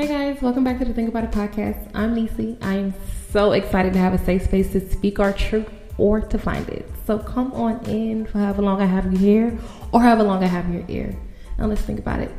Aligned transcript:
Hey 0.00 0.08
guys, 0.08 0.40
welcome 0.40 0.64
back 0.64 0.78
to 0.78 0.86
the 0.86 0.94
Think 0.94 1.10
About 1.10 1.24
It 1.24 1.30
podcast. 1.30 1.90
I'm 1.92 2.14
Nisi. 2.14 2.56
I 2.62 2.72
am 2.72 2.94
so 3.30 3.52
excited 3.52 3.92
to 3.92 3.98
have 3.98 4.14
a 4.14 4.24
safe 4.24 4.44
space 4.44 4.72
to 4.72 4.80
speak 4.90 5.18
our 5.18 5.30
truth 5.30 5.68
or 5.98 6.22
to 6.22 6.38
find 6.38 6.66
it. 6.70 6.88
So 7.06 7.18
come 7.18 7.52
on 7.52 7.84
in 7.84 8.24
for 8.24 8.38
however 8.38 8.62
long 8.62 8.80
I 8.80 8.86
have 8.86 9.12
you 9.12 9.18
here 9.18 9.58
or 9.92 10.00
however 10.00 10.22
long 10.22 10.42
I 10.42 10.46
have 10.46 10.72
your 10.72 10.86
ear. 10.88 11.14
Now 11.58 11.66
let's 11.66 11.82
think 11.82 11.98
about 11.98 12.20
it. 12.20 12.32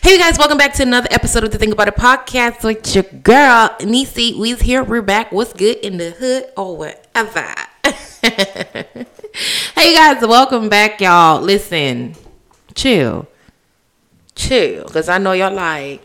Hey 0.00 0.16
guys, 0.16 0.38
welcome 0.38 0.56
back 0.56 0.72
to 0.76 0.82
another 0.82 1.08
episode 1.10 1.44
of 1.44 1.50
the 1.50 1.58
Think 1.58 1.74
About 1.74 1.88
It 1.88 1.96
podcast 1.96 2.64
with 2.64 2.94
your 2.94 3.04
girl 3.04 3.76
Nisi. 3.84 4.32
We's 4.32 4.62
here. 4.62 4.82
We're 4.82 5.02
back. 5.02 5.30
What's 5.30 5.52
good 5.52 5.76
in 5.76 5.98
the 5.98 6.12
hood 6.12 6.46
or 6.56 6.74
whatever? 6.74 7.63
hey 9.74 9.94
guys, 9.94 10.22
welcome 10.22 10.70
back, 10.70 10.98
y'all. 10.98 11.42
Listen, 11.42 12.14
chill, 12.74 13.28
chill, 14.34 14.86
because 14.86 15.10
I 15.10 15.18
know 15.18 15.32
y'all 15.32 15.52
like. 15.52 16.00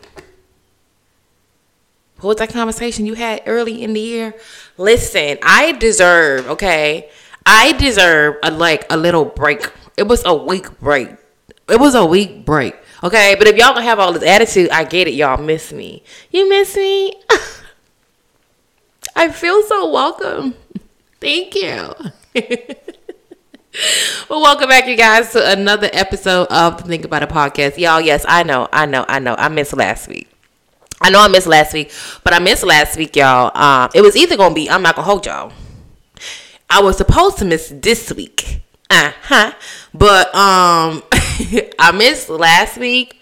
What 2.16 2.28
was 2.28 2.36
that 2.36 2.50
conversation 2.50 3.06
you 3.06 3.14
had 3.14 3.42
early 3.46 3.82
in 3.82 3.94
the 3.94 4.00
year? 4.00 4.34
Listen, 4.76 5.38
I 5.42 5.72
deserve, 5.72 6.46
okay, 6.50 7.08
I 7.46 7.72
deserve 7.72 8.36
a 8.42 8.50
like 8.50 8.84
a 8.90 8.98
little 8.98 9.24
break. 9.24 9.72
It 9.96 10.06
was 10.06 10.22
a 10.26 10.34
week 10.34 10.78
break. 10.78 11.08
It 11.70 11.80
was 11.80 11.94
a 11.94 12.04
week 12.04 12.44
break, 12.44 12.76
okay. 13.02 13.34
But 13.38 13.46
if 13.48 13.56
y'all 13.56 13.72
gonna 13.72 13.84
have 13.84 13.98
all 13.98 14.12
this 14.12 14.24
attitude, 14.24 14.68
I 14.68 14.84
get 14.84 15.08
it. 15.08 15.14
Y'all 15.14 15.42
miss 15.42 15.72
me. 15.72 16.02
You 16.30 16.50
miss 16.50 16.76
me. 16.76 17.14
I 19.16 19.30
feel 19.30 19.62
so 19.62 19.90
welcome. 19.90 20.54
Thank 21.20 21.54
you. 21.54 21.92
well, 24.30 24.40
welcome 24.40 24.70
back, 24.70 24.86
you 24.86 24.96
guys, 24.96 25.32
to 25.32 25.52
another 25.52 25.90
episode 25.92 26.46
of 26.48 26.78
the 26.78 26.84
Think 26.84 27.04
About 27.04 27.22
It 27.22 27.28
podcast. 27.28 27.76
Y'all, 27.76 28.00
yes, 28.00 28.24
I 28.26 28.42
know, 28.42 28.70
I 28.72 28.86
know, 28.86 29.04
I 29.06 29.18
know. 29.18 29.34
I 29.36 29.48
missed 29.48 29.76
last 29.76 30.08
week. 30.08 30.30
I 30.98 31.10
know 31.10 31.20
I 31.20 31.28
missed 31.28 31.46
last 31.46 31.74
week, 31.74 31.92
but 32.24 32.32
I 32.32 32.38
missed 32.38 32.64
last 32.64 32.96
week, 32.96 33.16
y'all. 33.16 33.54
Um, 33.54 33.90
it 33.94 34.00
was 34.00 34.16
either 34.16 34.34
gonna 34.34 34.54
be 34.54 34.70
I'm 34.70 34.80
not 34.80 34.96
gonna 34.96 35.04
hold 35.04 35.26
y'all. 35.26 35.52
I 36.70 36.80
was 36.80 36.96
supposed 36.96 37.36
to 37.38 37.44
miss 37.44 37.68
this 37.68 38.10
week, 38.14 38.62
uh 38.88 39.12
huh, 39.22 39.52
but 39.92 40.34
um, 40.34 41.02
I 41.78 41.92
missed 41.94 42.30
last 42.30 42.78
week. 42.78 43.20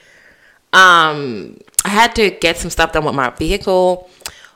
Um, 0.72 1.58
I 1.84 1.88
had 1.88 2.14
to 2.14 2.30
get 2.30 2.58
some 2.58 2.70
stuff 2.70 2.92
done 2.92 3.04
with 3.04 3.16
my 3.16 3.30
vehicle 3.30 4.08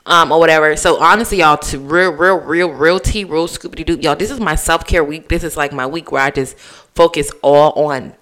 um, 0.05 0.31
or 0.31 0.39
whatever. 0.39 0.75
So 0.75 1.01
honestly, 1.01 1.39
y'all, 1.39 1.57
to 1.57 1.79
real, 1.79 2.11
real, 2.11 2.37
real, 2.39 2.69
real 2.71 2.99
tea, 2.99 3.23
real 3.23 3.47
scoopity 3.47 3.85
doo, 3.85 3.97
y'all. 4.01 4.15
This 4.15 4.31
is 4.31 4.39
my 4.39 4.55
self 4.55 4.85
care 4.85 5.03
week. 5.03 5.29
This 5.29 5.43
is 5.43 5.57
like 5.57 5.71
my 5.71 5.87
week 5.87 6.11
where 6.11 6.21
I 6.21 6.31
just 6.31 6.57
focus 6.57 7.31
all 7.41 7.71
on 7.87 8.13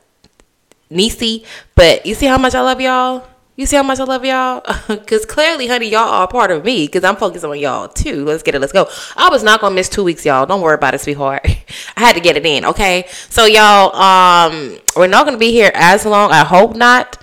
Nisi. 0.89 1.45
But 1.75 2.05
you 2.05 2.13
see 2.13 2.27
how 2.27 2.38
much 2.38 2.55
I 2.55 2.61
love 2.61 2.81
y'all. 2.81 3.27
You 3.57 3.65
see 3.65 3.75
how 3.75 3.83
much 3.83 3.99
I 3.99 4.05
love 4.05 4.23
y'all? 4.25 4.63
Because 4.88 5.25
clearly, 5.25 5.67
honey, 5.67 5.89
y'all 5.89 6.09
are 6.09 6.27
part 6.27 6.51
of 6.51 6.63
me. 6.63 6.85
Because 6.85 7.03
I'm 7.03 7.15
focused 7.15 7.45
on 7.45 7.59
y'all 7.59 7.88
too. 7.88 8.25
Let's 8.25 8.43
get 8.43 8.55
it. 8.55 8.59
Let's 8.59 8.73
go. 8.73 8.88
I 9.17 9.29
was 9.29 9.43
not 9.43 9.61
gonna 9.61 9.75
miss 9.75 9.89
two 9.89 10.03
weeks, 10.03 10.25
y'all. 10.25 10.45
Don't 10.45 10.61
worry 10.61 10.75
about 10.75 10.93
it, 10.93 11.01
sweetheart. 11.01 11.45
I 11.97 11.99
had 11.99 12.13
to 12.13 12.21
get 12.21 12.38
it 12.38 12.45
in. 12.45 12.66
Okay. 12.66 13.05
So 13.29 13.45
y'all, 13.45 13.95
um, 13.95 14.77
we're 14.95 15.07
not 15.07 15.25
gonna 15.25 15.38
be 15.38 15.51
here 15.51 15.71
as 15.73 16.05
long. 16.05 16.31
I 16.31 16.45
hope 16.45 16.75
not 16.75 17.20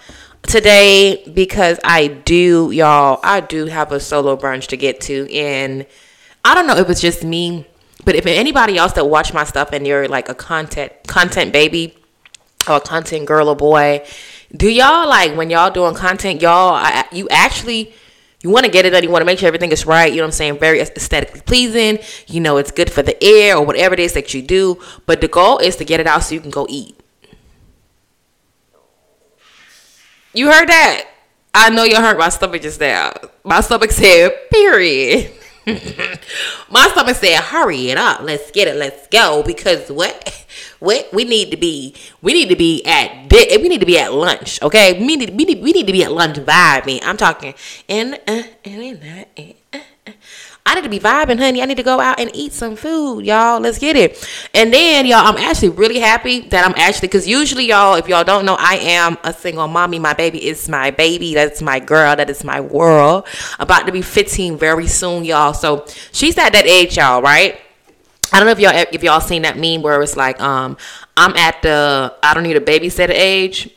today 0.49 1.23
because 1.33 1.79
I 1.85 2.09
do, 2.09 2.71
y'all, 2.73 3.21
I 3.23 3.41
do 3.41 3.67
have 3.67 3.93
a 3.93 4.01
solo 4.01 4.37
brunch 4.37 4.67
to 4.69 4.77
get 4.77 5.01
to. 5.03 5.33
And 5.33 5.87
I 6.45 6.55
don't 6.55 6.67
know 6.67 6.77
if 6.77 6.89
it's 6.91 7.01
just 7.01 7.23
me, 7.23 7.67
but 8.05 8.17
if 8.17 8.27
anybody 8.27 8.79
else 8.79 8.93
that 8.95 9.05
watch 9.05 9.33
my 9.35 9.45
stuff 9.45 9.73
and 9.73 9.87
you're 9.87 10.09
like 10.09 10.29
a 10.29 10.35
content 10.35 10.93
content 11.07 11.53
baby 11.53 11.97
or 12.69 12.77
a 12.77 12.81
content 12.81 13.27
girl 13.27 13.49
or 13.49 13.57
boy, 13.57 14.05
do 14.57 14.69
y'all 14.69 15.07
like 15.09 15.37
when 15.37 15.51
y'all 15.51 15.71
doing 15.71 15.95
content, 15.95 16.41
y'all, 16.41 16.75
I, 16.75 17.05
you 17.13 17.29
actually 17.31 17.93
you 18.41 18.51
want 18.51 18.65
to 18.65 18.71
get 18.71 18.87
it 18.87 18.91
done. 18.91 19.03
You 19.03 19.11
want 19.11 19.23
to 19.23 19.27
make 19.27 19.41
sure 19.41 19.49
everything 19.49 19.73
is 19.73 19.85
right. 19.85 20.11
You 20.11 20.19
know 20.19 20.23
what 20.23 20.29
I'm 20.29 20.33
saying? 20.33 20.59
Very 20.59 20.81
aesthetically 20.81 21.41
pleasing. 21.41 21.99
You 22.29 22.41
know, 22.41 22.57
it's 22.57 22.71
good 22.71 22.91
for 22.91 23.03
the 23.03 23.23
air 23.23 23.57
or 23.57 23.67
whatever 23.67 23.95
it 23.95 24.01
is 24.01 24.13
that 24.13 24.33
you 24.33 24.43
do. 24.43 24.81
But 25.07 25.21
the 25.21 25.29
goal 25.29 25.59
is 25.59 25.77
to 25.77 25.85
get 25.85 25.99
it 25.99 26.07
out 26.07 26.23
so 26.23 26.35
you 26.35 26.41
can 26.41 26.51
go 26.51 26.65
eat. 26.71 26.98
You 30.35 30.51
heard 30.51 30.69
that? 30.69 31.07
I 31.55 31.71
know 31.71 31.85
you 31.85 31.97
heard 31.97 32.19
my 32.19 32.29
stomach 32.29 32.63
just 32.63 32.81
now. 32.81 33.13
My 33.45 33.61
stomach 33.61 33.91
said, 33.91 34.51
period. 34.51 35.33
my 36.71 36.89
stomach 36.89 37.17
said, 37.17 37.41
hurry 37.41 37.91
it 37.91 37.99
up. 37.99 38.21
Let's 38.21 38.51
get 38.51 38.69
it. 38.69 38.77
Let's 38.77 39.09
go. 39.09 39.43
Because 39.43 39.91
what? 39.91 40.47
What 40.81 41.13
we 41.13 41.25
need 41.25 41.51
to 41.51 41.57
be, 41.57 41.95
we 42.23 42.33
need 42.33 42.49
to 42.51 42.57
be 42.57 42.85
at, 42.85 43.33
we 43.33 43.69
need 43.69 43.81
to 43.81 43.87
be 43.87 43.99
at 43.99 44.13
lunch. 44.13 44.63
Okay, 44.63 44.99
we 44.99 45.17
need, 45.17 45.31
we 45.31 45.45
need, 45.45 45.61
we 45.61 45.73
need 45.73 45.87
to 45.89 45.93
be 45.93 46.05
at 46.05 46.13
lunch 46.13 46.37
vibing. 46.37 47.01
I'm 47.03 47.17
talking, 47.17 47.55
and 47.89 48.15
uh, 48.29 48.43
and 48.65 49.03
uh, 49.03 49.43
uh, 49.43 49.53
uh. 49.73 49.81
I 50.69 50.75
need 50.75 50.85
to 50.85 50.91
be 50.91 51.01
vibing, 51.01 51.39
honey. 51.39 51.63
I 51.63 51.65
need 51.65 51.79
to 51.79 51.83
go 51.83 51.99
out 51.99 52.21
and 52.21 52.31
eat 52.35 52.53
some 52.53 52.77
food, 52.77 53.25
y'all. 53.25 53.59
Let's 53.59 53.79
get 53.79 53.97
it. 53.97 54.29
And 54.53 54.71
then, 54.71 55.07
y'all, 55.07 55.27
I'm 55.27 55.39
actually 55.39 55.71
really 55.71 55.99
happy 55.99 56.41
that 56.41 56.63
I'm 56.63 56.75
actually, 56.77 57.09
because 57.09 57.27
usually, 57.27 57.65
y'all, 57.65 57.95
if 57.95 58.07
y'all 58.07 58.23
don't 58.23 58.45
know, 58.45 58.55
I 58.59 58.75
am 58.75 59.17
a 59.25 59.33
single 59.33 59.67
mommy. 59.67 59.99
My 59.99 60.13
baby 60.13 60.47
is 60.47 60.69
my 60.69 60.91
baby. 60.91 61.33
That's 61.33 61.63
my 61.63 61.81
girl. 61.81 62.15
That 62.15 62.29
is 62.29 62.45
my 62.45 62.61
world. 62.61 63.27
About 63.59 63.87
to 63.87 63.93
be 63.93 64.03
15 64.03 64.59
very 64.59 64.87
soon, 64.87 65.25
y'all. 65.25 65.55
So 65.55 65.87
she's 66.13 66.37
at 66.37 66.53
that 66.53 66.67
age, 66.67 66.99
y'all, 66.99 67.23
right? 67.23 67.59
I 68.31 68.39
don't 68.39 68.45
know 68.45 68.53
if 68.53 68.61
y'all 68.61 68.87
if 68.93 69.03
y'all 69.03 69.23
seen 69.23 69.43
that 69.43 69.57
meme 69.57 69.81
where 69.81 70.03
it's 70.03 70.19
like, 70.19 70.39
um, 70.39 70.77
I'm 71.17 71.35
at 71.35 71.63
the 71.63 72.15
I 72.23 72.35
don't 72.35 72.43
need 72.43 72.59
a 72.59 72.61
babysitter 72.61 73.09
age. 73.15 73.75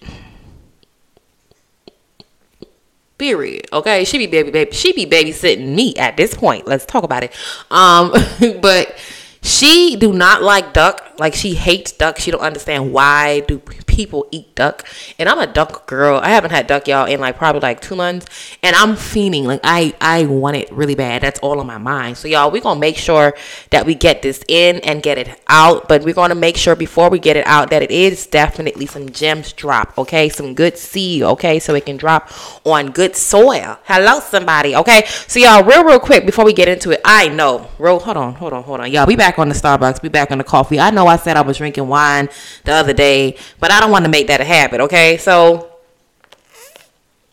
Period. 3.21 3.67
Okay, 3.71 4.03
she 4.03 4.17
be 4.17 4.25
baby 4.25 4.49
baby. 4.49 4.71
She 4.71 4.93
be 4.93 5.05
babysitting 5.05 5.75
me 5.75 5.95
at 5.95 6.17
this 6.17 6.33
point. 6.33 6.65
Let's 6.65 6.87
talk 6.87 7.03
about 7.03 7.23
it. 7.23 7.31
Um, 7.69 8.11
but 8.61 8.97
she 9.43 9.95
do 9.95 10.11
not 10.11 10.41
like 10.41 10.73
duck. 10.73 11.10
Like 11.21 11.35
she 11.35 11.53
hates 11.53 11.91
duck. 11.91 12.17
She 12.17 12.31
don't 12.31 12.41
understand 12.41 12.91
why 12.91 13.41
do 13.41 13.59
people 13.59 14.27
eat 14.31 14.55
duck. 14.55 14.87
And 15.19 15.29
I'm 15.29 15.37
a 15.37 15.45
duck 15.45 15.85
girl. 15.85 16.19
I 16.19 16.29
haven't 16.29 16.49
had 16.49 16.65
duck 16.65 16.87
y'all 16.87 17.05
in 17.05 17.19
like 17.19 17.37
probably 17.37 17.61
like 17.61 17.79
two 17.79 17.95
months. 17.95 18.25
And 18.63 18.75
I'm 18.75 18.95
fiending. 18.95 19.43
Like 19.43 19.59
I 19.63 19.93
I 20.01 20.25
want 20.25 20.57
it 20.57 20.71
really 20.71 20.95
bad. 20.95 21.21
That's 21.21 21.39
all 21.41 21.59
on 21.59 21.67
my 21.67 21.77
mind. 21.77 22.17
So 22.17 22.27
y'all, 22.27 22.49
we're 22.49 22.63
gonna 22.63 22.79
make 22.79 22.97
sure 22.97 23.35
that 23.69 23.85
we 23.85 23.93
get 23.93 24.23
this 24.23 24.43
in 24.47 24.77
and 24.77 25.03
get 25.03 25.19
it 25.19 25.39
out. 25.47 25.87
But 25.87 26.01
we're 26.01 26.15
gonna 26.15 26.33
make 26.33 26.57
sure 26.57 26.75
before 26.75 27.11
we 27.11 27.19
get 27.19 27.37
it 27.37 27.45
out 27.45 27.69
that 27.69 27.83
it 27.83 27.91
is 27.91 28.25
definitely 28.25 28.87
some 28.87 29.07
gems 29.11 29.53
drop. 29.53 29.95
Okay, 29.99 30.27
some 30.27 30.55
good 30.55 30.75
seed. 30.75 31.21
Okay, 31.21 31.59
so 31.59 31.75
it 31.75 31.85
can 31.85 31.97
drop 31.97 32.31
on 32.65 32.89
good 32.89 33.15
soil. 33.15 33.77
Hello, 33.83 34.21
somebody. 34.21 34.75
Okay, 34.75 35.03
so 35.27 35.39
y'all, 35.39 35.63
real 35.63 35.83
real 35.83 35.99
quick 35.99 36.25
before 36.25 36.45
we 36.45 36.53
get 36.53 36.67
into 36.67 36.89
it, 36.89 37.01
I 37.05 37.27
know. 37.27 37.69
Real, 37.77 37.99
hold 37.99 38.17
on, 38.17 38.33
hold 38.33 38.53
on, 38.53 38.63
hold 38.63 38.79
on. 38.79 38.91
Y'all, 38.91 39.05
we 39.05 39.15
back 39.15 39.37
on 39.37 39.49
the 39.49 39.55
Starbucks. 39.55 40.01
We 40.01 40.09
back 40.09 40.31
on 40.31 40.39
the 40.39 40.43
coffee. 40.43 40.79
I 40.79 40.89
know 40.89 41.10
I 41.11 41.17
said 41.17 41.37
I 41.37 41.41
was 41.41 41.57
drinking 41.57 41.87
wine 41.87 42.29
the 42.63 42.73
other 42.73 42.93
day, 42.93 43.37
but 43.59 43.71
I 43.71 43.79
don't 43.79 43.91
want 43.91 44.05
to 44.05 44.11
make 44.11 44.27
that 44.27 44.41
a 44.41 44.45
habit, 44.45 44.81
okay? 44.81 45.17
So, 45.17 45.71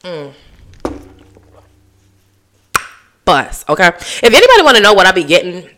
mm. 0.03 0.33
bus, 3.25 3.65
okay? 3.69 3.88
If 3.88 4.25
anybody 4.25 4.62
want 4.62 4.77
to 4.77 4.83
know 4.83 4.94
what 4.94 5.06
I 5.06 5.12
be 5.12 5.25
getting 5.25 5.69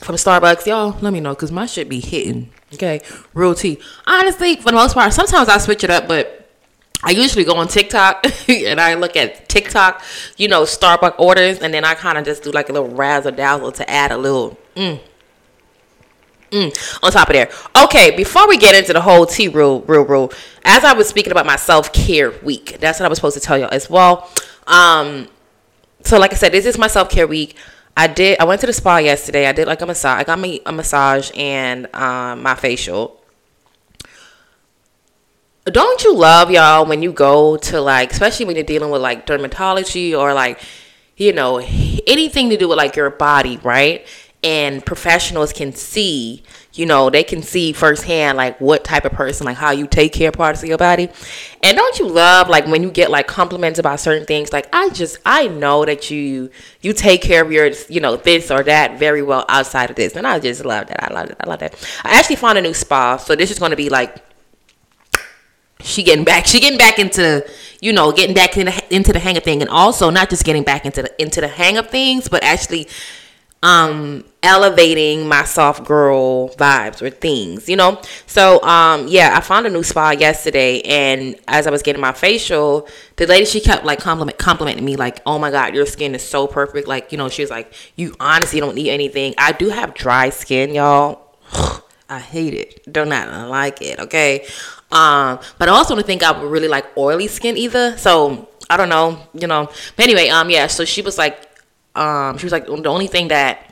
from 0.00 0.16
Starbucks, 0.16 0.66
y'all, 0.66 0.96
let 1.00 1.12
me 1.12 1.20
know 1.20 1.34
because 1.34 1.52
my 1.52 1.66
shit 1.66 1.88
be 1.88 2.00
hitting, 2.00 2.50
okay? 2.74 3.00
Real 3.34 3.54
tea. 3.54 3.78
Honestly, 4.06 4.56
for 4.56 4.70
the 4.70 4.72
most 4.72 4.94
part, 4.94 5.12
sometimes 5.12 5.48
I 5.48 5.58
switch 5.58 5.84
it 5.84 5.90
up, 5.90 6.08
but 6.08 6.42
I 7.04 7.10
usually 7.10 7.44
go 7.44 7.56
on 7.56 7.66
TikTok 7.66 8.24
and 8.48 8.80
I 8.80 8.94
look 8.94 9.16
at 9.16 9.48
TikTok, 9.48 10.02
you 10.36 10.48
know, 10.48 10.62
Starbucks 10.62 11.16
orders, 11.18 11.58
and 11.58 11.74
then 11.74 11.84
I 11.84 11.94
kind 11.94 12.16
of 12.16 12.24
just 12.24 12.44
do 12.44 12.52
like 12.52 12.68
a 12.68 12.72
little 12.72 12.88
razzle 12.88 13.32
dazzle 13.32 13.72
to 13.72 13.90
add 13.90 14.12
a 14.12 14.16
little. 14.16 14.58
Mm, 14.76 15.00
Mm, 16.52 17.00
on 17.02 17.10
top 17.10 17.30
of 17.30 17.32
there. 17.32 17.50
Okay, 17.84 18.14
before 18.14 18.46
we 18.46 18.58
get 18.58 18.74
into 18.74 18.92
the 18.92 19.00
whole 19.00 19.24
T 19.24 19.48
rule, 19.48 19.80
rule, 19.82 20.04
rule, 20.04 20.32
as 20.64 20.84
I 20.84 20.92
was 20.92 21.08
speaking 21.08 21.32
about 21.32 21.46
my 21.46 21.56
self 21.56 21.94
care 21.94 22.30
week, 22.42 22.76
that's 22.78 23.00
what 23.00 23.06
I 23.06 23.08
was 23.08 23.16
supposed 23.16 23.34
to 23.34 23.40
tell 23.40 23.56
y'all 23.56 23.70
as 23.72 23.88
well. 23.88 24.30
Um, 24.66 25.28
so 26.02 26.18
like 26.18 26.32
I 26.32 26.36
said, 26.36 26.52
this 26.52 26.66
is 26.66 26.76
my 26.76 26.88
self 26.88 27.08
care 27.08 27.26
week. 27.26 27.56
I 27.96 28.06
did. 28.06 28.38
I 28.38 28.44
went 28.44 28.60
to 28.60 28.66
the 28.66 28.72
spa 28.74 28.98
yesterday. 28.98 29.46
I 29.46 29.52
did 29.52 29.66
like 29.66 29.80
a 29.80 29.86
massage. 29.86 30.20
I 30.20 30.24
got 30.24 30.38
me 30.38 30.60
a 30.66 30.72
massage 30.72 31.30
and 31.34 31.94
um, 31.94 32.42
my 32.42 32.54
facial. 32.54 33.18
Don't 35.64 36.02
you 36.04 36.14
love 36.14 36.50
y'all 36.50 36.84
when 36.84 37.02
you 37.02 37.12
go 37.12 37.56
to 37.56 37.80
like, 37.80 38.12
especially 38.12 38.44
when 38.46 38.56
you're 38.56 38.64
dealing 38.64 38.90
with 38.90 39.00
like 39.00 39.26
dermatology 39.26 40.18
or 40.18 40.34
like, 40.34 40.60
you 41.16 41.32
know, 41.32 41.58
anything 42.06 42.50
to 42.50 42.58
do 42.58 42.68
with 42.68 42.76
like 42.76 42.96
your 42.96 43.10
body, 43.10 43.58
right? 43.58 44.06
And 44.42 44.84
professionals 44.84 45.52
can 45.52 45.72
see 45.72 46.42
you 46.74 46.84
know 46.86 47.10
they 47.10 47.22
can 47.22 47.42
see 47.42 47.72
firsthand 47.72 48.36
like 48.36 48.60
what 48.60 48.82
type 48.82 49.04
of 49.04 49.12
person 49.12 49.44
like 49.44 49.56
how 49.56 49.70
you 49.70 49.86
take 49.86 50.12
care 50.12 50.30
of 50.30 50.34
parts 50.34 50.62
of 50.62 50.68
your 50.68 50.78
body. 50.78 51.08
And 51.62 51.76
don't 51.76 51.98
you 51.98 52.08
love 52.08 52.48
like 52.48 52.66
when 52.66 52.82
you 52.82 52.90
get 52.90 53.10
like 53.10 53.26
compliments 53.26 53.78
about 53.78 54.00
certain 54.00 54.26
things? 54.26 54.52
Like 54.52 54.68
i 54.72 54.88
just 54.90 55.18
i 55.24 55.48
know 55.48 55.84
that 55.84 56.10
you 56.10 56.50
you 56.80 56.92
take 56.92 57.22
care 57.22 57.42
of 57.42 57.52
your 57.52 57.70
you 57.88 58.00
know 58.00 58.16
this 58.16 58.50
or 58.50 58.62
that 58.64 58.98
very 58.98 59.22
well 59.22 59.44
outside 59.48 59.90
of 59.90 59.96
this. 59.96 60.16
And 60.16 60.26
i 60.26 60.38
just 60.38 60.64
love 60.64 60.88
that. 60.88 61.10
I 61.10 61.14
love 61.14 61.30
it 61.30 61.36
i 61.40 61.48
love 61.48 61.60
that. 61.60 61.74
I 62.04 62.18
actually 62.18 62.36
found 62.36 62.58
a 62.58 62.62
new 62.62 62.74
spa 62.74 63.18
so 63.18 63.36
this 63.36 63.50
is 63.50 63.58
going 63.58 63.70
to 63.70 63.76
be 63.76 63.90
like 63.90 64.24
she 65.80 66.02
getting 66.02 66.24
back 66.24 66.46
she 66.46 66.58
getting 66.58 66.78
back 66.78 66.98
into 66.98 67.46
you 67.80 67.92
know 67.92 68.12
getting 68.12 68.34
back 68.34 68.56
into, 68.56 68.94
into 68.94 69.12
the 69.12 69.18
hang 69.18 69.36
of 69.36 69.44
thing. 69.44 69.60
And 69.60 69.70
also 69.70 70.10
not 70.10 70.30
just 70.30 70.44
getting 70.44 70.62
back 70.64 70.86
into 70.86 71.02
the 71.02 71.22
into 71.22 71.40
the 71.40 71.48
hang 71.48 71.76
of 71.76 71.90
things 71.90 72.28
but 72.28 72.42
actually 72.42 72.88
um 73.62 74.24
elevating 74.42 75.28
my 75.28 75.44
soft 75.44 75.84
girl 75.84 76.48
vibes 76.56 77.00
or 77.00 77.08
things 77.08 77.68
you 77.68 77.76
know 77.76 78.00
so 78.26 78.60
um 78.62 79.06
yeah 79.06 79.36
i 79.36 79.40
found 79.40 79.66
a 79.66 79.70
new 79.70 79.84
spa 79.84 80.10
yesterday 80.10 80.80
and 80.80 81.36
as 81.46 81.66
i 81.66 81.70
was 81.70 81.80
getting 81.80 82.00
my 82.00 82.12
facial 82.12 82.88
the 83.16 83.26
lady 83.26 83.44
she 83.44 83.60
kept 83.60 83.84
like 83.84 84.00
compliment 84.00 84.36
complimenting 84.38 84.84
me 84.84 84.96
like 84.96 85.20
oh 85.26 85.38
my 85.38 85.50
god 85.50 85.74
your 85.74 85.86
skin 85.86 86.14
is 86.14 86.22
so 86.22 86.48
perfect 86.48 86.88
like 86.88 87.12
you 87.12 87.18
know 87.18 87.28
she 87.28 87.42
was 87.42 87.50
like 87.50 87.72
you 87.94 88.14
honestly 88.18 88.58
don't 88.58 88.74
need 88.74 88.90
anything 88.90 89.32
i 89.38 89.52
do 89.52 89.68
have 89.68 89.94
dry 89.94 90.28
skin 90.28 90.74
y'all 90.74 91.22
I 92.12 92.18
hate 92.18 92.52
it. 92.52 92.92
Do 92.92 93.06
not 93.06 93.48
like 93.48 93.80
it. 93.80 93.98
Okay. 93.98 94.44
Um, 94.90 95.40
but 95.58 95.68
I 95.68 95.72
also 95.72 95.94
don't 95.94 96.06
think 96.06 96.22
I 96.22 96.38
would 96.38 96.50
really 96.50 96.68
like 96.68 96.84
oily 96.98 97.26
skin 97.26 97.56
either. 97.56 97.96
So 97.96 98.50
I 98.68 98.76
don't 98.76 98.90
know, 98.90 99.18
you 99.32 99.46
know. 99.46 99.70
But 99.96 100.02
anyway, 100.04 100.28
um, 100.28 100.50
yeah. 100.50 100.66
So 100.66 100.84
she 100.84 101.00
was 101.00 101.16
like, 101.16 101.51
um, 101.94 102.38
she 102.38 102.46
was 102.46 102.52
like 102.52 102.66
the 102.66 102.88
only 102.88 103.06
thing 103.06 103.28
that 103.28 103.68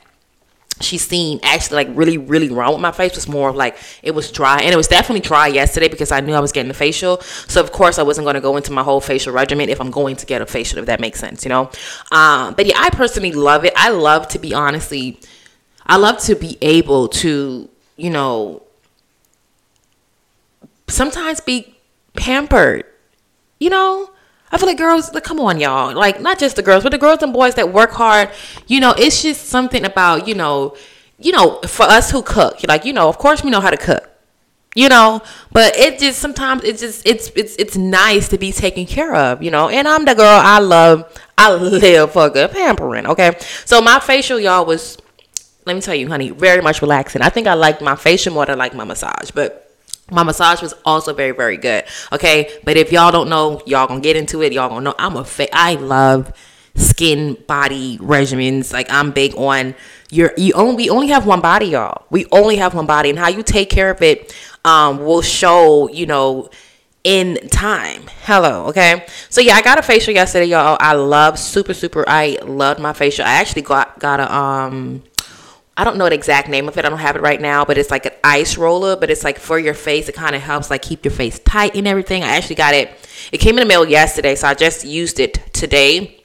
she's 0.81 1.07
seen 1.07 1.39
actually 1.43 1.85
like 1.85 1.89
really 1.95 2.17
really 2.17 2.49
wrong 2.49 2.73
with 2.73 2.81
my 2.81 2.91
face 2.91 3.15
was 3.15 3.29
more 3.29 3.51
of 3.51 3.57
like 3.57 3.77
it 4.03 4.13
was 4.13 4.33
dry. 4.33 4.61
And 4.61 4.73
it 4.73 4.77
was 4.77 4.89
definitely 4.89 5.21
dry 5.21 5.47
yesterday 5.47 5.89
because 5.89 6.11
i 6.11 6.21
knew 6.21 6.33
i 6.33 6.41
was 6.41 6.53
getting 6.53 6.71
a 6.71 6.75
facial. 6.75 7.21
So 7.21 7.61
of 7.61 7.71
course 7.73 7.99
i 7.99 8.03
wasn't 8.03 8.25
going 8.25 8.35
to 8.35 8.41
go 8.41 8.57
into 8.57 8.73
my 8.73 8.83
whole 8.83 9.01
facial 9.01 9.33
regimen 9.33 9.69
if 9.69 9.81
i'm 9.81 9.91
going 9.91 10.17
to 10.17 10.27
get 10.27 10.41
a 10.41 10.47
facial 10.47 10.79
if 10.79 10.87
that 10.87 11.01
makes 11.01 11.21
sense 11.21 11.45
you 11.45 11.51
know? 11.51 11.71
Um, 12.13 12.55
but 12.55 12.67
yeah 12.67 12.77
i 12.79 12.91
personally 12.91 13.33
love 13.33 13.65
it. 13.65 13.73
I 13.77 13.91
love 13.91 14.29
to 14.29 14.39
be 14.39 14.55
honestly 14.55 15.21
i 15.87 15.97
love 15.97 16.19
to 16.21 16.35
be 16.35 16.57
able 16.63 17.09
to 17.09 17.69
you 17.97 18.11
know 18.11 18.63
sometimes 20.91 21.41
be 21.41 21.75
pampered. 22.15 22.85
You 23.59 23.71
know, 23.71 24.11
I 24.53 24.59
feel 24.59 24.67
like 24.67 24.79
girls, 24.79 25.13
like, 25.15 25.25
come 25.25 25.41
on, 25.41 25.61
y'all. 25.61 25.95
Like, 25.95 26.21
not 26.21 26.39
just 26.39 26.57
the 26.57 26.63
girls, 26.63 26.83
but 26.83 26.91
the 26.91 26.99
girls 26.99 27.23
and 27.23 27.33
boys 27.33 27.55
that 27.55 27.73
work 27.73 27.93
hard. 27.93 28.31
You 28.67 28.81
know, 28.81 28.93
it's 28.97 29.23
just 29.23 29.47
something 29.47 29.85
about, 29.85 30.27
you 30.27 30.35
know, 30.35 30.77
you 31.19 31.33
know, 31.33 31.61
for 31.67 31.85
us 31.85 32.11
who 32.11 32.23
cook, 32.23 32.61
like, 32.67 32.85
you 32.85 32.93
know, 32.93 33.09
of 33.09 33.19
course 33.19 33.45
we 33.45 33.51
know 33.51 33.61
how 33.61 33.71
to 33.71 33.77
cook. 33.77 34.07
You 34.77 34.89
know, 34.89 35.21
but 35.51 35.77
it 35.77 35.99
just 35.99 36.21
sometimes 36.21 36.63
it's 36.63 36.81
just 36.81 37.05
it's 37.05 37.29
it's 37.35 37.57
it's 37.57 37.77
nice 37.77 38.29
to 38.29 38.39
be 38.39 38.53
taken 38.53 38.87
care 38.87 39.17
of, 39.17 39.43
you 39.43 39.51
know. 39.51 39.69
And 39.69 39.89
I'm 39.89 40.05
the 40.05 40.15
girl 40.15 40.29
I 40.29 40.61
love, 40.61 41.13
I 41.37 41.53
live 41.53 42.13
for 42.13 42.31
good 42.31 42.53
pampering. 42.53 43.05
Okay, 43.09 43.37
so 43.65 43.81
my 43.81 43.99
facial, 43.99 44.39
y'all, 44.39 44.65
was 44.65 44.97
let 45.67 45.75
me 45.75 45.83
tell 45.83 45.97
you, 45.97 46.07
honey, 46.07 46.31
very 46.31 46.63
much 46.63 46.83
relaxing. 46.83 47.21
I 47.21 47.31
think 47.31 47.49
I 47.49 47.55
liked 47.55 47.83
my 47.83 47.97
facial 47.97 48.33
more 48.33 48.47
than 48.47 48.55
I 48.55 48.59
like 48.59 48.75
my 48.75 48.85
massage, 48.85 49.33
but 49.33 49.70
my 50.11 50.23
massage 50.23 50.63
was 50.63 50.75
also 50.85 51.13
very 51.13 51.33
very 51.33 51.57
good 51.57 51.85
okay? 52.13 52.51
But 52.65 52.77
if 52.77 52.93
y'all 52.93 53.13
don't 53.13 53.29
know 53.29 53.61
y'all 53.67 53.87
gonna 53.87 54.01
get 54.01 54.17
into 54.17 54.43
it. 54.43 54.53
Y'all 54.53 54.69
gonna 54.69 54.83
know. 54.83 54.95
I'm 54.99 55.17
a 55.17 55.25
fa- 55.25 55.55
i 55.55 55.75
love 55.75 56.33
skin 56.75 57.37
body 57.47 57.99
regimens. 57.99 58.73
Like 58.73 58.91
i'm 58.91 59.11
big 59.11 59.35
on 59.37 59.75
your 60.11 60.33
you 60.37 60.53
only 60.55 60.77
we 60.77 60.91
only 60.91 61.09
have 61.09 61.27
one 61.27 61.41
body 61.41 61.67
y'all. 61.67 62.07
We 62.11 62.27
only 62.33 62.57
have 62.57 62.75
one 62.75 62.87
body 62.87 63.11
and 63.11 63.19
how 63.19 63.29
you 63.29 63.43
take 63.43 63.71
care 63.71 63.91
of 63.91 64.03
it 64.03 64.35
um 64.65 64.99
will 64.99 65.23
show 65.23 65.89
you 65.89 66.07
know 66.07 66.51
in 67.03 67.49
time. 67.49 68.03
Hello 68.25 68.67
okay? 68.67 69.07
So 69.31 69.41
yeah 69.41 69.55
i 69.55 69.63
got 69.63 69.79
a 69.79 69.83
facial 69.83 70.15
yesterday 70.15 70.47
y'all. 70.47 70.77
I 70.81 70.93
love 70.95 71.39
super 71.39 71.75
super 71.75 72.05
i 72.07 72.39
loved 72.43 72.81
my 72.81 72.93
facial. 72.93 73.25
I 73.25 73.33
actually 73.33 73.63
got 73.63 73.99
got 73.99 74.21
a 74.21 74.33
um 74.35 75.03
I 75.81 75.85
don't 75.85 75.97
know 75.97 76.11
the 76.11 76.15
exact 76.15 76.51
name 76.51 76.69
of 76.69 76.77
it. 76.77 76.85
I 76.85 76.91
don't 76.91 76.99
have 76.99 77.17
it 77.17 77.23
right 77.23 77.41
now, 77.41 77.65
but 77.65 77.79
it's 77.79 77.91
like 77.91 78.05
an 78.05 78.13
ice 78.23 78.59
roller, 78.59 78.97
but 78.97 79.09
it's 79.09 79.25
like 79.25 79.39
for 79.39 79.59
your 79.59 79.73
face. 79.73 80.11
It 80.11 80.15
kind 80.15 80.37
of 80.37 80.43
helps 80.43 80.69
like 80.69 80.83
keep 80.83 81.07
your 81.07 81.13
face 81.13 81.39
tight 81.39 81.75
and 81.75 81.89
everything. 81.89 82.23
I 82.23 82.37
actually 82.37 82.57
got 82.57 82.75
it. 82.75 82.91
It 83.33 83.39
came 83.39 83.57
in 83.57 83.63
the 83.63 83.67
mail 83.67 83.89
yesterday, 83.89 84.35
so 84.35 84.47
I 84.47 84.53
just 84.53 84.85
used 84.85 85.19
it 85.21 85.41
today. 85.55 86.21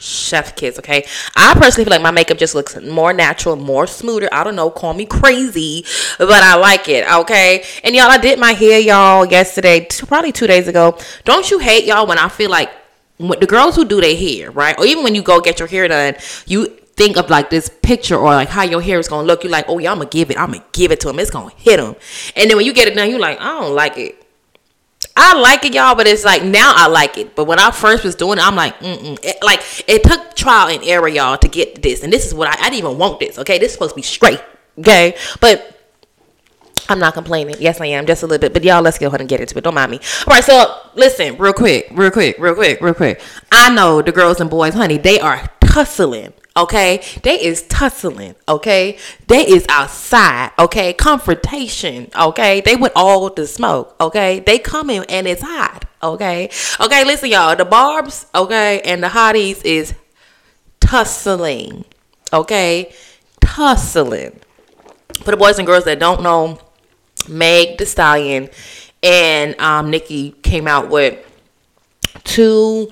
Chef 0.00 0.56
kiss, 0.56 0.80
okay? 0.80 1.04
I 1.36 1.54
personally 1.54 1.84
feel 1.84 1.92
like 1.92 2.02
my 2.02 2.10
makeup 2.10 2.38
just 2.38 2.56
looks 2.56 2.74
more 2.82 3.12
natural, 3.12 3.54
more 3.54 3.86
smoother. 3.86 4.28
I 4.32 4.42
don't 4.42 4.56
know, 4.56 4.68
call 4.68 4.94
me 4.94 5.06
crazy, 5.06 5.84
but 6.18 6.42
I 6.42 6.56
like 6.56 6.88
it, 6.88 7.08
okay? 7.20 7.64
And 7.84 7.94
y'all, 7.94 8.10
I 8.10 8.18
did 8.18 8.40
my 8.40 8.50
hair, 8.50 8.80
y'all, 8.80 9.26
yesterday, 9.26 9.86
probably 10.08 10.32
two 10.32 10.48
days 10.48 10.66
ago. 10.66 10.98
Don't 11.24 11.48
you 11.52 11.60
hate 11.60 11.84
y'all 11.84 12.08
when 12.08 12.18
I 12.18 12.28
feel 12.28 12.50
like 12.50 12.72
the 13.18 13.46
girls 13.46 13.76
who 13.76 13.84
do 13.84 14.00
their 14.00 14.16
hair, 14.16 14.50
right? 14.50 14.76
Or 14.76 14.86
even 14.86 15.04
when 15.04 15.14
you 15.14 15.22
go 15.22 15.40
get 15.40 15.60
your 15.60 15.68
hair 15.68 15.86
done, 15.86 16.16
you 16.46 16.76
think 16.98 17.16
of 17.16 17.30
like 17.30 17.48
this 17.48 17.70
picture 17.82 18.16
or 18.16 18.34
like 18.34 18.48
how 18.48 18.64
your 18.64 18.82
hair 18.82 18.98
is 18.98 19.08
gonna 19.08 19.26
look, 19.26 19.44
you're 19.44 19.52
like, 19.52 19.66
oh 19.68 19.78
yeah, 19.78 19.92
I'm 19.92 19.98
gonna 19.98 20.10
give 20.10 20.30
it, 20.30 20.38
I'm 20.38 20.52
gonna 20.52 20.64
give 20.72 20.90
it 20.92 21.00
to 21.00 21.08
him. 21.08 21.18
It's 21.18 21.30
gonna 21.30 21.52
hit 21.56 21.80
him. 21.80 21.94
And 22.36 22.50
then 22.50 22.56
when 22.56 22.66
you 22.66 22.74
get 22.74 22.88
it 22.88 22.94
done, 22.94 23.08
you're 23.08 23.20
like, 23.20 23.40
I 23.40 23.60
don't 23.60 23.74
like 23.74 23.96
it. 23.96 24.26
I 25.16 25.34
like 25.34 25.64
it, 25.64 25.74
y'all, 25.74 25.94
but 25.94 26.06
it's 26.06 26.24
like 26.24 26.44
now 26.44 26.72
I 26.74 26.88
like 26.88 27.16
it. 27.16 27.34
But 27.34 27.46
when 27.46 27.58
I 27.58 27.70
first 27.70 28.04
was 28.04 28.14
doing 28.14 28.38
it, 28.38 28.46
I'm 28.46 28.56
like, 28.56 28.78
mm 28.80 29.18
it, 29.22 29.42
like 29.42 29.62
it 29.88 30.02
took 30.02 30.34
trial 30.34 30.68
and 30.68 30.82
error, 30.84 31.08
y'all, 31.08 31.38
to 31.38 31.48
get 31.48 31.82
this. 31.82 32.02
And 32.02 32.12
this 32.12 32.26
is 32.26 32.34
what 32.34 32.48
I, 32.48 32.52
I 32.60 32.70
didn't 32.70 32.84
even 32.84 32.98
want 32.98 33.20
this. 33.20 33.38
Okay, 33.38 33.58
this 33.58 33.68
is 33.68 33.72
supposed 33.74 33.92
to 33.92 33.96
be 33.96 34.02
straight. 34.02 34.42
Okay, 34.78 35.16
but 35.40 35.76
I'm 36.88 36.98
not 36.98 37.14
complaining. 37.14 37.56
Yes, 37.58 37.80
I 37.80 37.86
am 37.86 38.06
just 38.06 38.22
a 38.22 38.26
little 38.26 38.40
bit. 38.40 38.52
But 38.52 38.64
y'all, 38.64 38.82
let's 38.82 38.98
go 38.98 39.08
ahead 39.08 39.20
and 39.20 39.28
get 39.28 39.40
into 39.40 39.58
it. 39.58 39.64
Don't 39.64 39.74
mind 39.74 39.90
me. 39.90 40.00
All 40.26 40.34
right, 40.34 40.44
so 40.44 40.80
listen, 40.94 41.36
real 41.36 41.52
quick, 41.52 41.88
real 41.92 42.10
quick, 42.10 42.36
real 42.38 42.54
quick, 42.54 42.80
real 42.80 42.94
quick. 42.94 43.20
I 43.50 43.74
know 43.74 44.02
the 44.02 44.12
girls 44.12 44.40
and 44.40 44.48
boys, 44.48 44.74
honey, 44.74 44.98
they 44.98 45.20
are 45.20 45.44
tussling 45.84 46.32
okay? 46.58 47.00
They 47.22 47.40
is 47.40 47.62
tussling, 47.62 48.34
okay? 48.48 48.98
They 49.28 49.46
is 49.46 49.64
outside, 49.68 50.50
okay? 50.58 50.92
Confrontation, 50.92 52.10
okay? 52.18 52.60
They 52.60 52.76
with 52.76 52.92
all 52.96 53.30
the 53.30 53.46
smoke, 53.46 53.94
okay? 54.00 54.40
They 54.40 54.58
coming 54.58 55.04
and 55.08 55.26
it's 55.26 55.42
hot, 55.42 55.84
okay? 56.02 56.50
Okay, 56.80 57.04
listen, 57.04 57.30
y'all. 57.30 57.56
The 57.56 57.64
barbs, 57.64 58.26
okay, 58.34 58.80
and 58.80 59.02
the 59.02 59.08
hotties 59.08 59.64
is 59.64 59.94
tussling, 60.80 61.84
okay? 62.32 62.92
Tussling. 63.40 64.40
For 65.22 65.30
the 65.30 65.36
boys 65.36 65.58
and 65.58 65.66
girls 65.66 65.84
that 65.84 65.98
don't 65.98 66.22
know, 66.22 66.58
Meg 67.28 67.78
Thee 67.78 67.84
Stallion 67.84 68.48
and 69.02 69.58
um, 69.60 69.90
Nicki 69.90 70.32
came 70.42 70.66
out 70.66 70.88
with 70.88 71.24
two, 72.24 72.90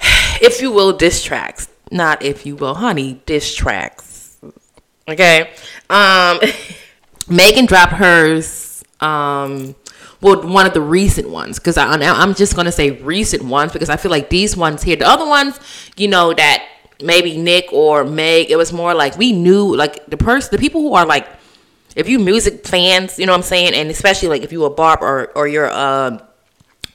if 0.42 0.60
you 0.60 0.70
will, 0.70 0.92
diss 0.92 1.22
tracks 1.22 1.68
not 1.90 2.22
if 2.22 2.46
you 2.46 2.56
will, 2.56 2.74
honey, 2.74 3.20
diss 3.26 3.54
tracks. 3.54 4.38
Okay. 5.08 5.50
Um 5.90 6.40
Megan 7.28 7.66
dropped 7.66 7.92
hers 7.92 8.84
um 9.00 9.74
well 10.20 10.46
one 10.48 10.66
of 10.66 10.72
the 10.72 10.80
recent 10.80 11.28
ones 11.28 11.58
because 11.58 11.76
I 11.76 11.86
I'm 11.86 12.34
just 12.34 12.56
gonna 12.56 12.72
say 12.72 12.90
recent 12.92 13.44
ones 13.44 13.72
because 13.72 13.90
I 13.90 13.96
feel 13.96 14.10
like 14.10 14.30
these 14.30 14.56
ones 14.56 14.82
here, 14.82 14.96
the 14.96 15.06
other 15.06 15.26
ones, 15.26 15.58
you 15.96 16.08
know, 16.08 16.32
that 16.34 16.66
maybe 17.02 17.36
Nick 17.36 17.72
or 17.72 18.04
Meg, 18.04 18.50
it 18.50 18.56
was 18.56 18.72
more 18.72 18.94
like 18.94 19.16
we 19.18 19.32
knew 19.32 19.74
like 19.74 20.06
the 20.06 20.16
person 20.16 20.50
the 20.52 20.58
people 20.58 20.80
who 20.80 20.94
are 20.94 21.06
like 21.06 21.28
if 21.94 22.08
you 22.08 22.18
music 22.18 22.66
fans, 22.66 23.18
you 23.18 23.26
know 23.26 23.32
what 23.32 23.38
I'm 23.38 23.42
saying, 23.42 23.74
and 23.74 23.90
especially 23.90 24.28
like 24.28 24.42
if 24.42 24.52
you 24.52 24.64
a 24.64 24.70
barb 24.70 25.00
or 25.02 25.32
or 25.34 25.48
you're 25.48 25.70
uh 25.70 26.18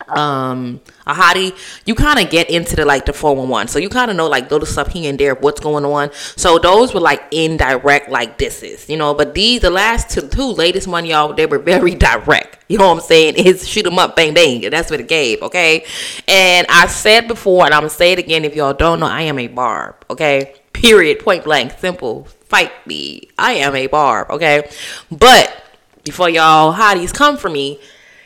um 0.07 0.79
a 1.11 1.13
hottie 1.13 1.55
you 1.85 1.95
kind 1.95 2.19
of 2.19 2.29
get 2.29 2.49
into 2.49 2.75
the 2.75 2.85
like 2.85 3.05
the 3.05 3.13
411 3.13 3.67
so 3.67 3.79
you 3.79 3.89
kind 3.89 4.09
of 4.09 4.17
know 4.17 4.27
like 4.27 4.49
little 4.51 4.65
stuff 4.65 4.91
here 4.91 5.09
and 5.09 5.19
there 5.19 5.35
what's 5.35 5.59
going 5.59 5.85
on. 5.85 6.11
So 6.13 6.57
those 6.59 6.93
were 6.93 6.99
like 6.99 7.21
indirect 7.31 8.09
like 8.09 8.37
this 8.37 8.63
is 8.63 8.89
you 8.89 8.97
know? 8.97 9.13
But 9.13 9.33
these 9.33 9.61
the 9.61 9.69
last 9.69 10.09
two, 10.09 10.27
two 10.27 10.51
latest 10.51 10.87
one 10.87 11.05
y'all 11.05 11.33
they 11.33 11.45
were 11.45 11.59
very 11.59 11.95
direct. 12.07 12.57
You 12.67 12.77
know 12.77 12.87
what 12.87 12.99
i'm 12.99 13.01
saying? 13.01 13.33
It's 13.37 13.67
shoot 13.67 13.83
them 13.83 13.99
up 13.99 14.15
bang 14.15 14.33
bang. 14.33 14.61
That's 14.69 14.89
what 14.89 14.99
it 14.99 15.07
gave 15.07 15.41
okay? 15.43 15.85
And 16.27 16.65
i 16.69 16.87
said 16.87 17.27
before 17.27 17.65
and 17.65 17.73
i'm 17.73 17.81
gonna 17.81 17.89
say 17.89 18.13
it 18.13 18.19
again 18.19 18.45
if 18.45 18.55
y'all 18.55 18.73
don't 18.73 18.99
know 18.99 19.07
i 19.07 19.21
am 19.21 19.39
a 19.39 19.47
barb 19.47 19.95
okay? 20.09 20.55
Period. 20.73 21.19
Point 21.19 21.43
blank. 21.43 21.73
Simple. 21.77 22.25
Fight 22.45 22.71
me. 22.87 23.29
I 23.37 23.53
am 23.53 23.75
a 23.75 23.87
barb 23.87 24.29
okay? 24.31 24.69
But 25.11 25.63
before 26.03 26.29
y'all 26.29 26.73
hotties 26.73 27.13
come 27.13 27.37
for 27.37 27.49
me 27.49 27.79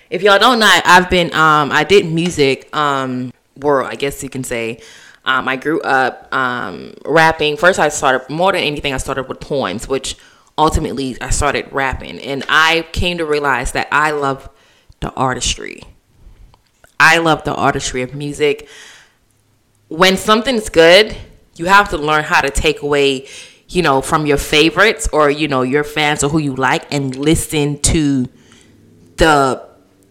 if 0.10 0.22
y'all 0.22 0.40
don't 0.40 0.60
know, 0.60 0.70
I've 0.86 1.10
been 1.10 1.34
um 1.34 1.72
I 1.72 1.84
did 1.84 2.06
music 2.06 2.76
um 2.76 3.34
world, 3.58 3.90
I 3.90 3.96
guess 3.96 4.24
you 4.24 4.30
can 4.30 4.44
say. 4.44 4.82
Um, 5.26 5.48
I 5.48 5.56
grew 5.56 5.82
up 5.82 6.34
um, 6.34 6.94
rapping. 7.04 7.58
First, 7.58 7.80
I 7.80 7.90
started 7.90 8.30
more 8.30 8.52
than 8.52 8.62
anything. 8.62 8.94
I 8.94 8.98
started 8.98 9.28
with 9.28 9.40
poems, 9.40 9.88
which 9.88 10.16
ultimately 10.58 11.20
I 11.20 11.32
started 11.32 11.68
rapping, 11.72 12.20
and 12.20 12.44
I 12.48 12.88
came 12.92 13.18
to 13.18 13.26
realize 13.26 13.72
that 13.72 13.88
I 13.92 14.12
love 14.12 14.50
the 15.00 15.12
artistry. 15.14 15.82
I 17.00 17.18
love 17.18 17.44
the 17.44 17.56
artistry 17.56 18.04
of 18.04 18.14
music. 18.14 18.70
When 19.88 20.16
something's 20.16 20.70
good, 20.70 21.16
you 21.56 21.66
have 21.66 21.90
to 21.90 21.98
learn 21.98 22.24
how 22.24 22.42
to 22.42 22.52
take 22.52 22.84
away, 22.84 23.28
you 23.68 23.82
know, 23.82 24.02
from 24.02 24.28
your 24.28 24.38
favorites 24.38 25.10
or 25.12 25.30
you 25.30 25.48
know 25.48 25.64
your 25.64 25.84
fans 25.84 26.24
or 26.24 26.30
who 26.30 26.38
you 26.38 26.56
like, 26.56 26.86
and 26.94 27.16
listen 27.16 27.80
to 27.80 28.28
the 29.18 29.65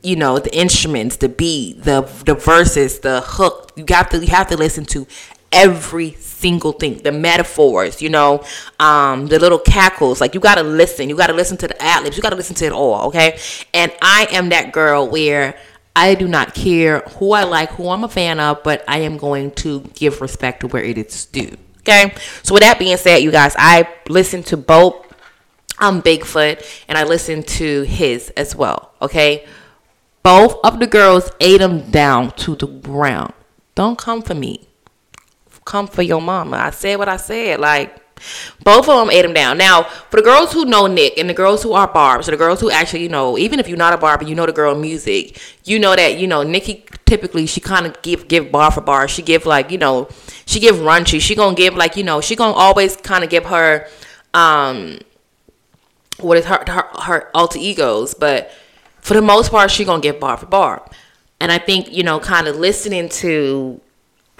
you 0.04 0.16
know 0.16 0.38
the 0.38 0.54
instruments 0.56 1.16
the 1.16 1.28
beat 1.28 1.82
the 1.82 2.02
the 2.26 2.34
verses 2.34 3.00
the 3.00 3.20
hook 3.22 3.72
you 3.76 3.84
have 3.88 4.08
to 4.08 4.18
you 4.18 4.28
have 4.28 4.48
to 4.48 4.56
listen 4.56 4.84
to 4.84 5.06
every 5.54 6.12
single 6.14 6.72
thing. 6.72 6.98
The 6.98 7.12
metaphors, 7.12 8.02
you 8.02 8.10
know, 8.10 8.44
um, 8.80 9.28
the 9.28 9.38
little 9.38 9.58
cackles. 9.58 10.20
Like 10.20 10.34
you 10.34 10.40
gotta 10.40 10.62
listen. 10.62 11.08
You 11.08 11.16
gotta 11.16 11.32
listen 11.32 11.56
to 11.58 11.68
the 11.68 11.80
ad 11.80 12.02
libs. 12.02 12.16
You 12.16 12.22
gotta 12.22 12.36
listen 12.36 12.56
to 12.56 12.66
it 12.66 12.72
all. 12.72 13.06
Okay. 13.06 13.38
And 13.72 13.92
I 14.02 14.26
am 14.32 14.50
that 14.50 14.72
girl 14.72 15.08
where 15.08 15.56
I 15.96 16.14
do 16.16 16.26
not 16.26 16.54
care 16.54 17.00
who 17.18 17.32
I 17.32 17.44
like, 17.44 17.70
who 17.70 17.88
I'm 17.88 18.04
a 18.04 18.08
fan 18.08 18.40
of, 18.40 18.62
but 18.64 18.84
I 18.88 18.98
am 18.98 19.16
going 19.16 19.52
to 19.52 19.80
give 19.94 20.20
respect 20.20 20.60
to 20.60 20.66
where 20.66 20.82
it 20.82 20.98
is 20.98 21.26
due. 21.26 21.56
Okay. 21.80 22.12
So 22.42 22.52
with 22.52 22.62
that 22.62 22.78
being 22.78 22.96
said, 22.96 23.18
you 23.18 23.30
guys, 23.30 23.54
I 23.56 23.88
listen 24.08 24.42
to 24.44 24.56
both 24.56 25.00
I'm 25.78 26.02
Bigfoot 26.02 26.64
and 26.88 26.96
I 26.96 27.04
listen 27.04 27.42
to 27.42 27.82
Hiss 27.82 28.30
as 28.36 28.54
well. 28.54 28.92
Okay. 29.02 29.46
Both 30.24 30.56
of 30.64 30.80
the 30.80 30.86
girls 30.86 31.30
ate 31.38 31.60
him 31.60 31.90
down 31.90 32.32
to 32.32 32.56
the 32.56 32.66
ground. 32.66 33.34
Don't 33.74 33.98
come 33.98 34.22
for 34.22 34.34
me. 34.34 34.66
Come 35.66 35.86
for 35.86 36.00
your 36.00 36.22
mama. 36.22 36.56
I 36.56 36.70
said 36.70 36.98
what 36.98 37.10
I 37.10 37.18
said. 37.18 37.60
Like 37.60 38.00
both 38.62 38.88
of 38.88 38.98
them 38.98 39.10
ate 39.10 39.24
him 39.24 39.34
down. 39.34 39.58
Now, 39.58 39.82
for 39.82 40.16
the 40.16 40.22
girls 40.22 40.52
who 40.52 40.64
know 40.64 40.86
Nick 40.86 41.18
and 41.18 41.28
the 41.28 41.34
girls 41.34 41.62
who 41.62 41.74
are 41.74 41.86
barbs, 41.86 42.26
the 42.26 42.38
girls 42.38 42.60
who 42.60 42.70
actually, 42.70 43.02
you 43.02 43.10
know, 43.10 43.36
even 43.36 43.60
if 43.60 43.68
you're 43.68 43.76
not 43.76 43.92
a 43.92 43.98
barber, 43.98 44.24
you 44.24 44.34
know 44.34 44.46
the 44.46 44.52
girl 44.52 44.74
music. 44.74 45.38
You 45.64 45.78
know 45.78 45.94
that, 45.94 46.18
you 46.18 46.26
know, 46.26 46.42
Nicki 46.42 46.86
typically 47.04 47.44
she 47.44 47.60
kind 47.60 47.84
of 47.84 48.00
give 48.00 48.26
give 48.26 48.50
bar 48.50 48.70
for 48.70 48.80
bar. 48.80 49.08
She 49.08 49.20
give 49.20 49.44
like, 49.44 49.70
you 49.70 49.78
know, 49.78 50.08
she 50.46 50.58
give 50.58 50.76
runchy. 50.76 51.20
She 51.20 51.34
gonna 51.34 51.54
give 51.54 51.74
like, 51.76 51.96
you 51.96 52.04
know, 52.04 52.22
she 52.22 52.34
gonna 52.34 52.54
always 52.54 52.96
kind 52.96 53.24
of 53.24 53.30
give 53.30 53.44
her 53.44 53.88
um 54.32 55.00
what 56.18 56.38
is 56.38 56.46
her, 56.46 56.64
her 56.66 56.88
her 57.02 57.30
alter 57.34 57.58
egos, 57.58 58.14
but 58.14 58.50
for 59.04 59.12
the 59.12 59.22
most 59.22 59.50
part, 59.50 59.70
she 59.70 59.84
gonna 59.84 60.00
get 60.00 60.18
bar 60.18 60.38
for 60.38 60.46
bar. 60.46 60.88
And 61.38 61.52
I 61.52 61.58
think 61.58 61.92
you 61.92 62.02
know, 62.02 62.18
kind 62.18 62.48
of 62.48 62.56
listening 62.56 63.10
to 63.10 63.80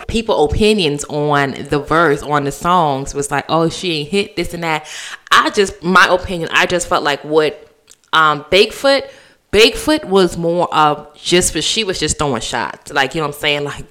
people 0.08 0.46
opinions 0.46 1.04
on 1.04 1.52
the 1.52 1.78
verse 1.78 2.22
on 2.22 2.44
the 2.44 2.50
songs 2.50 3.14
was 3.14 3.30
like, 3.30 3.44
oh, 3.48 3.68
she 3.68 4.00
ain't 4.00 4.08
hit 4.08 4.36
this 4.36 4.54
and 4.54 4.64
that. 4.64 4.88
I 5.30 5.50
just 5.50 5.82
my 5.82 6.06
opinion, 6.08 6.48
I 6.52 6.64
just 6.64 6.88
felt 6.88 7.04
like 7.04 7.22
what 7.24 7.70
um 8.12 8.44
Bigfoot. 8.44 9.08
Bigfoot 9.52 10.06
was 10.06 10.36
more 10.36 10.74
of 10.74 11.14
just 11.14 11.52
for 11.52 11.62
she 11.62 11.84
was 11.84 12.00
just 12.00 12.18
throwing 12.18 12.40
shots. 12.40 12.90
Like, 12.92 13.14
you 13.14 13.20
know 13.20 13.28
what 13.28 13.36
I'm 13.36 13.40
saying? 13.40 13.64
Like, 13.64 13.84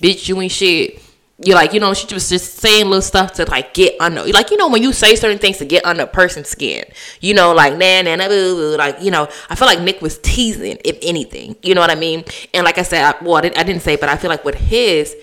bitch, 0.00 0.28
you 0.28 0.40
ain't 0.40 0.52
shit 0.52 1.02
you 1.40 1.54
like 1.54 1.72
you 1.72 1.78
know 1.78 1.94
she 1.94 2.12
was 2.12 2.28
just 2.28 2.56
saying 2.56 2.86
little 2.86 3.00
stuff 3.00 3.32
to 3.32 3.44
like 3.44 3.72
get 3.72 3.94
under 4.00 4.24
like 4.26 4.50
you 4.50 4.56
know 4.56 4.68
when 4.68 4.82
you 4.82 4.92
say 4.92 5.14
certain 5.14 5.38
things 5.38 5.58
to 5.58 5.64
get 5.64 5.84
under 5.84 6.02
a 6.02 6.06
person's 6.06 6.48
skin 6.48 6.84
you 7.20 7.32
know 7.32 7.52
like 7.52 7.74
nah 7.74 8.02
nah 8.02 8.16
nah 8.16 8.26
boo, 8.28 8.56
boo, 8.56 8.76
like 8.76 9.00
you 9.00 9.10
know 9.10 9.28
I 9.48 9.54
feel 9.54 9.66
like 9.66 9.80
Nick 9.80 10.02
was 10.02 10.18
teasing 10.18 10.78
if 10.84 10.98
anything 11.00 11.54
you 11.62 11.74
know 11.74 11.80
what 11.80 11.90
I 11.90 11.94
mean? 11.94 12.24
And 12.52 12.64
like 12.64 12.78
I 12.78 12.82
said 12.82 13.04
I, 13.04 13.24
well 13.24 13.36
I 13.36 13.42
didn't, 13.42 13.58
I 13.58 13.62
didn't 13.62 13.82
say 13.82 13.96
but 13.96 14.08
I 14.08 14.16
feel 14.16 14.30
like 14.30 14.44
with 14.44 14.56
Hiss 14.56 15.14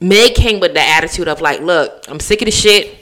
Meg 0.00 0.34
came 0.36 0.60
with 0.60 0.74
the 0.74 0.80
attitude 0.80 1.26
of 1.26 1.40
like 1.40 1.60
look 1.60 2.04
I'm 2.08 2.20
sick 2.20 2.40
of 2.40 2.46
the 2.46 2.52
shit 2.52 2.97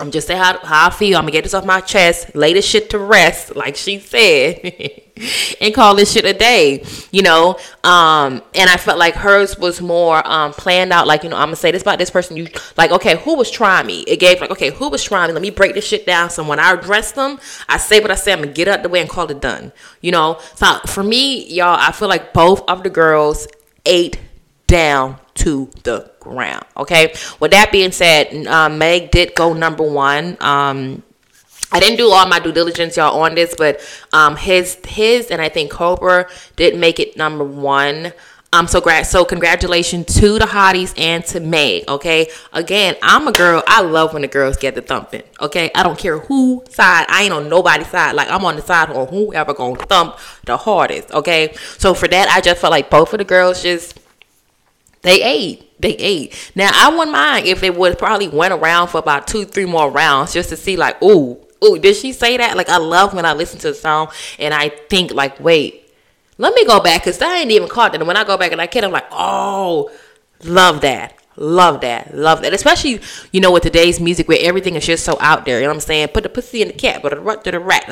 I'm 0.00 0.10
just 0.10 0.26
saying 0.26 0.40
how, 0.40 0.58
how 0.64 0.86
I 0.88 0.90
feel. 0.90 1.18
I'm 1.18 1.24
gonna 1.24 1.32
get 1.32 1.44
this 1.44 1.52
off 1.54 1.66
my 1.66 1.80
chest, 1.80 2.34
lay 2.34 2.54
this 2.54 2.66
shit 2.66 2.90
to 2.90 2.98
rest, 2.98 3.54
like 3.54 3.76
she 3.76 4.00
said, 4.00 5.02
and 5.60 5.74
call 5.74 5.94
this 5.94 6.12
shit 6.12 6.24
a 6.24 6.32
day, 6.32 6.84
you 7.10 7.22
know. 7.22 7.58
Um, 7.84 8.42
and 8.54 8.70
I 8.70 8.78
felt 8.78 8.98
like 8.98 9.14
hers 9.14 9.58
was 9.58 9.82
more 9.82 10.26
um 10.26 10.52
planned 10.54 10.92
out, 10.92 11.06
like, 11.06 11.24
you 11.24 11.28
know, 11.28 11.36
I'm 11.36 11.48
gonna 11.48 11.56
say 11.56 11.70
this 11.70 11.82
about 11.82 11.98
this 11.98 12.10
person. 12.10 12.38
You 12.38 12.48
like, 12.78 12.90
okay, 12.90 13.16
who 13.16 13.36
was 13.36 13.50
trying 13.50 13.86
me? 13.86 14.00
It 14.00 14.16
gave 14.18 14.40
like, 14.40 14.50
okay, 14.50 14.70
who 14.70 14.88
was 14.88 15.04
trying 15.04 15.28
me? 15.28 15.34
Let 15.34 15.42
me 15.42 15.50
break 15.50 15.74
this 15.74 15.86
shit 15.86 16.06
down. 16.06 16.30
So 16.30 16.42
when 16.42 16.58
I 16.58 16.72
address 16.72 17.12
them, 17.12 17.38
I 17.68 17.76
say 17.76 18.00
what 18.00 18.10
I 18.10 18.14
say, 18.14 18.32
I'm 18.32 18.40
gonna 18.40 18.52
get 18.52 18.68
out 18.68 18.82
the 18.82 18.88
way 18.88 19.00
and 19.00 19.10
call 19.10 19.30
it 19.30 19.40
done. 19.40 19.72
You 20.00 20.12
know, 20.12 20.40
so 20.54 20.78
for 20.86 21.02
me, 21.02 21.46
y'all, 21.48 21.76
I 21.78 21.92
feel 21.92 22.08
like 22.08 22.32
both 22.32 22.62
of 22.66 22.82
the 22.82 22.90
girls 22.90 23.46
ate 23.84 24.18
down 24.66 25.18
to 25.34 25.70
the 25.82 26.10
ground. 26.20 26.64
Okay. 26.76 27.14
With 27.40 27.50
that 27.50 27.72
being 27.72 27.92
said, 27.92 28.46
uh, 28.46 28.68
Meg 28.68 29.10
did 29.10 29.34
go 29.34 29.52
number 29.52 29.82
one. 29.82 30.36
Um, 30.40 31.02
I 31.72 31.80
didn't 31.80 31.96
do 31.96 32.10
all 32.10 32.26
my 32.26 32.38
due 32.38 32.52
diligence, 32.52 32.96
y'all, 32.96 33.20
on 33.22 33.34
this, 33.34 33.54
but 33.56 33.80
um, 34.12 34.36
Hiss 34.36 34.78
Hiss 34.84 35.30
and 35.30 35.40
I 35.40 35.48
think 35.48 35.70
Cobra 35.70 36.28
did 36.54 36.76
make 36.76 37.00
it 37.00 37.16
number 37.16 37.44
one. 37.44 38.12
Um, 38.54 38.66
so 38.66 38.82
gra- 38.82 39.06
so 39.06 39.24
congratulations 39.24 40.14
to 40.20 40.38
the 40.38 40.44
hotties 40.44 40.92
and 40.98 41.24
to 41.26 41.40
Meg. 41.40 41.88
Okay, 41.88 42.28
again, 42.52 42.96
I'm 43.02 43.26
a 43.26 43.32
girl. 43.32 43.62
I 43.66 43.80
love 43.80 44.12
when 44.12 44.20
the 44.20 44.28
girls 44.28 44.58
get 44.58 44.74
the 44.74 44.82
thumping. 44.82 45.22
Okay, 45.40 45.70
I 45.74 45.82
don't 45.82 45.98
care 45.98 46.18
who 46.18 46.62
side. 46.68 47.06
I 47.08 47.22
ain't 47.22 47.32
on 47.32 47.48
nobody's 47.48 47.88
side. 47.88 48.14
Like 48.14 48.28
I'm 48.30 48.44
on 48.44 48.56
the 48.56 48.62
side 48.62 48.90
on 48.90 49.08
whoever 49.08 49.54
gonna 49.54 49.76
thump 49.76 50.18
the 50.44 50.58
hardest. 50.58 51.10
Okay, 51.12 51.54
so 51.78 51.94
for 51.94 52.06
that, 52.08 52.28
I 52.28 52.42
just 52.42 52.60
felt 52.60 52.72
like 52.72 52.90
both 52.90 53.14
of 53.14 53.18
the 53.18 53.24
girls 53.24 53.62
just 53.62 53.98
they 55.02 55.22
ate. 55.22 55.80
They 55.80 55.96
ate. 55.96 56.52
Now 56.54 56.70
I 56.72 56.90
wouldn't 56.90 57.12
mind 57.12 57.46
if 57.46 57.62
it 57.62 57.76
would 57.76 57.98
probably 57.98 58.28
went 58.28 58.54
around 58.54 58.88
for 58.88 58.98
about 58.98 59.26
two, 59.26 59.44
three 59.44 59.66
more 59.66 59.90
rounds 59.90 60.32
just 60.32 60.48
to 60.50 60.56
see 60.56 60.76
like, 60.76 61.02
ooh, 61.02 61.38
ooh, 61.64 61.78
did 61.78 61.96
she 61.96 62.12
say 62.12 62.36
that? 62.36 62.56
Like 62.56 62.68
I 62.68 62.78
love 62.78 63.14
when 63.14 63.26
I 63.26 63.32
listen 63.32 63.58
to 63.60 63.68
the 63.68 63.74
song 63.74 64.08
and 64.38 64.54
I 64.54 64.68
think 64.68 65.12
like, 65.12 65.40
wait, 65.40 65.92
let 66.38 66.54
me 66.54 66.64
go 66.64 66.80
back 66.80 67.02
because 67.02 67.20
I 67.20 67.38
ain't 67.38 67.50
even 67.50 67.68
caught 67.68 67.92
that. 67.92 68.00
And 68.00 68.08
when 68.08 68.16
I 68.16 68.24
go 68.24 68.36
back 68.36 68.52
and 68.52 68.60
I 68.60 68.66
get, 68.66 68.84
I'm 68.84 68.92
like, 68.92 69.06
oh, 69.10 69.90
love 70.44 70.80
that. 70.82 71.21
Love 71.36 71.80
that. 71.80 72.14
Love 72.14 72.42
that. 72.42 72.52
Especially, 72.52 73.00
you 73.32 73.40
know, 73.40 73.50
with 73.50 73.62
today's 73.62 73.98
music 73.98 74.28
where 74.28 74.38
everything 74.40 74.74
is 74.74 74.84
just 74.84 75.04
so 75.04 75.16
out 75.20 75.44
there. 75.46 75.58
You 75.58 75.62
know 75.64 75.70
what 75.70 75.76
I'm 75.76 75.80
saying? 75.80 76.08
Put 76.08 76.24
the 76.24 76.28
pussy 76.28 76.60
in 76.60 76.68
the 76.68 76.74
cat, 76.74 77.02
but 77.02 77.10
the 77.10 77.36
to 77.44 77.50
the 77.50 77.60
rat. 77.60 77.84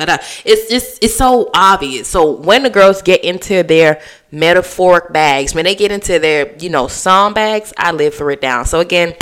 It's 0.45 0.69
just, 0.69 1.03
it's 1.03 1.15
so 1.15 1.49
obvious. 1.53 2.07
So 2.07 2.31
when 2.31 2.63
the 2.63 2.69
girls 2.69 3.01
get 3.01 3.23
into 3.23 3.63
their 3.63 3.99
metaphoric 4.31 5.11
bags, 5.11 5.55
when 5.55 5.65
they 5.65 5.75
get 5.75 5.91
into 5.91 6.19
their, 6.19 6.55
you 6.57 6.69
know, 6.69 6.87
song 6.87 7.33
bags, 7.33 7.73
I 7.77 7.91
live 7.91 8.13
for 8.13 8.29
it 8.29 8.41
down. 8.41 8.65
So 8.65 8.79
again, 8.79 9.15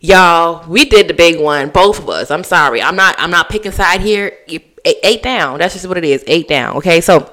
y'all, 0.00 0.66
we 0.68 0.86
did 0.86 1.08
the 1.08 1.14
big 1.14 1.38
one, 1.38 1.68
both 1.68 1.98
of 1.98 2.08
us. 2.08 2.30
I'm 2.30 2.44
sorry. 2.44 2.80
I'm 2.80 2.96
not, 2.96 3.16
I'm 3.18 3.30
not 3.30 3.50
picking 3.50 3.72
side 3.72 4.00
here. 4.00 4.32
Ate 4.84 5.22
down. 5.22 5.58
That's 5.58 5.74
just 5.74 5.86
what 5.86 5.98
it 5.98 6.04
is. 6.04 6.24
Ate 6.26 6.48
down. 6.48 6.76
Okay. 6.76 7.00
So, 7.00 7.32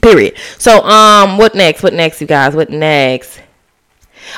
period. 0.00 0.38
So, 0.58 0.80
um, 0.84 1.36
what 1.36 1.54
next? 1.54 1.82
What 1.82 1.92
next, 1.92 2.20
you 2.20 2.26
guys? 2.26 2.54
What 2.54 2.70
next? 2.70 3.40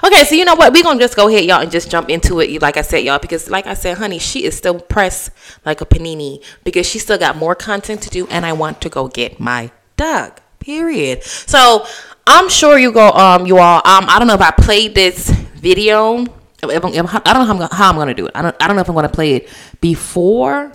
Okay, 0.04 0.25
so 0.25 0.35
you 0.35 0.44
know 0.44 0.54
what? 0.54 0.73
We're 0.73 0.82
gonna 0.82 1.00
just 1.00 1.16
go 1.16 1.28
ahead, 1.28 1.44
y'all, 1.44 1.61
and 1.61 1.70
just 1.70 1.90
jump 1.90 2.09
into 2.09 2.40
it. 2.40 2.61
Like 2.61 2.76
I 2.76 2.82
said, 2.82 2.99
y'all, 2.99 3.18
because 3.18 3.50
like 3.50 3.66
I 3.66 3.75
said, 3.75 3.99
honey, 3.99 4.18
she 4.18 4.44
is 4.44 4.56
still 4.56 4.78
pressed 4.78 5.30
like 5.64 5.80
a 5.80 5.87
panini 5.87 6.42
because 6.64 6.87
she 6.87 6.99
still 6.99 7.18
got 7.18 7.37
more 7.37 7.54
content 7.54 8.02
to 8.02 8.11
do, 8.11 8.26
and 8.28 8.47
I 8.47 8.52
want 8.52 8.80
to 8.82 8.88
go 8.88 9.09
get 9.09 9.40
my 9.40 9.70
dog. 9.97 10.40
Period. 10.59 11.25
So 11.25 11.87
I'm 12.26 12.49
sure 12.49 12.78
you 12.78 12.92
go, 12.92 13.11
um, 13.12 13.47
you 13.47 13.59
all, 13.59 13.78
um, 13.78 14.04
I 14.09 14.18
don't 14.18 14.28
know 14.28 14.35
if 14.35 14.42
I 14.42 14.50
played 14.50 14.94
this 14.94 15.30
video. 15.30 16.26
I 16.62 16.78
don't 16.78 16.94
know 16.94 17.06
how 17.06 17.23
I'm, 17.25 17.47
gonna, 17.47 17.75
how 17.75 17.88
I'm 17.88 17.97
gonna 17.97 18.14
do 18.14 18.26
it. 18.26 18.32
I 18.35 18.42
don't, 18.42 18.54
I 18.61 18.66
don't 18.66 18.76
know 18.76 18.82
if 18.82 18.88
I'm 18.88 18.94
gonna 18.94 19.09
play 19.09 19.37
it 19.37 19.49
before 19.80 20.73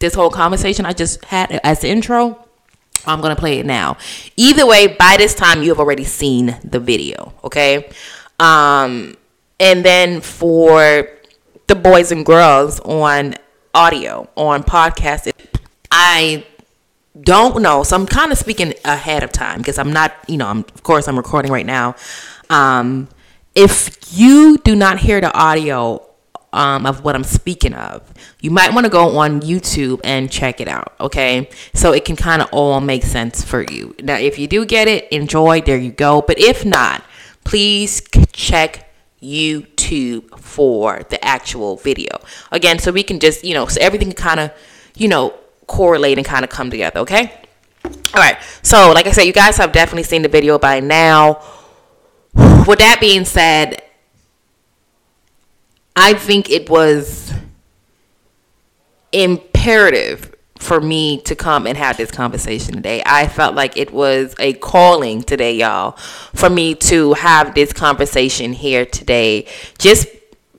this 0.00 0.14
whole 0.14 0.30
conversation 0.30 0.84
I 0.84 0.92
just 0.92 1.24
had 1.24 1.52
as 1.62 1.80
the 1.80 1.88
intro. 1.88 2.46
I'm 3.06 3.20
gonna 3.20 3.36
play 3.36 3.58
it 3.58 3.66
now. 3.66 3.96
Either 4.36 4.66
way, 4.66 4.88
by 4.88 5.16
this 5.16 5.34
time 5.34 5.62
you 5.62 5.68
have 5.70 5.78
already 5.78 6.04
seen 6.04 6.58
the 6.64 6.80
video. 6.80 7.32
Okay. 7.44 7.88
Um, 8.42 9.16
and 9.60 9.84
then 9.84 10.20
for 10.20 11.08
the 11.68 11.76
boys 11.76 12.10
and 12.10 12.26
girls 12.26 12.80
on 12.80 13.36
audio, 13.72 14.28
on 14.36 14.64
podcast, 14.64 15.32
I 15.92 16.44
don't 17.20 17.62
know. 17.62 17.84
So 17.84 17.94
I'm 17.94 18.06
kind 18.06 18.32
of 18.32 18.38
speaking 18.38 18.74
ahead 18.84 19.22
of 19.22 19.30
time 19.30 19.58
because 19.58 19.78
I'm 19.78 19.92
not, 19.92 20.12
you 20.26 20.36
know, 20.36 20.48
I'm, 20.48 20.58
of 20.58 20.82
course, 20.82 21.06
I'm 21.06 21.16
recording 21.16 21.52
right 21.52 21.64
now. 21.64 21.94
Um, 22.50 23.08
if 23.54 23.96
you 24.12 24.58
do 24.58 24.74
not 24.74 24.98
hear 24.98 25.20
the 25.20 25.32
audio 25.32 26.04
um, 26.52 26.84
of 26.84 27.04
what 27.04 27.14
I'm 27.14 27.22
speaking 27.22 27.74
of, 27.74 28.12
you 28.40 28.50
might 28.50 28.74
want 28.74 28.86
to 28.86 28.90
go 28.90 29.18
on 29.18 29.40
YouTube 29.40 30.00
and 30.02 30.30
check 30.32 30.60
it 30.60 30.66
out. 30.66 30.94
Okay, 30.98 31.48
so 31.74 31.92
it 31.92 32.04
can 32.04 32.16
kind 32.16 32.42
of 32.42 32.48
all 32.50 32.80
make 32.80 33.04
sense 33.04 33.44
for 33.44 33.62
you. 33.62 33.94
Now, 34.02 34.16
if 34.16 34.36
you 34.36 34.48
do 34.48 34.64
get 34.64 34.88
it, 34.88 35.06
enjoy. 35.12 35.60
There 35.60 35.78
you 35.78 35.92
go. 35.92 36.22
But 36.22 36.40
if 36.40 36.64
not, 36.64 37.04
please 37.44 38.02
check 38.32 38.90
YouTube 39.22 40.38
for 40.38 41.02
the 41.10 41.22
actual 41.24 41.76
video. 41.76 42.20
Again, 42.50 42.78
so 42.78 42.90
we 42.92 43.02
can 43.02 43.20
just, 43.20 43.44
you 43.44 43.54
know, 43.54 43.66
so 43.66 43.80
everything 43.80 44.12
kind 44.12 44.40
of, 44.40 44.52
you 44.96 45.08
know, 45.08 45.34
correlate 45.66 46.18
and 46.18 46.26
kind 46.26 46.44
of 46.44 46.50
come 46.50 46.70
together, 46.70 47.00
okay? 47.00 47.32
All 47.84 48.20
right. 48.20 48.36
So, 48.62 48.92
like 48.92 49.06
I 49.06 49.12
said, 49.12 49.22
you 49.22 49.32
guys 49.32 49.56
have 49.56 49.72
definitely 49.72 50.02
seen 50.02 50.22
the 50.22 50.28
video 50.28 50.58
by 50.58 50.80
now. 50.80 51.42
With 52.34 52.78
that 52.78 52.98
being 53.00 53.24
said, 53.24 53.82
I 55.94 56.14
think 56.14 56.50
it 56.50 56.70
was 56.70 57.32
imperative 59.12 60.31
for 60.62 60.80
me 60.80 61.20
to 61.22 61.34
come 61.34 61.66
and 61.66 61.76
have 61.76 61.96
this 61.96 62.10
conversation 62.10 62.74
today. 62.74 63.02
I 63.04 63.26
felt 63.26 63.54
like 63.54 63.76
it 63.76 63.92
was 63.92 64.34
a 64.38 64.54
calling 64.54 65.22
today, 65.22 65.56
y'all, 65.56 65.92
for 66.34 66.48
me 66.48 66.74
to 66.76 67.14
have 67.14 67.54
this 67.54 67.72
conversation 67.72 68.52
here 68.52 68.86
today, 68.86 69.48
just 69.78 70.06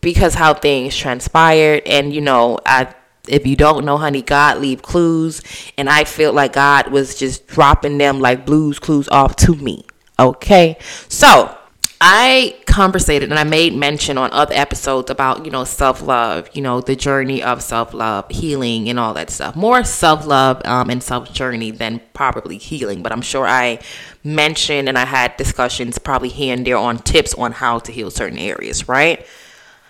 because 0.01 0.35
how 0.35 0.53
things 0.53 0.95
transpired. 0.95 1.83
And, 1.85 2.13
you 2.13 2.21
know, 2.21 2.59
I 2.65 2.93
if 3.27 3.47
you 3.47 3.55
don't 3.55 3.85
know, 3.85 3.97
honey, 3.97 4.21
God 4.21 4.57
leave 4.57 4.81
clues. 4.81 5.41
And 5.77 5.89
I 5.89 6.03
feel 6.03 6.33
like 6.33 6.53
God 6.53 6.89
was 6.89 7.15
just 7.15 7.47
dropping 7.47 7.97
them 7.97 8.19
like 8.19 8.45
Blue's 8.45 8.79
Clues 8.79 9.07
off 9.07 9.37
to 9.37 9.55
me. 9.55 9.85
Okay. 10.19 10.77
So 11.07 11.57
I 12.01 12.57
conversated 12.73 13.29
and 13.29 13.37
I 13.37 13.43
made 13.43 13.75
mention 13.75 14.17
on 14.17 14.31
other 14.31 14.55
episodes 14.55 15.11
about, 15.11 15.45
you 15.45 15.51
know, 15.51 15.63
self 15.63 16.01
love, 16.01 16.49
you 16.53 16.61
know, 16.63 16.81
the 16.81 16.95
journey 16.95 17.43
of 17.43 17.61
self 17.61 17.93
love, 17.93 18.25
healing, 18.31 18.89
and 18.89 18.99
all 18.99 19.13
that 19.13 19.29
stuff. 19.29 19.55
More 19.55 19.83
self 19.83 20.25
love 20.25 20.59
um, 20.65 20.89
and 20.89 21.03
self 21.03 21.31
journey 21.31 21.69
than 21.69 22.01
probably 22.13 22.57
healing, 22.57 23.03
but 23.03 23.11
I'm 23.11 23.21
sure 23.21 23.45
I 23.45 23.79
mentioned 24.23 24.89
and 24.89 24.97
I 24.97 25.05
had 25.05 25.37
discussions 25.37 25.99
probably 25.99 26.29
here 26.29 26.55
and 26.55 26.65
there 26.65 26.77
on 26.77 26.97
tips 26.97 27.35
on 27.35 27.51
how 27.51 27.77
to 27.77 27.91
heal 27.91 28.09
certain 28.09 28.39
areas, 28.39 28.87
right? 28.87 29.23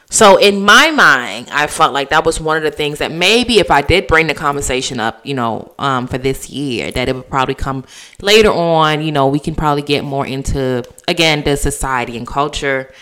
So 0.09 0.37
in 0.37 0.61
my 0.61 0.91
mind, 0.91 1.49
I 1.51 1.65
felt 1.65 1.91
like 1.91 2.09
that 2.09 2.23
was 2.23 2.39
one 2.39 2.57
of 2.57 2.63
the 2.63 2.69
things 2.69 2.99
that 2.99 3.11
maybe 3.11 3.57
if 3.57 3.71
I 3.71 3.81
did 3.81 4.05
bring 4.05 4.27
the 4.27 4.35
conversation 4.35 4.99
up, 4.99 5.25
you 5.25 5.33
know, 5.33 5.73
um, 5.79 6.07
for 6.07 6.19
this 6.19 6.49
year, 6.51 6.91
that 6.91 7.09
it 7.09 7.15
would 7.15 7.29
probably 7.29 7.55
come 7.55 7.83
later 8.21 8.51
on. 8.51 9.01
You 9.01 9.11
know, 9.11 9.27
we 9.27 9.39
can 9.39 9.55
probably 9.55 9.81
get 9.81 10.03
more 10.03 10.25
into 10.25 10.83
again 11.07 11.43
the 11.43 11.57
society 11.57 12.15
and 12.15 12.27
culture, 12.27 12.93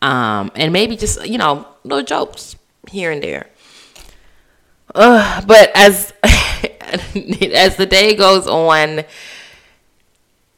um, 0.00 0.52
and 0.54 0.72
maybe 0.72 0.96
just 0.96 1.26
you 1.26 1.38
know 1.38 1.66
little 1.82 2.04
jokes 2.04 2.54
here 2.88 3.10
and 3.10 3.20
there. 3.20 3.48
Uh, 4.94 5.40
but 5.46 5.72
as 5.74 6.12
as 6.22 7.76
the 7.76 7.86
day 7.90 8.14
goes 8.14 8.46
on, 8.46 9.02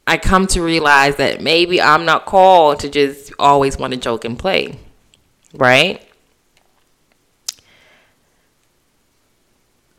I 0.05 0.17
come 0.17 0.45
to 0.47 0.61
realize 0.61 1.15
that 1.15 1.41
maybe 1.41 1.81
I'm 1.81 2.05
not 2.05 2.25
called 2.27 2.81
to 2.81 2.89
just 2.89 3.33
always 3.39 3.79
want 3.79 3.93
to 3.93 3.99
joke 3.99 4.25
and 4.25 4.37
play 4.37 4.77
right? 5.53 6.01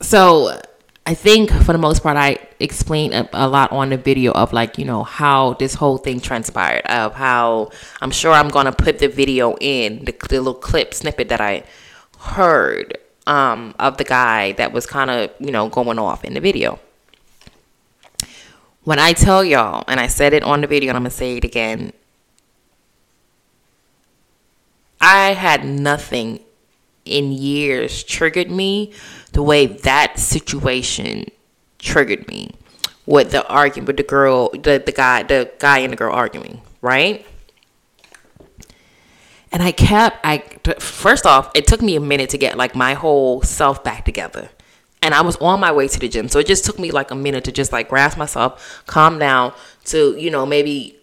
So 0.00 0.60
I 1.06 1.14
think 1.14 1.50
for 1.50 1.72
the 1.72 1.78
most 1.78 2.02
part, 2.02 2.16
I 2.16 2.38
explained 2.60 3.14
a, 3.14 3.28
a, 3.32 3.46
lot 3.46 3.72
on 3.72 3.90
the 3.90 3.96
video 3.96 4.32
of 4.32 4.52
like, 4.52 4.78
you 4.78 4.84
know, 4.84 5.02
how 5.02 5.54
this 5.54 5.74
whole 5.74 5.98
thing 5.98 6.20
transpired, 6.20 6.86
of 6.86 7.14
how 7.14 7.70
I'm 8.00 8.10
sure 8.10 8.32
I'm 8.32 8.48
going 8.48 8.66
to 8.66 8.72
put 8.72 8.98
the 8.98 9.08
video 9.08 9.56
in, 9.60 10.04
the, 10.04 10.12
the, 10.28 10.38
little 10.40 10.54
clip 10.54 10.94
snippet 10.94 11.28
that 11.28 11.40
I 11.40 11.64
heard 12.18 12.96
um, 13.26 13.74
of 13.78 13.98
the 13.98 14.04
guy 14.04 14.52
that 14.52 14.72
was 14.72 14.86
kind 14.86 15.10
of, 15.10 15.30
you 15.38 15.50
know, 15.50 15.68
going 15.68 15.98
off 15.98 16.24
in 16.24 16.34
the 16.34 16.40
video. 16.40 16.78
When 18.84 18.98
I 18.98 19.12
tell 19.12 19.44
y'all, 19.44 19.84
and 19.88 20.00
I 20.00 20.06
said 20.06 20.32
it 20.32 20.42
on 20.42 20.60
the 20.60 20.66
video 20.66 20.90
and 20.90 20.96
I'm 20.96 21.02
going 21.02 21.10
to 21.10 21.16
say 21.16 21.36
it 21.38 21.44
again, 21.44 21.92
I 25.04 25.34
had 25.34 25.66
nothing 25.66 26.40
in 27.04 27.30
years 27.30 28.02
triggered 28.02 28.50
me 28.50 28.94
the 29.32 29.42
way 29.42 29.66
that 29.66 30.18
situation 30.18 31.26
triggered 31.78 32.26
me 32.26 32.52
with 33.04 33.30
the 33.30 33.46
argument 33.46 33.86
with 33.88 33.98
the 33.98 34.02
girl 34.02 34.48
the, 34.48 34.82
the 34.84 34.92
guy 34.92 35.22
the 35.22 35.52
guy 35.58 35.80
and 35.80 35.92
the 35.92 35.96
girl 35.96 36.14
arguing 36.14 36.62
right? 36.80 37.26
And 39.52 39.62
i 39.62 39.72
kept 39.72 40.16
i 40.24 40.38
first 40.78 41.26
off 41.26 41.50
it 41.54 41.66
took 41.66 41.82
me 41.82 41.96
a 41.96 42.00
minute 42.00 42.30
to 42.30 42.38
get 42.38 42.56
like 42.56 42.74
my 42.74 42.94
whole 42.94 43.42
self 43.42 43.84
back 43.84 44.06
together. 44.06 44.48
And 45.02 45.12
i 45.12 45.20
was 45.20 45.36
on 45.36 45.60
my 45.60 45.70
way 45.70 45.86
to 45.86 46.00
the 46.00 46.08
gym. 46.08 46.28
So 46.28 46.38
it 46.38 46.46
just 46.46 46.64
took 46.64 46.78
me 46.78 46.90
like 46.90 47.10
a 47.10 47.14
minute 47.14 47.44
to 47.44 47.52
just 47.52 47.72
like 47.72 47.90
grasp 47.90 48.16
myself 48.16 48.82
calm 48.86 49.18
down 49.18 49.52
to 49.84 50.16
you 50.16 50.30
know 50.30 50.46
maybe 50.46 50.98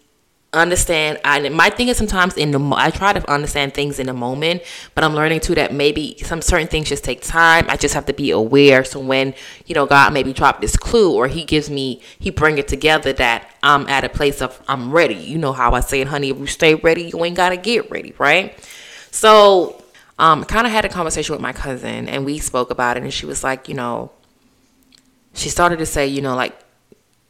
understand 0.54 1.18
I 1.24 1.48
my 1.48 1.70
thing 1.70 1.88
is 1.88 1.96
sometimes 1.96 2.36
in 2.36 2.50
the 2.50 2.60
I 2.76 2.90
try 2.90 3.14
to 3.14 3.30
understand 3.30 3.72
things 3.72 3.98
in 3.98 4.06
the 4.06 4.12
moment, 4.12 4.62
but 4.94 5.02
I'm 5.02 5.14
learning 5.14 5.40
too 5.40 5.54
that 5.54 5.72
maybe 5.72 6.16
some 6.18 6.42
certain 6.42 6.68
things 6.68 6.88
just 6.88 7.04
take 7.04 7.22
time. 7.22 7.64
I 7.68 7.76
just 7.76 7.94
have 7.94 8.04
to 8.06 8.12
be 8.12 8.30
aware. 8.30 8.84
So 8.84 9.00
when 9.00 9.34
you 9.66 9.74
know 9.74 9.86
God 9.86 10.12
maybe 10.12 10.32
drop 10.32 10.60
this 10.60 10.76
clue 10.76 11.14
or 11.14 11.26
He 11.26 11.44
gives 11.44 11.70
me 11.70 12.02
He 12.18 12.30
bring 12.30 12.58
it 12.58 12.68
together 12.68 13.12
that 13.14 13.50
I'm 13.62 13.88
at 13.88 14.04
a 14.04 14.10
place 14.10 14.42
of 14.42 14.62
I'm 14.68 14.92
ready. 14.92 15.14
You 15.14 15.38
know 15.38 15.52
how 15.52 15.72
I 15.72 15.80
say 15.80 16.02
it, 16.02 16.08
honey. 16.08 16.28
If 16.30 16.38
you 16.38 16.46
stay 16.46 16.74
ready, 16.74 17.04
you 17.04 17.24
ain't 17.24 17.36
gotta 17.36 17.56
get 17.56 17.90
ready, 17.90 18.14
right? 18.18 18.54
So 19.10 19.82
um, 20.18 20.44
kind 20.44 20.66
of 20.66 20.72
had 20.72 20.84
a 20.84 20.88
conversation 20.90 21.32
with 21.32 21.40
my 21.40 21.52
cousin 21.52 22.08
and 22.08 22.26
we 22.26 22.38
spoke 22.38 22.70
about 22.70 22.98
it, 22.98 23.02
and 23.02 23.12
she 23.12 23.24
was 23.24 23.42
like, 23.42 23.68
you 23.68 23.74
know, 23.74 24.10
she 25.32 25.48
started 25.48 25.78
to 25.78 25.86
say, 25.86 26.06
you 26.06 26.20
know, 26.20 26.36
like 26.36 26.54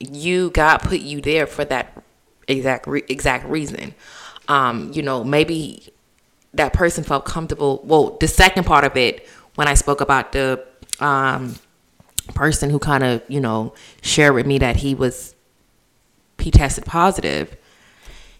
you 0.00 0.50
God 0.50 0.78
put 0.78 1.00
you 1.00 1.20
there 1.20 1.46
for 1.46 1.64
that 1.66 2.01
exact 2.48 2.86
re- 2.86 3.04
exact 3.08 3.46
reason. 3.48 3.94
Um, 4.48 4.90
you 4.92 5.02
know, 5.02 5.24
maybe 5.24 5.92
that 6.54 6.72
person 6.72 7.04
felt 7.04 7.24
comfortable. 7.24 7.80
Well, 7.84 8.16
the 8.20 8.28
second 8.28 8.64
part 8.64 8.84
of 8.84 8.96
it, 8.96 9.26
when 9.54 9.68
I 9.68 9.74
spoke 9.74 10.00
about 10.00 10.32
the 10.32 10.64
um, 11.00 11.56
person 12.34 12.70
who 12.70 12.78
kind 12.78 13.04
of, 13.04 13.22
you 13.28 13.40
know, 13.40 13.74
shared 14.02 14.34
with 14.34 14.46
me 14.46 14.58
that 14.58 14.76
he 14.76 14.94
was, 14.94 15.34
he 16.38 16.50
tested 16.50 16.84
positive, 16.84 17.56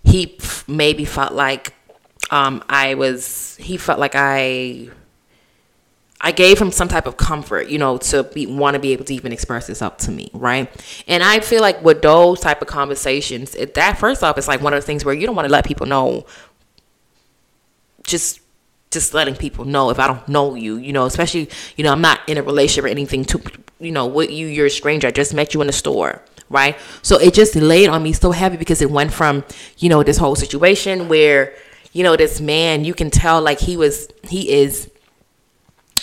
he 0.04 0.38
maybe 0.66 1.04
felt 1.04 1.32
like 1.32 1.74
um, 2.30 2.62
I 2.68 2.94
was, 2.94 3.56
he 3.56 3.76
felt 3.76 3.98
like 3.98 4.14
I 4.14 4.88
I 6.24 6.30
gave 6.30 6.60
him 6.60 6.70
some 6.70 6.86
type 6.86 7.06
of 7.06 7.16
comfort, 7.16 7.68
you 7.68 7.78
know, 7.78 7.98
to 7.98 8.22
be 8.22 8.46
want 8.46 8.74
to 8.74 8.80
be 8.80 8.92
able 8.92 9.04
to 9.06 9.14
even 9.14 9.32
express 9.32 9.66
this 9.66 9.82
up 9.82 9.98
to 9.98 10.12
me, 10.12 10.30
right? 10.32 10.70
And 11.08 11.20
I 11.22 11.40
feel 11.40 11.60
like 11.60 11.82
with 11.82 12.00
those 12.00 12.38
type 12.38 12.62
of 12.62 12.68
conversations, 12.68 13.56
it, 13.56 13.74
that 13.74 13.98
first 13.98 14.22
off, 14.22 14.38
it's 14.38 14.46
like 14.46 14.60
one 14.60 14.72
of 14.72 14.80
the 14.80 14.86
things 14.86 15.04
where 15.04 15.14
you 15.14 15.26
don't 15.26 15.34
want 15.34 15.46
to 15.46 15.52
let 15.52 15.66
people 15.66 15.86
know. 15.86 16.24
Just, 18.04 18.40
just 18.92 19.14
letting 19.14 19.34
people 19.34 19.64
know 19.64 19.90
if 19.90 19.98
I 19.98 20.06
don't 20.06 20.26
know 20.28 20.54
you, 20.54 20.76
you 20.76 20.92
know, 20.92 21.06
especially 21.06 21.48
you 21.76 21.84
know 21.84 21.92
I'm 21.92 22.00
not 22.00 22.20
in 22.28 22.38
a 22.38 22.42
relationship 22.42 22.84
or 22.84 22.88
anything 22.88 23.24
to, 23.26 23.42
you 23.80 23.90
know, 23.90 24.06
with 24.06 24.30
you, 24.30 24.46
you're 24.46 24.66
a 24.66 24.70
stranger. 24.70 25.08
I 25.08 25.10
just 25.10 25.34
met 25.34 25.54
you 25.54 25.60
in 25.60 25.66
the 25.66 25.72
store, 25.72 26.22
right? 26.50 26.76
So 27.02 27.18
it 27.18 27.34
just 27.34 27.56
laid 27.56 27.88
on 27.88 28.02
me 28.02 28.12
so 28.12 28.30
heavy 28.30 28.56
because 28.56 28.80
it 28.80 28.90
went 28.90 29.12
from, 29.12 29.44
you 29.78 29.88
know, 29.88 30.02
this 30.02 30.18
whole 30.18 30.36
situation 30.36 31.08
where, 31.08 31.54
you 31.92 32.04
know, 32.04 32.16
this 32.16 32.40
man, 32.40 32.84
you 32.84 32.94
can 32.94 33.10
tell 33.10 33.40
like 33.40 33.58
he 33.58 33.76
was, 33.76 34.08
he 34.24 34.52
is 34.52 34.91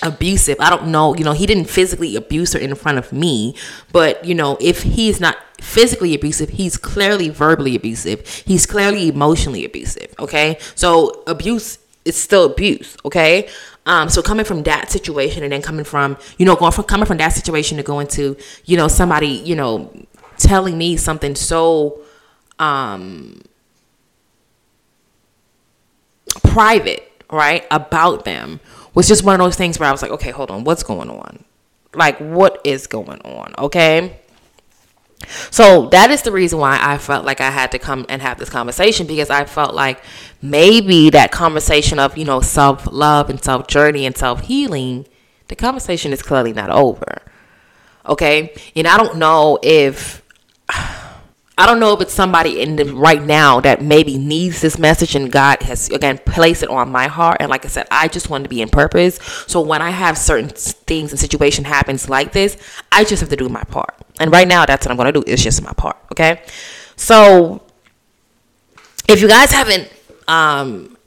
abusive. 0.01 0.57
I 0.59 0.69
don't 0.69 0.87
know, 0.87 1.15
you 1.15 1.23
know, 1.23 1.33
he 1.33 1.45
didn't 1.45 1.65
physically 1.65 2.15
abuse 2.15 2.53
her 2.53 2.59
in 2.59 2.73
front 2.75 2.97
of 2.97 3.11
me, 3.11 3.55
but 3.91 4.23
you 4.25 4.35
know, 4.35 4.57
if 4.59 4.83
he's 4.83 5.19
not 5.19 5.37
physically 5.61 6.13
abusive, 6.13 6.49
he's 6.49 6.77
clearly 6.77 7.29
verbally 7.29 7.75
abusive. 7.75 8.27
He's 8.45 8.65
clearly 8.65 9.09
emotionally 9.09 9.65
abusive, 9.65 10.13
okay? 10.19 10.57
So 10.75 11.23
abuse 11.27 11.79
is 12.05 12.15
still 12.15 12.45
abuse, 12.45 12.97
okay? 13.05 13.49
Um, 13.85 14.09
so 14.09 14.21
coming 14.21 14.45
from 14.45 14.63
that 14.63 14.91
situation 14.91 15.43
and 15.43 15.51
then 15.51 15.61
coming 15.61 15.85
from, 15.85 16.17
you 16.37 16.45
know, 16.45 16.55
going 16.55 16.71
from 16.71 16.85
coming 16.85 17.05
from 17.05 17.17
that 17.17 17.29
situation 17.29 17.77
to 17.77 17.83
going 17.83 18.07
to, 18.09 18.37
you 18.65 18.77
know, 18.77 18.87
somebody, 18.87 19.27
you 19.27 19.55
know, 19.55 19.91
telling 20.37 20.77
me 20.77 20.95
something 20.95 21.35
so 21.35 22.01
um 22.59 23.41
private, 26.43 27.11
right, 27.31 27.65
about 27.71 28.25
them 28.25 28.59
was 28.99 29.07
just 29.07 29.23
one 29.23 29.39
of 29.39 29.45
those 29.45 29.55
things 29.55 29.79
where 29.79 29.87
I 29.87 29.93
was 29.93 30.01
like, 30.01 30.11
okay, 30.11 30.29
hold 30.29 30.51
on, 30.51 30.65
what's 30.65 30.83
going 30.83 31.09
on? 31.09 31.45
Like, 31.95 32.17
what 32.17 32.59
is 32.65 32.85
going 32.85 33.21
on? 33.21 33.53
Okay. 33.57 34.19
So 35.51 35.87
that 35.91 36.11
is 36.11 36.23
the 36.23 36.33
reason 36.33 36.59
why 36.59 36.77
I 36.81 36.97
felt 36.97 37.23
like 37.23 37.39
I 37.39 37.49
had 37.49 37.71
to 37.71 37.79
come 37.79 38.05
and 38.09 38.21
have 38.21 38.39
this 38.39 38.49
conversation 38.49 39.07
because 39.07 39.29
I 39.29 39.45
felt 39.45 39.73
like 39.73 40.03
maybe 40.41 41.09
that 41.11 41.31
conversation 41.31 41.97
of, 41.97 42.17
you 42.17 42.25
know, 42.25 42.41
self 42.41 42.91
love 42.91 43.29
and 43.29 43.41
self 43.41 43.67
journey 43.67 44.05
and 44.05 44.17
self 44.17 44.41
healing, 44.41 45.07
the 45.47 45.55
conversation 45.55 46.11
is 46.11 46.21
clearly 46.21 46.51
not 46.51 46.69
over. 46.69 47.21
Okay. 48.05 48.53
And 48.75 48.85
I 48.85 48.97
don't 48.97 49.15
know 49.15 49.59
if 49.63 50.21
I 51.59 51.65
don't 51.65 51.81
know 51.81 51.93
if 51.93 51.99
it's 51.99 52.13
somebody 52.13 52.61
in 52.61 52.77
the 52.77 52.85
right 52.85 53.21
now 53.21 53.59
that 53.59 53.81
maybe 53.81 54.17
needs 54.17 54.61
this 54.61 54.79
message 54.79 55.13
and 55.13 55.29
God 55.29 55.61
has 55.63 55.89
again 55.89 56.17
placed 56.19 56.63
it 56.63 56.69
on 56.69 56.89
my 56.89 57.07
heart. 57.07 57.37
And 57.41 57.49
like 57.49 57.65
I 57.65 57.67
said, 57.67 57.85
I 57.91 58.07
just 58.07 58.29
want 58.29 58.45
to 58.45 58.49
be 58.49 58.61
in 58.61 58.69
purpose. 58.69 59.19
So 59.45 59.59
when 59.59 59.81
I 59.81 59.89
have 59.89 60.17
certain 60.17 60.47
things 60.47 61.11
and 61.11 61.19
situation 61.19 61.65
happens 61.65 62.07
like 62.07 62.31
this, 62.31 62.55
I 62.93 63.03
just 63.03 63.19
have 63.19 63.27
to 63.31 63.35
do 63.35 63.49
my 63.49 63.63
part. 63.65 63.93
And 64.21 64.31
right 64.31 64.47
now 64.47 64.65
that's 64.65 64.85
what 64.85 64.91
I'm 64.91 64.95
gonna 64.95 65.11
do. 65.11 65.21
It's 65.27 65.43
just 65.43 65.61
my 65.61 65.73
part. 65.73 65.97
Okay. 66.13 66.41
So 66.95 67.61
if 69.09 69.21
you 69.21 69.27
guys 69.27 69.51
haven't 69.51 69.91
um 70.29 70.97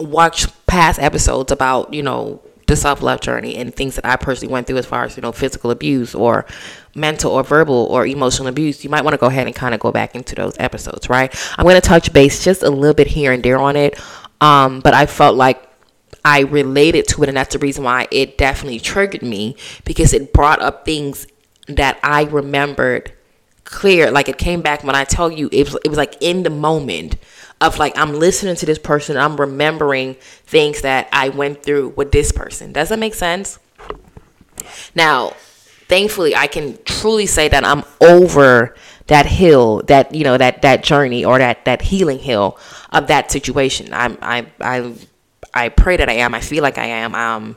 watched 0.00 0.66
past 0.66 0.98
episodes 1.00 1.52
about, 1.52 1.92
you 1.92 2.02
know, 2.02 2.40
the 2.68 2.76
self 2.76 3.02
love 3.02 3.20
journey 3.20 3.56
and 3.56 3.74
things 3.74 3.96
that 3.96 4.04
I 4.04 4.16
personally 4.16 4.52
went 4.52 4.66
through 4.66 4.76
as 4.76 4.86
far 4.86 5.04
as, 5.04 5.16
you 5.16 5.22
know, 5.22 5.32
physical 5.32 5.70
abuse 5.70 6.14
or 6.14 6.46
mental 6.94 7.32
or 7.32 7.42
verbal 7.42 7.88
or 7.90 8.06
emotional 8.06 8.46
abuse, 8.46 8.84
you 8.84 8.90
might 8.90 9.02
want 9.02 9.14
to 9.14 9.18
go 9.18 9.26
ahead 9.26 9.46
and 9.46 9.56
kind 9.56 9.74
of 9.74 9.80
go 9.80 9.90
back 9.90 10.14
into 10.14 10.34
those 10.34 10.54
episodes, 10.58 11.08
right? 11.08 11.34
I'm 11.58 11.64
going 11.64 11.80
to 11.80 11.80
touch 11.80 12.12
base 12.12 12.44
just 12.44 12.62
a 12.62 12.70
little 12.70 12.94
bit 12.94 13.06
here 13.08 13.32
and 13.32 13.42
there 13.42 13.58
on 13.58 13.74
it. 13.74 13.98
Um, 14.40 14.80
but 14.80 14.94
I 14.94 15.06
felt 15.06 15.34
like 15.36 15.62
I 16.24 16.40
related 16.40 17.08
to 17.08 17.22
it, 17.22 17.28
and 17.28 17.36
that's 17.36 17.54
the 17.54 17.58
reason 17.58 17.84
why 17.84 18.06
it 18.10 18.36
definitely 18.36 18.80
triggered 18.80 19.22
me 19.22 19.56
because 19.84 20.12
it 20.12 20.32
brought 20.32 20.60
up 20.60 20.84
things 20.84 21.26
that 21.68 21.98
I 22.02 22.24
remembered 22.24 23.12
clear. 23.64 24.10
Like 24.10 24.28
it 24.28 24.36
came 24.36 24.60
back 24.60 24.84
when 24.84 24.94
I 24.94 25.04
tell 25.04 25.30
you 25.30 25.48
it 25.52 25.64
was, 25.64 25.78
it 25.84 25.88
was 25.88 25.98
like 25.98 26.16
in 26.20 26.42
the 26.42 26.50
moment 26.50 27.16
of 27.60 27.78
like 27.78 27.96
I'm 27.98 28.14
listening 28.14 28.56
to 28.56 28.66
this 28.66 28.78
person, 28.78 29.16
I'm 29.16 29.36
remembering 29.36 30.14
things 30.44 30.82
that 30.82 31.08
I 31.12 31.28
went 31.30 31.62
through 31.62 31.90
with 31.90 32.12
this 32.12 32.32
person. 32.32 32.72
Does 32.72 32.88
that 32.90 32.98
make 32.98 33.14
sense? 33.14 33.58
Now, 34.94 35.32
thankfully, 35.88 36.34
I 36.36 36.46
can 36.46 36.78
truly 36.84 37.26
say 37.26 37.48
that 37.48 37.64
I'm 37.64 37.84
over 38.00 38.74
that 39.08 39.26
hill, 39.26 39.82
that 39.86 40.14
you 40.14 40.24
know, 40.24 40.36
that 40.36 40.62
that 40.62 40.82
journey 40.82 41.24
or 41.24 41.38
that 41.38 41.64
that 41.64 41.82
healing 41.82 42.18
hill 42.18 42.58
of 42.90 43.08
that 43.08 43.30
situation. 43.32 43.92
I'm 43.92 44.18
I 44.22 44.46
I 44.60 44.94
I 45.54 45.68
pray 45.70 45.96
that 45.96 46.08
I 46.08 46.14
am. 46.14 46.34
I 46.34 46.40
feel 46.40 46.62
like 46.62 46.78
I 46.78 46.86
am. 46.86 47.14
Um, 47.14 47.56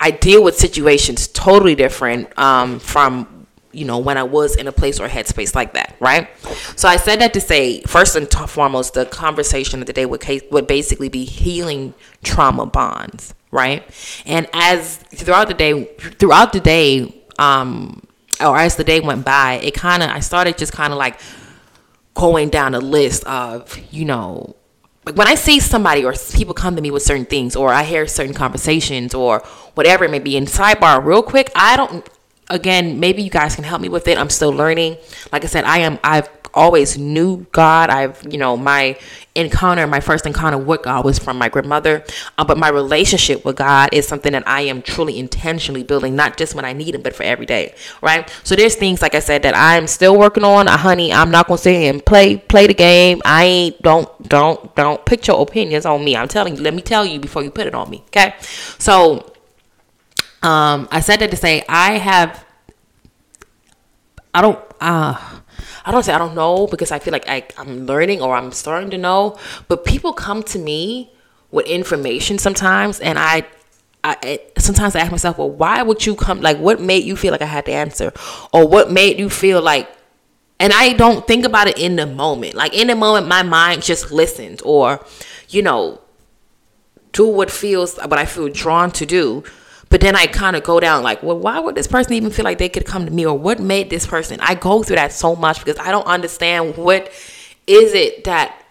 I 0.00 0.10
deal 0.10 0.42
with 0.42 0.56
situations 0.56 1.28
totally 1.28 1.76
different 1.76 2.36
um, 2.36 2.80
from 2.80 3.31
you 3.72 3.84
know 3.84 3.98
when 3.98 4.18
I 4.18 4.22
was 4.22 4.56
in 4.56 4.66
a 4.66 4.72
place 4.72 5.00
or 5.00 5.06
a 5.06 5.08
headspace 5.08 5.54
like 5.54 5.74
that, 5.74 5.96
right? 6.00 6.28
So 6.76 6.88
I 6.88 6.96
said 6.96 7.20
that 7.20 7.32
to 7.34 7.40
say 7.40 7.82
first 7.82 8.16
and 8.16 8.30
foremost, 8.30 8.94
the 8.94 9.06
conversation 9.06 9.80
of 9.80 9.86
the 9.86 9.92
day 9.92 10.06
would 10.06 10.24
would 10.50 10.66
basically 10.66 11.08
be 11.08 11.24
healing 11.24 11.94
trauma 12.22 12.66
bonds, 12.66 13.34
right? 13.50 13.82
And 14.26 14.48
as 14.52 14.96
throughout 14.96 15.48
the 15.48 15.54
day, 15.54 15.84
throughout 16.18 16.52
the 16.52 16.60
day, 16.60 17.22
um, 17.38 18.02
or 18.40 18.56
as 18.56 18.76
the 18.76 18.84
day 18.84 19.00
went 19.00 19.24
by, 19.24 19.54
it 19.62 19.74
kind 19.74 20.02
of 20.02 20.10
I 20.10 20.20
started 20.20 20.58
just 20.58 20.72
kind 20.72 20.92
of 20.92 20.98
like 20.98 21.18
going 22.14 22.50
down 22.50 22.74
a 22.74 22.80
list 22.80 23.24
of 23.24 23.78
you 23.90 24.04
know 24.04 24.54
like 25.04 25.16
when 25.16 25.26
I 25.26 25.34
see 25.34 25.58
somebody 25.58 26.04
or 26.04 26.14
people 26.32 26.54
come 26.54 26.76
to 26.76 26.82
me 26.82 26.90
with 26.90 27.02
certain 27.02 27.24
things, 27.24 27.56
or 27.56 27.72
I 27.72 27.82
hear 27.82 28.06
certain 28.06 28.34
conversations, 28.34 29.14
or 29.14 29.40
whatever 29.74 30.04
it 30.04 30.10
may 30.10 30.20
be, 30.20 30.36
in 30.36 30.44
sidebar, 30.44 31.04
real 31.04 31.22
quick, 31.22 31.50
I 31.56 31.76
don't. 31.76 32.08
Again, 32.52 33.00
maybe 33.00 33.22
you 33.22 33.30
guys 33.30 33.54
can 33.54 33.64
help 33.64 33.80
me 33.80 33.88
with 33.88 34.06
it. 34.08 34.18
I'm 34.18 34.30
still 34.30 34.52
learning. 34.52 34.98
Like 35.32 35.44
I 35.44 35.48
said, 35.48 35.64
I 35.64 35.78
am. 35.78 35.98
I've 36.04 36.28
always 36.54 36.98
knew 36.98 37.46
God. 37.52 37.90
I've, 37.90 38.22
you 38.30 38.38
know, 38.38 38.56
my 38.56 38.98
encounter, 39.34 39.86
my 39.86 40.00
first 40.00 40.26
encounter 40.26 40.58
with 40.58 40.82
God 40.82 41.04
was 41.04 41.18
from 41.18 41.38
my 41.38 41.48
grandmother. 41.48 42.04
Uh, 42.36 42.44
but 42.44 42.58
my 42.58 42.68
relationship 42.68 43.44
with 43.44 43.56
God 43.56 43.90
is 43.92 44.06
something 44.06 44.32
that 44.32 44.46
I 44.46 44.62
am 44.62 44.82
truly 44.82 45.18
intentionally 45.18 45.82
building, 45.82 46.14
not 46.14 46.36
just 46.36 46.54
when 46.54 46.64
I 46.64 46.72
need 46.72 46.94
Him, 46.94 47.02
but 47.02 47.14
for 47.14 47.22
every 47.22 47.46
day, 47.46 47.74
right? 48.00 48.30
So 48.44 48.54
there's 48.54 48.74
things, 48.74 49.02
like 49.02 49.14
I 49.14 49.20
said, 49.20 49.42
that 49.42 49.56
I'm 49.56 49.86
still 49.86 50.18
working 50.18 50.44
on. 50.44 50.68
Uh, 50.68 50.76
honey, 50.76 51.12
I'm 51.12 51.30
not 51.30 51.48
gonna 51.48 51.58
sit 51.58 51.80
here 51.80 51.92
and 51.92 52.04
play 52.04 52.36
play 52.36 52.66
the 52.66 52.74
game. 52.74 53.22
I 53.24 53.44
ain't 53.44 53.82
don't 53.82 54.28
don't 54.28 54.74
don't 54.74 55.04
put 55.04 55.26
your 55.26 55.40
opinions 55.40 55.86
on 55.86 56.04
me. 56.04 56.16
I'm 56.16 56.28
telling 56.28 56.56
you. 56.56 56.62
Let 56.62 56.74
me 56.74 56.82
tell 56.82 57.04
you 57.04 57.18
before 57.18 57.42
you 57.42 57.50
put 57.50 57.66
it 57.66 57.74
on 57.74 57.90
me. 57.90 58.02
Okay, 58.08 58.34
so. 58.78 59.31
Um, 60.42 60.88
I 60.90 61.00
said 61.00 61.20
that 61.20 61.30
to 61.30 61.36
say 61.36 61.64
I 61.68 61.98
have 61.98 62.44
I 64.34 64.40
don't 64.40 64.58
uh 64.80 65.14
I 65.84 65.92
don't 65.92 66.02
say 66.02 66.12
I 66.12 66.18
don't 66.18 66.34
know 66.34 66.66
because 66.66 66.90
I 66.90 66.98
feel 66.98 67.12
like 67.12 67.28
I, 67.28 67.46
I'm 67.58 67.86
learning 67.86 68.20
or 68.22 68.34
I'm 68.34 68.52
starting 68.52 68.90
to 68.90 68.98
know. 68.98 69.38
But 69.68 69.84
people 69.84 70.12
come 70.12 70.42
to 70.44 70.58
me 70.58 71.12
with 71.50 71.66
information 71.66 72.38
sometimes, 72.38 73.00
and 73.00 73.18
I, 73.18 73.46
I 74.04 74.40
sometimes 74.58 74.96
I 74.96 75.00
ask 75.00 75.10
myself, 75.10 75.38
well, 75.38 75.50
why 75.50 75.82
would 75.82 76.06
you 76.06 76.14
come? 76.14 76.40
Like, 76.40 76.58
what 76.58 76.80
made 76.80 77.04
you 77.04 77.16
feel 77.16 77.32
like 77.32 77.42
I 77.42 77.46
had 77.46 77.66
to 77.66 77.72
answer, 77.72 78.12
or 78.52 78.66
what 78.66 78.90
made 78.90 79.18
you 79.18 79.28
feel 79.28 79.60
like? 79.60 79.90
And 80.58 80.72
I 80.72 80.92
don't 80.92 81.26
think 81.26 81.44
about 81.44 81.66
it 81.66 81.78
in 81.78 81.96
the 81.96 82.06
moment. 82.06 82.54
Like 82.54 82.74
in 82.74 82.86
the 82.86 82.94
moment, 82.94 83.26
my 83.26 83.42
mind 83.42 83.82
just 83.82 84.12
listens, 84.12 84.62
or 84.62 85.04
you 85.48 85.62
know, 85.62 86.00
do 87.12 87.26
what 87.26 87.50
feels 87.50 87.96
what 87.98 88.18
I 88.18 88.24
feel 88.24 88.48
drawn 88.48 88.90
to 88.92 89.04
do 89.04 89.44
but 89.92 90.00
then 90.00 90.16
I 90.16 90.26
kind 90.26 90.56
of 90.56 90.62
go 90.62 90.80
down 90.80 91.02
like, 91.02 91.22
well, 91.22 91.38
why 91.38 91.60
would 91.60 91.74
this 91.74 91.86
person 91.86 92.14
even 92.14 92.30
feel 92.30 92.46
like 92.46 92.56
they 92.56 92.70
could 92.70 92.86
come 92.86 93.04
to 93.04 93.12
me 93.12 93.26
or 93.26 93.38
what 93.38 93.60
made 93.60 93.90
this 93.90 94.06
person? 94.06 94.40
I 94.40 94.54
go 94.54 94.82
through 94.82 94.96
that 94.96 95.12
so 95.12 95.36
much 95.36 95.62
because 95.62 95.78
I 95.78 95.90
don't 95.90 96.06
understand 96.06 96.78
what 96.78 97.12
is 97.66 97.92
it 97.92 98.24
that 98.24 98.64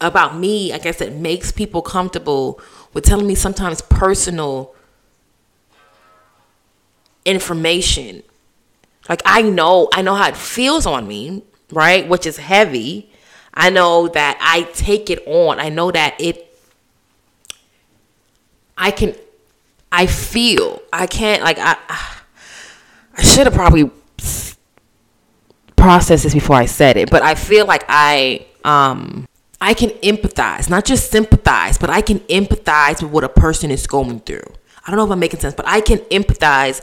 about 0.00 0.36
me, 0.36 0.72
I 0.72 0.78
guess 0.78 1.00
it 1.00 1.12
makes 1.12 1.52
people 1.52 1.80
comfortable 1.80 2.60
with 2.92 3.04
telling 3.04 3.28
me 3.28 3.36
sometimes 3.36 3.82
personal 3.82 4.74
information. 7.24 8.24
Like 9.08 9.22
I 9.24 9.42
know, 9.42 9.90
I 9.94 10.02
know 10.02 10.16
how 10.16 10.26
it 10.26 10.36
feels 10.36 10.86
on 10.86 11.06
me, 11.06 11.44
right? 11.70 12.08
Which 12.08 12.26
is 12.26 12.38
heavy. 12.38 13.12
I 13.54 13.70
know 13.70 14.08
that 14.08 14.38
I 14.40 14.62
take 14.72 15.08
it 15.08 15.24
on. 15.24 15.60
I 15.60 15.68
know 15.68 15.92
that 15.92 16.20
it 16.20 16.48
I 18.76 18.90
can 18.90 19.14
I 19.92 20.06
feel 20.06 20.82
I 20.92 21.06
can't 21.06 21.42
like 21.42 21.58
I 21.60 21.76
I 23.16 23.22
should 23.22 23.46
have 23.46 23.54
probably 23.54 23.90
processed 25.76 26.24
this 26.24 26.34
before 26.34 26.56
I 26.56 26.66
said 26.66 26.96
it, 26.96 27.10
but 27.10 27.22
I 27.22 27.34
feel 27.34 27.66
like 27.66 27.84
I 27.88 28.46
um 28.64 29.28
I 29.60 29.74
can 29.74 29.90
empathize, 29.90 30.68
not 30.68 30.84
just 30.84 31.10
sympathize, 31.10 31.78
but 31.78 31.90
I 31.90 32.00
can 32.00 32.18
empathize 32.20 33.02
with 33.02 33.12
what 33.12 33.22
a 33.22 33.28
person 33.28 33.70
is 33.70 33.86
going 33.86 34.20
through. 34.20 34.42
I 34.84 34.90
don't 34.90 34.96
know 34.96 35.04
if 35.04 35.10
I'm 35.12 35.20
making 35.20 35.38
sense, 35.38 35.54
but 35.54 35.68
I 35.68 35.80
can 35.80 35.98
empathize 35.98 36.82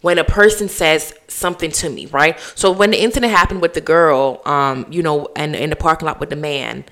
when 0.00 0.18
a 0.18 0.24
person 0.24 0.68
says 0.68 1.14
something 1.28 1.70
to 1.72 1.90
me, 1.90 2.06
right? 2.06 2.38
So 2.54 2.70
when 2.70 2.90
the 2.90 3.02
incident 3.02 3.32
happened 3.32 3.60
with 3.62 3.74
the 3.74 3.80
girl, 3.80 4.40
um, 4.46 4.86
you 4.90 5.02
know, 5.02 5.28
and 5.34 5.56
in 5.56 5.70
the 5.70 5.76
parking 5.76 6.06
lot 6.06 6.20
with 6.20 6.30
the 6.30 6.36
man, 6.36 6.84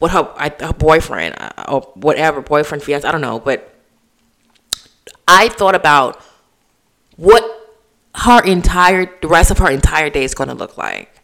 with 0.00 0.12
her, 0.12 0.24
her 0.60 0.72
boyfriend 0.72 1.34
uh, 1.38 1.64
or 1.68 1.80
whatever, 1.94 2.40
boyfriend, 2.40 2.82
fiance, 2.82 3.06
I 3.06 3.12
don't 3.12 3.20
know, 3.20 3.40
but 3.40 3.77
I 5.28 5.50
thought 5.50 5.74
about 5.74 6.20
what 7.16 7.44
her 8.14 8.42
entire 8.44 9.06
the 9.20 9.28
rest 9.28 9.50
of 9.50 9.58
her 9.58 9.70
entire 9.70 10.10
day 10.10 10.24
is 10.24 10.34
going 10.34 10.48
to 10.48 10.54
look 10.54 10.76
like. 10.76 11.20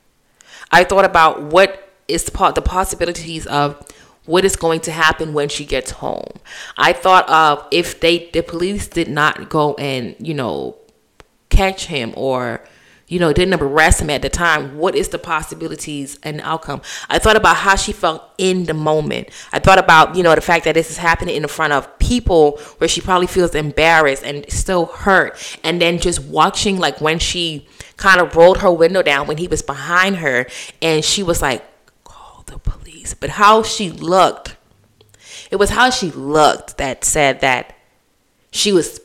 I 0.71 0.85
thought 0.85 1.05
about 1.05 1.43
what 1.43 1.89
is 2.07 2.25
the, 2.25 2.63
possibilities 2.63 3.47
of 3.47 3.81
what 4.27 4.45
is 4.45 4.57
going 4.57 4.81
to 4.81 4.93
happen 4.93 5.33
when 5.33 5.49
she 5.49 5.65
gets 5.65 5.93
home. 5.93 6.29
I 6.77 6.93
thought 6.93 7.29
of 7.29 7.67
if 7.71 8.01
they 8.01 8.31
the 8.33 8.43
police 8.43 8.89
did 8.89 9.09
not 9.09 9.49
go 9.49 9.75
and, 9.75 10.15
you 10.19 10.35
know, 10.35 10.77
catch 11.49 11.87
him 11.87 12.13
or 12.17 12.63
you 13.07 13.19
know, 13.19 13.33
didn't 13.33 13.61
arrest 13.61 14.01
him 14.01 14.11
at 14.11 14.23
the 14.23 14.31
time, 14.31 14.79
what 14.79 14.95
is 14.95 15.11
the 15.11 15.19
possibilities 15.19 16.19
and 16.23 16.41
outcome? 16.41 16.81
I 17.09 17.19
thought 17.19 17.37
about 17.37 17.57
how 17.57 17.77
she 17.77 17.93
felt 17.93 18.23
in 18.39 18.65
the 18.65 18.75
moment. 18.75 19.29
I 19.53 19.59
thought 19.59 19.79
about, 19.79 20.17
you 20.17 20.23
know, 20.23 20.35
the 20.35 20.41
fact 20.41 20.65
that 20.65 20.75
this 20.75 20.91
is 20.91 20.97
happening 20.97 21.37
in 21.37 21.47
front 21.49 21.75
of 21.75 21.99
people 21.99 22.59
where 22.79 22.89
she 22.89 23.01
probably 23.01 23.27
feels 23.27 23.55
embarrassed 23.55 24.25
and 24.25 24.51
still 24.51 24.87
hurt. 24.87 25.59
And 25.63 25.81
then 25.81 25.99
just 25.99 26.23
watching, 26.23 26.79
like, 26.79 27.01
when 27.01 27.19
she 27.19 27.69
kind 27.97 28.21
of 28.21 28.35
rolled 28.37 28.59
her 28.59 28.73
window 28.73 29.03
down 29.03 29.27
when 29.27 29.37
he 29.37 29.49
was 29.49 29.63
behind 29.63 30.17
her 30.17 30.47
and 30.81 31.05
she 31.05 31.23
was 31.23 31.43
like, 31.43 31.63
call 32.05 32.43
the 32.47 32.59
police. 32.59 33.15
But 33.15 33.31
how 33.31 33.63
she 33.63 33.91
looked, 33.91 34.57
it 35.51 35.57
was 35.57 35.71
how 35.71 35.91
she 35.91 36.11
looked 36.11 36.79
that 36.79 37.05
said 37.05 37.41
that 37.41 37.77
she 38.51 38.73
was 38.73 39.01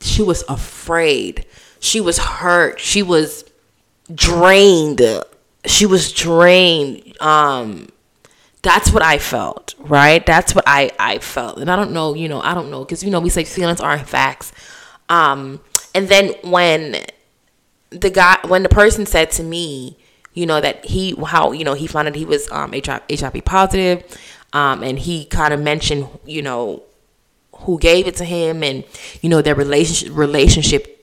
she 0.00 0.22
was 0.22 0.44
afraid 0.48 1.46
she 1.80 2.00
was 2.00 2.18
hurt. 2.18 2.80
She 2.80 3.02
was 3.02 3.44
drained. 4.14 5.00
She 5.64 5.86
was 5.86 6.12
drained. 6.12 7.20
Um, 7.20 7.88
that's 8.62 8.90
what 8.92 9.02
I 9.02 9.18
felt, 9.18 9.74
right? 9.78 10.24
That's 10.24 10.54
what 10.54 10.64
I 10.66 10.90
I 10.98 11.18
felt, 11.18 11.58
and 11.58 11.70
I 11.70 11.76
don't 11.76 11.92
know, 11.92 12.14
you 12.14 12.28
know, 12.28 12.40
I 12.40 12.52
don't 12.52 12.70
know, 12.70 12.84
because 12.84 13.04
you 13.04 13.10
know 13.10 13.20
we 13.20 13.30
say 13.30 13.44
feelings 13.44 13.80
aren't 13.80 14.08
facts. 14.08 14.52
Um, 15.08 15.60
and 15.94 16.08
then 16.08 16.34
when 16.42 17.04
the 17.90 18.10
guy, 18.10 18.38
when 18.48 18.64
the 18.64 18.68
person 18.68 19.06
said 19.06 19.30
to 19.32 19.44
me, 19.44 19.96
you 20.34 20.46
know, 20.46 20.60
that 20.60 20.84
he 20.84 21.14
how 21.26 21.52
you 21.52 21.64
know 21.64 21.74
he 21.74 21.86
found 21.86 22.08
out 22.08 22.14
he 22.16 22.24
was 22.24 22.50
um 22.50 22.72
HIV, 22.72 23.02
HIV 23.08 23.44
positive, 23.44 24.02
um, 24.52 24.82
and 24.82 24.98
he 24.98 25.24
kind 25.26 25.54
of 25.54 25.60
mentioned, 25.60 26.08
you 26.24 26.42
know, 26.42 26.82
who 27.58 27.78
gave 27.78 28.06
it 28.08 28.16
to 28.16 28.24
him, 28.24 28.62
and 28.64 28.84
you 29.22 29.28
know 29.28 29.42
their 29.42 29.54
relationship 29.54 30.16
relationship 30.16 30.95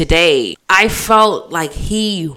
today, 0.00 0.56
I 0.70 0.88
felt 0.88 1.52
like 1.52 1.72
he 1.72 2.34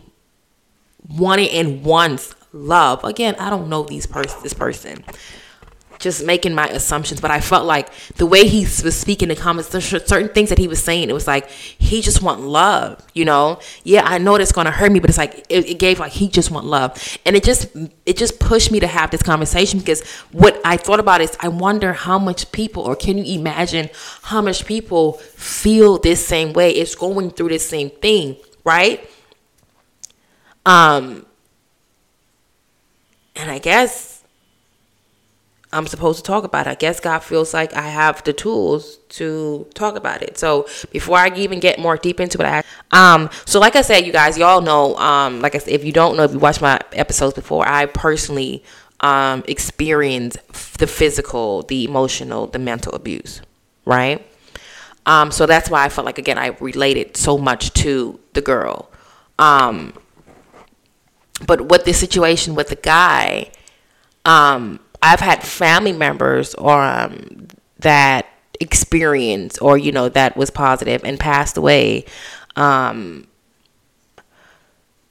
wanted 1.17 1.49
and 1.51 1.81
wants 1.81 2.35
love. 2.51 3.01
Again, 3.05 3.35
I 3.39 3.49
don't 3.49 3.69
know 3.69 3.83
these 3.83 4.05
pers- 4.05 4.35
this 4.43 4.51
person. 4.53 5.05
Just 6.03 6.25
making 6.25 6.53
my 6.53 6.67
assumptions, 6.67 7.21
but 7.21 7.31
I 7.31 7.39
felt 7.39 7.65
like 7.65 7.87
the 8.15 8.25
way 8.25 8.45
he 8.45 8.63
was 8.65 8.99
speaking 8.99 9.29
in 9.29 9.35
the 9.35 9.41
comments, 9.41 9.69
there's 9.69 9.85
certain 9.85 10.27
things 10.27 10.49
that 10.49 10.57
he 10.57 10.67
was 10.67 10.83
saying. 10.83 11.09
It 11.09 11.13
was 11.13 11.27
like 11.27 11.49
he 11.49 12.01
just 12.01 12.21
want 12.21 12.41
love, 12.41 13.01
you 13.13 13.23
know. 13.23 13.61
Yeah, 13.85 14.03
I 14.03 14.17
know 14.17 14.37
that's 14.37 14.51
gonna 14.51 14.69
hurt 14.69 14.91
me, 14.91 14.99
but 14.99 15.09
it's 15.09 15.17
like 15.17 15.45
it, 15.47 15.69
it 15.69 15.79
gave 15.79 15.99
like 16.01 16.11
he 16.11 16.27
just 16.27 16.51
want 16.51 16.65
love, 16.65 17.17
and 17.25 17.37
it 17.37 17.43
just 17.45 17.73
it 18.05 18.17
just 18.17 18.37
pushed 18.37 18.69
me 18.69 18.81
to 18.81 18.87
have 18.87 19.11
this 19.11 19.23
conversation 19.23 19.79
because 19.79 20.03
what 20.33 20.59
I 20.65 20.75
thought 20.75 20.99
about 20.99 21.21
is 21.21 21.37
I 21.39 21.47
wonder 21.47 21.93
how 21.93 22.19
much 22.19 22.51
people, 22.51 22.83
or 22.83 22.97
can 22.97 23.17
you 23.17 23.39
imagine 23.39 23.89
how 24.23 24.41
much 24.41 24.65
people 24.65 25.13
feel 25.13 25.99
this 25.99 26.27
same 26.27 26.51
way? 26.51 26.71
It's 26.71 26.95
going 26.95 27.31
through 27.31 27.47
this 27.49 27.65
same 27.65 27.89
thing, 27.89 28.35
right? 28.65 29.09
Um, 30.65 31.25
and 33.37 33.49
I 33.49 33.59
guess 33.59 34.12
I'm 35.73 35.87
supposed 35.87 36.19
to 36.19 36.23
talk 36.23 36.43
about 36.43 36.67
it. 36.67 36.69
I 36.69 36.75
guess 36.75 36.99
God 36.99 37.19
feels 37.19 37.53
like 37.53 37.73
I 37.73 37.89
have 37.89 38.23
the 38.23 38.33
tools 38.33 38.97
to 39.09 39.67
talk 39.73 39.95
about 39.95 40.21
it. 40.21 40.37
So 40.37 40.67
before 40.91 41.17
I 41.17 41.29
even 41.35 41.59
get 41.59 41.79
more 41.79 41.97
deep 41.97 42.19
into 42.19 42.37
it, 42.39 42.45
I, 42.45 42.63
um, 42.91 43.29
so 43.45 43.59
like 43.59 43.75
I 43.75 43.81
said, 43.81 44.05
you 44.05 44.11
guys, 44.11 44.37
y'all 44.37 44.61
know, 44.61 44.95
um, 44.97 45.41
like 45.41 45.55
I 45.55 45.57
said, 45.57 45.73
if 45.73 45.83
you 45.83 45.91
don't 45.91 46.15
know, 46.15 46.23
if 46.23 46.31
you 46.31 46.39
watched 46.39 46.61
my 46.61 46.79
episodes 46.93 47.33
before, 47.33 47.67
I 47.67 47.85
personally 47.87 48.63
um 48.99 49.43
experienced 49.47 50.37
the 50.77 50.87
physical, 50.87 51.63
the 51.63 51.83
emotional, 51.83 52.47
the 52.47 52.59
mental 52.59 52.93
abuse, 52.93 53.41
right? 53.85 54.25
Um, 55.05 55.31
so 55.31 55.45
that's 55.45 55.69
why 55.69 55.83
I 55.83 55.89
felt 55.89 56.05
like 56.05 56.17
again 56.17 56.37
I 56.37 56.55
related 56.59 57.17
so 57.17 57.37
much 57.37 57.73
to 57.73 58.19
the 58.33 58.41
girl. 58.41 58.89
Um, 59.37 59.93
but 61.45 61.67
with 61.67 61.83
the 61.85 61.93
situation 61.93 62.55
with 62.55 62.69
the 62.69 62.75
guy, 62.75 63.51
um, 64.25 64.79
I've 65.03 65.19
had 65.19 65.43
family 65.43 65.91
members 65.91 66.55
or 66.55 66.81
um, 66.81 67.49
that 67.79 68.25
experience 68.59 69.57
or 69.57 69.77
you 69.77 69.91
know 69.91 70.07
that 70.09 70.37
was 70.37 70.49
positive 70.49 71.03
and 71.03 71.19
passed 71.19 71.57
away. 71.57 72.05
Um, 72.55 73.27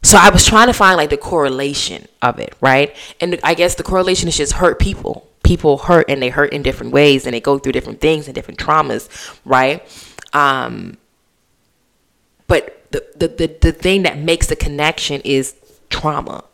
so 0.03 0.19
I 0.19 0.31
was 0.31 0.45
trying 0.45 0.67
to 0.67 0.73
find 0.73 0.97
like 0.97 1.11
the 1.11 1.17
correlation 1.19 2.07
of 2.23 2.39
it, 2.39 2.57
right? 2.61 2.97
And 3.21 3.39
I 3.45 3.55
guess 3.55 3.75
the 3.75 3.83
correlation 3.83 4.29
is 4.29 4.37
just 4.37 4.55
hurt 4.55 4.81
people. 4.81 5.29
People 5.45 5.79
hurt 5.79 6.07
and 6.09 6.23
they 6.23 6.31
hurt 6.31 6.53
in 6.53 6.63
different 6.63 6.93
ways 6.93 7.27
and 7.27 7.35
they 7.35 7.41
go 7.41 7.59
through 7.59 7.73
different 7.73 8.01
things 8.01 8.27
and 8.27 8.35
different 8.35 8.59
traumas, 8.59 9.39
right? 9.45 9.87
Um, 10.33 10.97
but 12.49 12.91
the, 12.91 13.05
the, 13.17 13.29
the, 13.29 13.57
the 13.61 13.73
thing 13.73 14.03
that 14.03 14.19
makes 14.19 14.47
the 14.47 14.57
connection 14.57 15.21
is 15.25 15.55
trauma. 15.91 16.45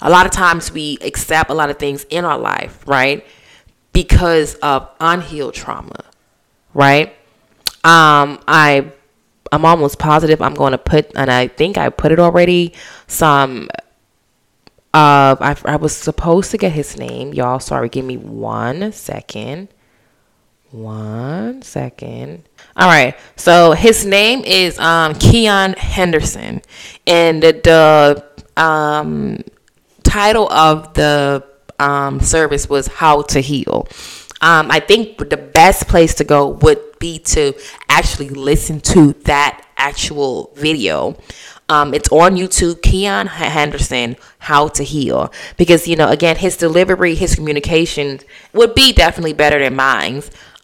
A 0.00 0.10
lot 0.10 0.26
of 0.26 0.32
times 0.32 0.72
we 0.72 0.98
accept 1.02 1.50
a 1.50 1.54
lot 1.54 1.70
of 1.70 1.78
things 1.78 2.04
in 2.10 2.24
our 2.24 2.38
life, 2.38 2.86
right? 2.86 3.26
Because 3.92 4.54
of 4.56 4.88
unhealed 5.00 5.54
trauma, 5.54 6.04
right? 6.74 7.08
Um, 7.84 8.40
I 8.46 8.92
I'm 9.50 9.64
almost 9.64 9.98
positive 9.98 10.42
I'm 10.42 10.54
going 10.54 10.72
to 10.72 10.78
put, 10.78 11.10
and 11.16 11.30
I 11.30 11.48
think 11.48 11.78
I 11.78 11.88
put 11.88 12.12
it 12.12 12.18
already. 12.18 12.74
Some 13.06 13.68
of 14.94 15.42
I, 15.42 15.56
I 15.64 15.76
was 15.76 15.94
supposed 15.94 16.50
to 16.52 16.58
get 16.58 16.72
his 16.72 16.96
name, 16.96 17.34
y'all. 17.34 17.60
Sorry, 17.60 17.88
give 17.88 18.04
me 18.04 18.16
one 18.16 18.92
second. 18.92 19.68
One 20.70 21.62
second. 21.62 22.48
All 22.76 22.88
right. 22.88 23.16
So 23.36 23.72
his 23.72 24.04
name 24.04 24.44
is 24.44 24.78
um 24.78 25.14
Keion 25.14 25.76
Henderson, 25.76 26.62
and 27.06 27.42
the, 27.42 27.52
the 28.56 28.62
um 28.62 29.44
title 30.10 30.50
of 30.52 30.94
the 30.94 31.44
um 31.78 32.20
service 32.20 32.68
was 32.68 32.86
How 32.86 33.22
to 33.22 33.40
Heal. 33.40 33.86
Um, 34.40 34.70
I 34.70 34.80
think 34.80 35.18
the 35.18 35.36
best 35.36 35.88
place 35.88 36.14
to 36.14 36.24
go 36.24 36.48
would 36.48 36.78
be 36.98 37.18
to 37.34 37.54
actually 37.88 38.28
listen 38.28 38.80
to 38.80 39.12
that 39.24 39.66
actual 39.76 40.52
video. 40.54 41.16
Um, 41.68 41.92
it's 41.92 42.08
on 42.10 42.36
YouTube, 42.36 42.80
Keion 42.80 43.26
Henderson, 43.26 44.16
How 44.38 44.68
to 44.68 44.82
Heal. 44.82 45.32
Because, 45.56 45.86
you 45.86 45.96
know, 45.96 46.08
again, 46.08 46.36
his 46.36 46.56
delivery, 46.56 47.14
his 47.14 47.34
communication 47.34 48.20
would 48.52 48.74
be 48.74 48.92
definitely 48.92 49.34
better 49.34 49.58
than 49.58 49.76
mine. 49.76 50.22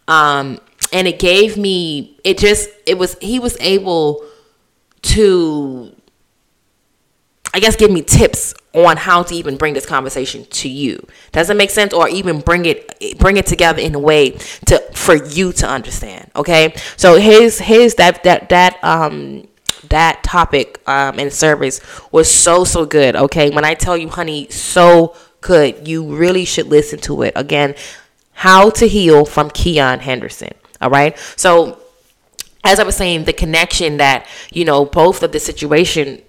Um, 0.08 0.60
and 0.92 1.06
it 1.06 1.18
gave 1.18 1.56
me, 1.56 2.18
it 2.24 2.38
just, 2.38 2.70
it 2.86 2.96
was, 2.96 3.16
he 3.20 3.38
was 3.38 3.56
able 3.60 4.24
to, 5.02 5.93
I 7.54 7.60
guess, 7.60 7.76
give 7.76 7.90
me 7.90 8.02
tips 8.02 8.52
on 8.72 8.96
how 8.96 9.22
to 9.22 9.34
even 9.34 9.56
bring 9.56 9.74
this 9.74 9.86
conversation 9.86 10.44
to 10.46 10.68
you. 10.68 11.06
Does 11.30 11.48
it 11.48 11.56
make 11.56 11.70
sense? 11.70 11.92
Or 11.94 12.08
even 12.08 12.40
bring 12.40 12.66
it 12.66 13.16
bring 13.18 13.36
it 13.36 13.46
together 13.46 13.80
in 13.80 13.94
a 13.94 13.98
way 14.00 14.30
to 14.66 14.80
for 14.92 15.14
you 15.14 15.52
to 15.52 15.68
understand. 15.68 16.32
Okay. 16.34 16.74
So 16.96 17.16
his 17.16 17.60
his 17.60 17.94
that 17.94 18.24
that 18.24 18.48
that 18.48 18.82
um 18.82 19.46
that 19.88 20.24
topic 20.24 20.80
um 20.88 21.20
and 21.20 21.32
service 21.32 21.80
was 22.10 22.28
so 22.28 22.64
so 22.64 22.84
good. 22.84 23.14
Okay. 23.14 23.50
When 23.50 23.64
I 23.64 23.74
tell 23.74 23.96
you, 23.96 24.08
honey, 24.08 24.48
so 24.50 25.14
good. 25.40 25.86
You 25.86 26.16
really 26.16 26.44
should 26.44 26.66
listen 26.66 26.98
to 27.00 27.22
it. 27.22 27.34
Again, 27.36 27.76
How 28.32 28.70
to 28.70 28.88
Heal 28.88 29.24
from 29.24 29.50
Keion 29.50 30.00
Henderson. 30.00 30.54
All 30.80 30.90
right. 30.90 31.16
So 31.36 31.78
as 32.64 32.80
I 32.80 32.82
was 32.82 32.96
saying, 32.96 33.24
the 33.24 33.32
connection 33.32 33.98
that, 33.98 34.26
you 34.50 34.64
know, 34.64 34.84
both 34.86 35.22
of 35.22 35.30
the 35.32 35.38
situation 35.38 36.22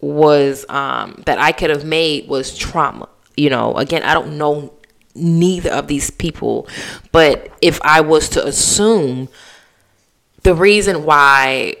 was 0.00 0.64
um, 0.68 1.22
that 1.26 1.38
I 1.38 1.52
could 1.52 1.70
have 1.70 1.84
made 1.84 2.28
was 2.28 2.56
trauma. 2.56 3.08
You 3.36 3.50
know, 3.50 3.76
again, 3.76 4.02
I 4.02 4.14
don't 4.14 4.38
know 4.38 4.72
neither 5.14 5.70
of 5.70 5.88
these 5.88 6.10
people, 6.10 6.68
but 7.12 7.50
if 7.60 7.80
I 7.82 8.00
was 8.00 8.28
to 8.30 8.46
assume 8.46 9.28
the 10.42 10.54
reason 10.54 11.04
why 11.04 11.76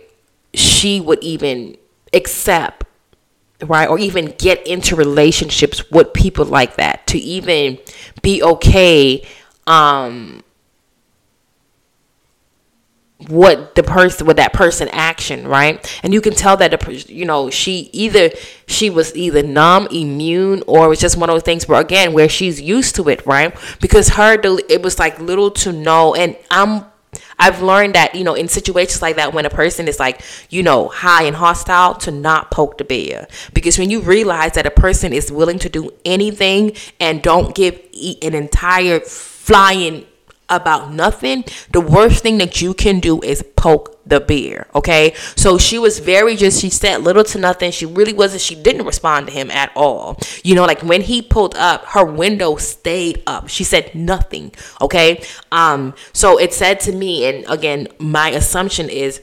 she 0.54 1.00
would 1.00 1.22
even 1.22 1.76
accept 2.12 2.84
right 3.62 3.88
or 3.88 3.98
even 3.98 4.34
get 4.38 4.66
into 4.66 4.96
relationships 4.96 5.88
with 5.90 6.12
people 6.12 6.44
like 6.44 6.76
that 6.76 7.06
to 7.06 7.18
even 7.18 7.78
be 8.22 8.42
okay 8.42 9.22
um 9.66 10.42
what 13.28 13.74
the 13.74 13.82
person 13.82 14.26
with 14.26 14.38
that 14.38 14.52
person 14.52 14.88
action 14.92 15.46
right 15.46 16.00
and 16.02 16.14
you 16.14 16.20
can 16.20 16.32
tell 16.32 16.56
that 16.56 16.70
the 16.70 17.04
you 17.08 17.24
know 17.24 17.50
she 17.50 17.90
either 17.92 18.30
she 18.66 18.88
was 18.88 19.14
either 19.14 19.42
numb 19.42 19.86
immune 19.90 20.62
or 20.66 20.86
it 20.86 20.88
was 20.88 21.00
just 21.00 21.18
one 21.18 21.28
of 21.28 21.34
those 21.34 21.42
things 21.42 21.68
where 21.68 21.80
again 21.80 22.12
where 22.14 22.28
she's 22.28 22.60
used 22.60 22.94
to 22.94 23.08
it 23.08 23.24
right 23.26 23.54
because 23.80 24.10
her 24.10 24.38
it 24.42 24.82
was 24.82 24.98
like 24.98 25.20
little 25.20 25.50
to 25.50 25.72
no 25.72 26.14
and 26.14 26.36
i'm 26.50 26.84
I've 27.38 27.62
learned 27.62 27.94
that, 27.94 28.14
you 28.14 28.22
know, 28.22 28.34
in 28.34 28.48
situations 28.48 29.02
like 29.02 29.16
that, 29.16 29.32
when 29.32 29.46
a 29.46 29.50
person 29.50 29.88
is 29.88 29.98
like, 29.98 30.20
you 30.50 30.62
know, 30.62 30.88
high 30.88 31.24
and 31.24 31.34
hostile, 31.34 31.94
to 31.94 32.10
not 32.10 32.50
poke 32.50 32.78
the 32.78 32.84
bear. 32.84 33.26
Because 33.52 33.78
when 33.78 33.90
you 33.90 34.00
realize 34.00 34.52
that 34.52 34.66
a 34.66 34.70
person 34.70 35.12
is 35.12 35.32
willing 35.32 35.58
to 35.60 35.68
do 35.68 35.90
anything 36.04 36.76
and 37.00 37.22
don't 37.22 37.54
give 37.54 37.80
an 38.22 38.34
entire 38.34 39.00
flying 39.00 40.06
about 40.50 40.92
nothing, 40.92 41.44
the 41.72 41.80
worst 41.80 42.22
thing 42.22 42.38
that 42.38 42.60
you 42.60 42.74
can 42.74 43.00
do 43.00 43.20
is 43.20 43.42
poke 43.56 43.98
the 44.04 44.20
bear. 44.20 44.66
Okay. 44.74 45.14
So 45.36 45.56
she 45.56 45.78
was 45.78 46.00
very 46.00 46.36
just, 46.36 46.60
she 46.60 46.68
said 46.70 47.02
little 47.02 47.24
to 47.24 47.38
nothing. 47.38 47.70
She 47.70 47.86
really 47.86 48.12
wasn't, 48.12 48.42
she 48.42 48.54
didn't 48.54 48.84
respond 48.84 49.28
to 49.28 49.32
him 49.32 49.50
at 49.50 49.70
all. 49.74 50.18
You 50.42 50.54
know, 50.54 50.64
like 50.64 50.82
when 50.82 51.02
he 51.02 51.22
pulled 51.22 51.54
up, 51.54 51.84
her 51.86 52.04
window 52.04 52.56
stayed 52.56 53.22
up. 53.26 53.48
She 53.48 53.64
said 53.64 53.94
nothing. 53.94 54.52
Okay. 54.80 55.22
Um, 55.52 55.94
so 56.12 56.38
it 56.38 56.52
said 56.52 56.80
to 56.80 56.92
me, 56.92 57.24
and 57.24 57.44
again, 57.48 57.88
my 57.98 58.30
assumption 58.30 58.88
is 58.88 59.22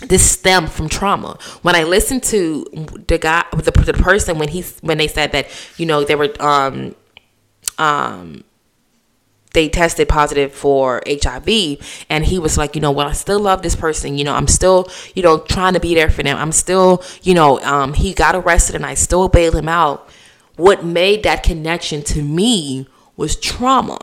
this 0.00 0.28
stemmed 0.28 0.70
from 0.70 0.88
trauma. 0.88 1.38
When 1.62 1.74
I 1.74 1.84
listened 1.84 2.22
to 2.24 2.64
the 3.06 3.18
guy, 3.18 3.44
the, 3.52 3.70
the 3.70 3.94
person 3.94 4.38
when 4.38 4.48
he 4.48 4.62
when 4.82 4.98
they 4.98 5.08
said 5.08 5.32
that 5.32 5.48
you 5.76 5.86
know 5.86 6.04
they 6.04 6.16
were 6.16 6.34
um 6.40 6.94
um 7.78 8.44
they 9.54 9.68
tested 9.68 10.08
positive 10.08 10.52
for 10.52 11.02
HIV 11.06 12.04
and 12.10 12.24
he 12.26 12.38
was 12.38 12.58
like, 12.58 12.74
you 12.74 12.80
know, 12.80 12.90
well, 12.90 13.08
I 13.08 13.12
still 13.12 13.40
love 13.40 13.62
this 13.62 13.76
person, 13.76 14.18
you 14.18 14.24
know, 14.24 14.34
I'm 14.34 14.48
still, 14.48 14.88
you 15.14 15.22
know, 15.22 15.38
trying 15.38 15.72
to 15.72 15.80
be 15.80 15.94
there 15.94 16.10
for 16.10 16.22
them. 16.22 16.36
I'm 16.36 16.52
still, 16.52 17.02
you 17.22 17.32
know, 17.32 17.60
um, 17.60 17.94
he 17.94 18.12
got 18.12 18.34
arrested 18.34 18.74
and 18.74 18.84
I 18.84 18.94
still 18.94 19.28
bailed 19.28 19.54
him 19.54 19.68
out. 19.68 20.08
What 20.56 20.84
made 20.84 21.22
that 21.22 21.42
connection 21.42 22.02
to 22.02 22.22
me 22.22 22.86
was 23.16 23.36
trauma, 23.36 23.98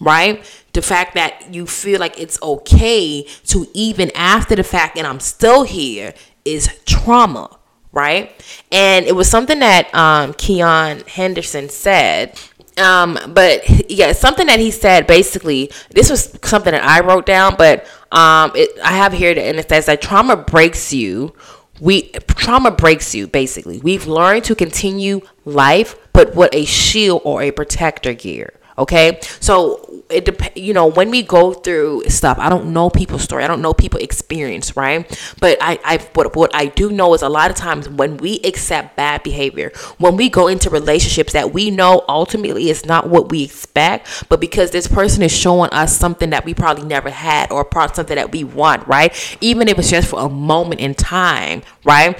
right? 0.00 0.44
The 0.72 0.82
fact 0.82 1.14
that 1.14 1.54
you 1.54 1.66
feel 1.66 2.00
like 2.00 2.20
it's 2.20 2.40
okay 2.42 3.22
to 3.46 3.66
even 3.72 4.10
after 4.14 4.56
the 4.56 4.64
fact 4.64 4.98
and 4.98 5.06
I'm 5.06 5.20
still 5.20 5.62
here 5.62 6.14
is 6.44 6.68
trauma, 6.84 7.56
right? 7.92 8.32
And 8.72 9.06
it 9.06 9.14
was 9.14 9.30
something 9.30 9.60
that 9.60 9.94
um, 9.94 10.34
Keion 10.34 11.08
Henderson 11.08 11.68
said 11.68 12.38
um, 12.78 13.18
but 13.28 13.90
yeah, 13.90 14.12
something 14.12 14.46
that 14.46 14.58
he 14.58 14.70
said 14.70 15.06
basically, 15.06 15.70
this 15.90 16.10
was 16.10 16.36
something 16.42 16.72
that 16.72 16.84
I 16.84 17.00
wrote 17.00 17.26
down, 17.26 17.54
but 17.56 17.86
um, 18.12 18.52
it, 18.54 18.70
I 18.82 18.92
have 18.92 19.12
here 19.12 19.30
and 19.30 19.58
it 19.58 19.68
says 19.68 19.86
that 19.86 20.02
trauma 20.02 20.36
breaks 20.36 20.92
you. 20.92 21.34
We 21.80 22.10
trauma 22.12 22.70
breaks 22.70 23.14
you 23.14 23.26
basically. 23.26 23.78
We've 23.80 24.06
learned 24.06 24.44
to 24.44 24.54
continue 24.54 25.20
life, 25.44 25.96
but 26.12 26.34
what 26.34 26.54
a 26.54 26.64
shield 26.64 27.22
or 27.24 27.42
a 27.42 27.50
protector 27.50 28.14
gear. 28.14 28.54
Okay, 28.76 29.20
so 29.38 30.02
it 30.10 30.24
dep- 30.24 30.56
you 30.56 30.74
know 30.74 30.86
when 30.86 31.10
we 31.10 31.22
go 31.22 31.54
through 31.54 32.02
stuff 32.08 32.38
i 32.38 32.48
don't 32.48 32.72
know 32.72 32.90
people's 32.90 33.22
story. 33.22 33.42
I 33.42 33.46
don't 33.46 33.62
know 33.62 33.72
people 33.72 34.00
experience 34.00 34.76
right? 34.76 35.06
But 35.40 35.58
i 35.60 35.78
i 35.84 35.98
what, 36.14 36.34
what 36.36 36.54
i 36.54 36.66
do 36.66 36.90
know 36.90 37.14
is 37.14 37.22
a 37.22 37.28
lot 37.28 37.50
of 37.50 37.56
times 37.56 37.88
when 37.88 38.16
we 38.18 38.40
accept 38.44 38.96
bad 38.96 39.22
behavior 39.22 39.70
when 39.98 40.16
we 40.16 40.28
go 40.28 40.48
into 40.48 40.70
relationships 40.70 41.32
that 41.32 41.52
we 41.52 41.70
know 41.70 42.04
ultimately 42.08 42.68
is 42.68 42.84
not 42.84 43.08
what 43.08 43.30
we 43.30 43.44
expect 43.44 44.28
but 44.28 44.40
because 44.40 44.70
this 44.70 44.86
person 44.88 45.22
is 45.22 45.32
showing 45.32 45.70
us 45.70 45.96
something 45.96 46.30
that 46.30 46.44
we 46.44 46.52
probably 46.54 46.84
never 46.84 47.10
had 47.10 47.50
or 47.50 47.66
something 47.94 48.16
that 48.16 48.32
we 48.32 48.44
want 48.44 48.86
right? 48.86 49.38
Even 49.40 49.68
if 49.68 49.78
it's 49.78 49.90
just 49.90 50.08
for 50.08 50.20
a 50.20 50.28
moment 50.28 50.80
in 50.80 50.94
time 50.94 51.62
right? 51.84 52.18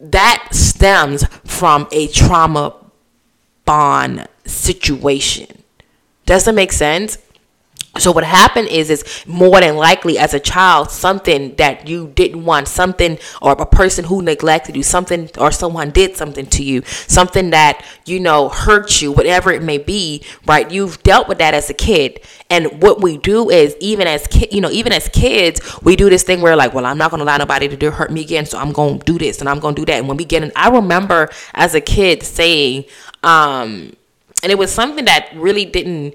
That 0.00 0.48
stems 0.52 1.24
from 1.44 1.88
a 1.92 2.08
trauma 2.08 2.74
bond 3.64 4.26
situation 4.44 5.61
does 6.32 6.44
that 6.46 6.54
make 6.54 6.72
sense? 6.72 7.18
so 7.98 8.10
what 8.10 8.24
happened 8.24 8.68
is 8.68 8.88
is 8.88 9.24
more 9.26 9.60
than 9.60 9.76
likely 9.76 10.18
as 10.18 10.32
a 10.32 10.40
child 10.40 10.90
something 10.90 11.54
that 11.56 11.86
you 11.86 12.10
didn't 12.14 12.44
want 12.44 12.66
something 12.66 13.18
or 13.42 13.52
a 13.52 13.66
person 13.66 14.06
who 14.06 14.22
neglected 14.22 14.74
you 14.74 14.82
something 14.82 15.28
or 15.38 15.50
someone 15.50 15.90
did 15.90 16.16
something 16.16 16.46
to 16.46 16.64
you 16.64 16.82
something 16.86 17.50
that 17.50 17.84
you 18.06 18.18
know 18.18 18.48
hurt 18.48 19.02
you 19.02 19.12
whatever 19.12 19.52
it 19.52 19.62
may 19.62 19.76
be 19.76 20.24
right? 20.46 20.70
You've 20.70 21.02
dealt 21.02 21.28
with 21.28 21.38
that 21.38 21.54
as 21.54 21.68
a 21.68 21.74
kid. 21.74 22.20
And 22.48 22.82
what 22.82 23.00
we 23.02 23.18
do 23.18 23.50
is 23.50 23.76
even 23.80 24.06
as 24.06 24.26
ki- 24.26 24.48
you 24.50 24.60
know 24.62 24.70
even 24.70 24.92
as 24.92 25.08
kids 25.08 25.60
we 25.82 25.94
do 25.94 26.08
this 26.08 26.22
thing 26.22 26.40
where 26.40 26.56
like 26.56 26.72
well 26.72 26.86
i'm 26.86 26.98
not 26.98 27.10
going 27.10 27.18
to 27.18 27.24
allow 27.24 27.36
nobody 27.36 27.68
to 27.68 27.76
do, 27.76 27.90
hurt 27.90 28.10
me 28.10 28.22
again 28.22 28.46
so 28.46 28.58
i'm 28.58 28.72
going 28.72 29.00
to 29.00 29.04
do 29.04 29.18
this 29.18 29.40
and 29.40 29.48
i'm 29.48 29.60
going 29.60 29.74
to 29.74 29.82
do 29.82 29.86
that. 29.86 29.98
And 29.98 30.08
when 30.08 30.16
we 30.16 30.24
get 30.24 30.42
in 30.42 30.52
i 30.56 30.70
remember 30.70 31.28
as 31.52 31.74
a 31.74 31.80
kid 31.80 32.22
saying 32.22 32.84
um 33.22 33.92
and 34.42 34.50
it 34.50 34.58
was 34.58 34.72
something 34.72 35.04
that 35.04 35.30
really 35.34 35.64
didn't 35.64 36.14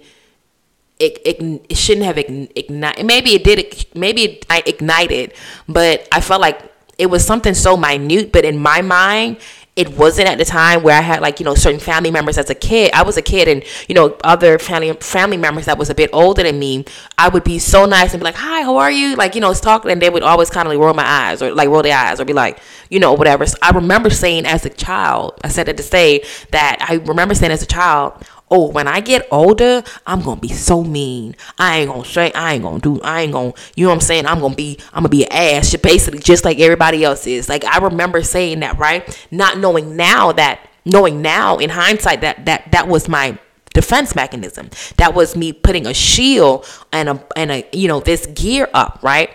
it, 0.99 1.19
it, 1.25 1.61
it 1.69 1.77
shouldn't 1.77 2.05
have 2.05 2.17
ignited. 2.17 3.05
Maybe 3.05 3.35
it 3.35 3.43
did. 3.43 3.85
Maybe 3.93 4.23
it 4.23 4.45
ignited, 4.49 5.33
but 5.67 6.07
I 6.11 6.21
felt 6.21 6.41
like 6.41 6.73
it 6.97 7.07
was 7.07 7.25
something 7.25 7.53
so 7.53 7.77
minute. 7.77 8.31
But 8.31 8.45
in 8.45 8.57
my 8.57 8.81
mind, 8.81 9.37
it 9.77 9.95
wasn't 9.95 10.27
at 10.27 10.39
the 10.39 10.45
time 10.45 10.81
where 10.81 10.97
I 10.97 11.01
had 11.01 11.21
like 11.21 11.39
you 11.39 11.45
know 11.45 11.53
certain 11.53 11.79
family 11.79 12.09
members 12.09 12.37
as 12.39 12.49
a 12.49 12.55
kid. 12.55 12.91
I 12.93 13.03
was 13.03 13.15
a 13.15 13.21
kid, 13.21 13.47
and 13.47 13.63
you 13.87 13.93
know 13.93 14.17
other 14.23 14.57
family 14.57 14.91
family 14.93 15.37
members 15.37 15.65
that 15.65 15.77
was 15.77 15.91
a 15.91 15.95
bit 15.95 16.09
older 16.11 16.41
than 16.41 16.57
me. 16.57 16.83
I 17.17 17.29
would 17.29 17.43
be 17.43 17.59
so 17.59 17.85
nice 17.85 18.13
and 18.13 18.19
be 18.19 18.25
like, 18.25 18.35
"Hi, 18.35 18.63
how 18.63 18.77
are 18.77 18.91
you?" 18.91 19.15
Like 19.15 19.35
you 19.35 19.41
know, 19.41 19.53
talking, 19.53 19.91
and 19.91 20.01
they 20.01 20.09
would 20.09 20.23
always 20.23 20.49
kind 20.49 20.67
of 20.67 20.73
like 20.73 20.79
roll 20.79 20.95
my 20.95 21.05
eyes 21.05 21.41
or 21.41 21.53
like 21.53 21.69
roll 21.69 21.83
their 21.83 21.95
eyes 21.95 22.19
or 22.19 22.25
be 22.25 22.33
like, 22.33 22.59
you 22.89 22.99
know, 22.99 23.13
whatever. 23.13 23.45
So 23.45 23.57
I 23.61 23.69
remember 23.69 24.09
saying 24.09 24.47
as 24.47 24.65
a 24.65 24.69
child, 24.69 25.39
I 25.43 25.49
said 25.49 25.69
it 25.69 25.77
to 25.77 25.83
say 25.83 26.23
that 26.51 26.77
I 26.89 26.95
remember 26.95 27.35
saying 27.35 27.51
as 27.51 27.61
a 27.61 27.67
child, 27.67 28.13
oh, 28.49 28.69
when 28.69 28.87
I 28.87 28.99
get 28.99 29.27
older, 29.31 29.83
I'm 30.05 30.21
gonna 30.21 30.39
be 30.39 30.49
so 30.49 30.83
mean. 30.83 31.35
I 31.57 31.79
ain't 31.79 31.89
gonna 31.89 32.05
say, 32.05 32.31
I 32.33 32.53
ain't 32.53 32.63
gonna 32.63 32.79
do, 32.79 33.01
I 33.01 33.21
ain't 33.21 33.33
gonna, 33.33 33.53
you 33.75 33.85
know 33.85 33.89
what 33.89 33.95
I'm 33.95 34.01
saying? 34.01 34.25
I'm 34.25 34.39
gonna 34.39 34.55
be, 34.55 34.77
I'm 34.93 35.03
gonna 35.03 35.09
be 35.09 35.25
an 35.25 35.31
ass, 35.31 35.75
basically 35.75 36.19
just 36.19 36.45
like 36.45 36.59
everybody 36.59 37.03
else 37.03 37.27
is. 37.27 37.49
Like 37.49 37.65
I 37.65 37.79
remember 37.79 38.21
saying 38.23 38.61
that, 38.61 38.77
right? 38.77 39.27
Not 39.31 39.57
knowing 39.57 39.95
now 39.95 40.31
that, 40.33 40.61
knowing 40.85 41.21
now 41.21 41.57
in 41.57 41.69
hindsight 41.69 42.21
that 42.21 42.45
that 42.45 42.71
that 42.71 42.87
was 42.87 43.09
my 43.09 43.37
defense 43.73 44.15
mechanism. 44.15 44.69
That 44.97 45.13
was 45.13 45.35
me 45.35 45.53
putting 45.53 45.85
a 45.85 45.93
shield 45.93 46.65
and 46.91 47.09
a 47.09 47.27
and 47.35 47.51
a 47.51 47.67
you 47.73 47.87
know 47.87 47.99
this 47.99 48.25
gear 48.27 48.69
up, 48.73 48.99
right? 49.03 49.29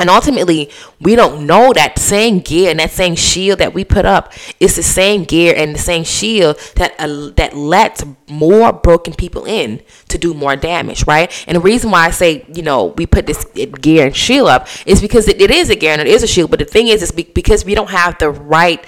And 0.00 0.10
ultimately, 0.10 0.70
we 1.00 1.14
don't 1.14 1.46
know 1.46 1.72
that 1.72 2.00
same 2.00 2.40
gear 2.40 2.70
and 2.70 2.80
that 2.80 2.90
same 2.90 3.14
shield 3.14 3.60
that 3.60 3.74
we 3.74 3.84
put 3.84 4.04
up 4.04 4.32
is 4.58 4.74
the 4.74 4.82
same 4.82 5.22
gear 5.22 5.54
and 5.56 5.72
the 5.72 5.78
same 5.78 6.02
shield 6.02 6.58
that 6.74 6.94
uh, 6.98 7.30
that 7.36 7.54
lets 7.56 8.04
more 8.28 8.72
broken 8.72 9.14
people 9.14 9.44
in 9.44 9.80
to 10.08 10.18
do 10.18 10.34
more 10.34 10.56
damage, 10.56 11.06
right? 11.06 11.30
And 11.46 11.56
the 11.56 11.60
reason 11.60 11.92
why 11.92 12.06
I 12.06 12.10
say, 12.10 12.44
you 12.52 12.62
know, 12.62 12.86
we 12.96 13.06
put 13.06 13.26
this 13.26 13.44
gear 13.80 14.06
and 14.06 14.16
shield 14.16 14.48
up 14.48 14.66
is 14.84 15.00
because 15.00 15.28
it, 15.28 15.40
it 15.40 15.52
is 15.52 15.70
a 15.70 15.76
gear 15.76 15.92
and 15.92 16.00
it 16.00 16.08
is 16.08 16.24
a 16.24 16.26
shield. 16.26 16.50
But 16.50 16.58
the 16.58 16.64
thing 16.64 16.88
is, 16.88 17.00
is 17.00 17.12
because 17.12 17.64
we 17.64 17.76
don't 17.76 17.90
have 17.90 18.18
the 18.18 18.30
right 18.30 18.84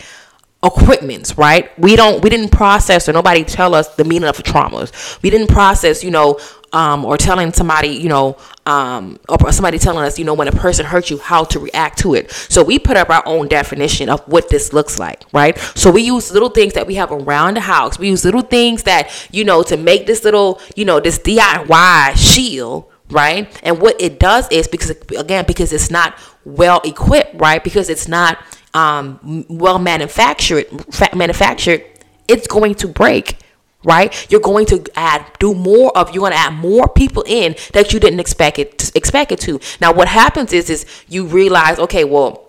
equipments, 0.64 1.38
right? 1.38 1.78
We 1.78 1.94
don't 1.94 2.22
we 2.22 2.30
didn't 2.30 2.50
process 2.50 3.08
or 3.08 3.12
nobody 3.12 3.44
tell 3.44 3.74
us 3.74 3.94
the 3.94 4.04
meaning 4.04 4.28
of 4.28 4.38
traumas. 4.38 5.22
We 5.22 5.30
didn't 5.30 5.48
process, 5.48 6.02
you 6.02 6.10
know, 6.10 6.40
um, 6.76 7.06
or 7.06 7.16
telling 7.16 7.54
somebody, 7.54 7.88
you 7.88 8.10
know, 8.10 8.36
um, 8.66 9.18
or 9.30 9.50
somebody 9.50 9.78
telling 9.78 10.04
us, 10.04 10.18
you 10.18 10.26
know, 10.26 10.34
when 10.34 10.46
a 10.46 10.52
person 10.52 10.84
hurts 10.84 11.08
you, 11.08 11.16
how 11.16 11.42
to 11.44 11.58
react 11.58 11.98
to 12.00 12.14
it. 12.14 12.30
So 12.30 12.62
we 12.62 12.78
put 12.78 12.98
up 12.98 13.08
our 13.08 13.22
own 13.24 13.48
definition 13.48 14.10
of 14.10 14.20
what 14.28 14.50
this 14.50 14.74
looks 14.74 14.98
like, 14.98 15.22
right? 15.32 15.56
So 15.74 15.90
we 15.90 16.02
use 16.02 16.30
little 16.32 16.50
things 16.50 16.74
that 16.74 16.86
we 16.86 16.96
have 16.96 17.10
around 17.10 17.54
the 17.54 17.62
house. 17.62 17.98
We 17.98 18.10
use 18.10 18.26
little 18.26 18.42
things 18.42 18.82
that, 18.82 19.10
you 19.32 19.42
know, 19.42 19.62
to 19.62 19.78
make 19.78 20.06
this 20.06 20.22
little, 20.22 20.60
you 20.74 20.84
know, 20.84 21.00
this 21.00 21.18
DIY 21.18 22.14
shield, 22.14 22.92
right? 23.08 23.48
And 23.62 23.80
what 23.80 23.98
it 23.98 24.20
does 24.20 24.46
is 24.50 24.68
because, 24.68 24.90
again, 25.16 25.46
because 25.46 25.72
it's 25.72 25.90
not 25.90 26.18
well 26.44 26.82
equipped, 26.84 27.40
right? 27.40 27.64
Because 27.64 27.88
it's 27.88 28.06
not 28.06 28.38
um, 28.74 29.46
well 29.48 29.78
manufactured, 29.78 30.66
manufactured, 31.14 31.84
it's 32.28 32.46
going 32.46 32.74
to 32.74 32.88
break 32.88 33.38
right? 33.86 34.30
You're 34.30 34.40
going 34.40 34.66
to 34.66 34.84
add, 34.96 35.24
do 35.38 35.54
more 35.54 35.96
of, 35.96 36.12
you're 36.12 36.20
going 36.20 36.32
to 36.32 36.38
add 36.38 36.54
more 36.54 36.88
people 36.88 37.22
in 37.26 37.54
that 37.72 37.92
you 37.92 38.00
didn't 38.00 38.18
expect 38.18 38.58
it 38.58 38.76
to, 38.78 38.92
expect 38.96 39.30
it 39.30 39.38
to. 39.40 39.60
Now, 39.80 39.94
what 39.94 40.08
happens 40.08 40.52
is, 40.52 40.68
is 40.68 40.84
you 41.08 41.24
realize, 41.24 41.78
okay, 41.78 42.02
well, 42.02 42.42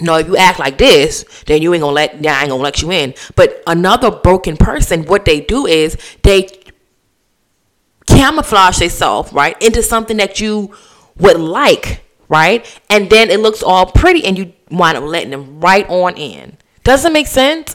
no, 0.00 0.16
if 0.18 0.28
you 0.28 0.36
act 0.36 0.60
like 0.60 0.78
this, 0.78 1.24
then 1.46 1.60
you 1.60 1.74
ain't 1.74 1.82
gonna 1.82 1.92
let, 1.92 2.22
yeah, 2.22 2.38
I 2.38 2.42
ain't 2.42 2.50
gonna 2.50 2.62
let 2.62 2.80
you 2.80 2.92
in. 2.92 3.14
But 3.34 3.60
another 3.66 4.12
broken 4.12 4.56
person, 4.56 5.06
what 5.06 5.24
they 5.24 5.40
do 5.40 5.66
is 5.66 5.98
they 6.22 6.48
camouflage 8.06 8.78
themselves, 8.78 9.32
right, 9.32 9.60
into 9.60 9.82
something 9.82 10.18
that 10.18 10.40
you 10.40 10.72
would 11.16 11.40
like, 11.40 12.02
right? 12.28 12.64
And 12.88 13.10
then 13.10 13.28
it 13.30 13.40
looks 13.40 13.60
all 13.60 13.86
pretty 13.86 14.24
and 14.24 14.38
you 14.38 14.52
wind 14.70 14.96
up 14.96 15.02
letting 15.02 15.30
them 15.30 15.58
right 15.58 15.88
on 15.88 16.16
in. 16.16 16.56
Doesn't 16.84 17.12
make 17.12 17.26
sense? 17.26 17.74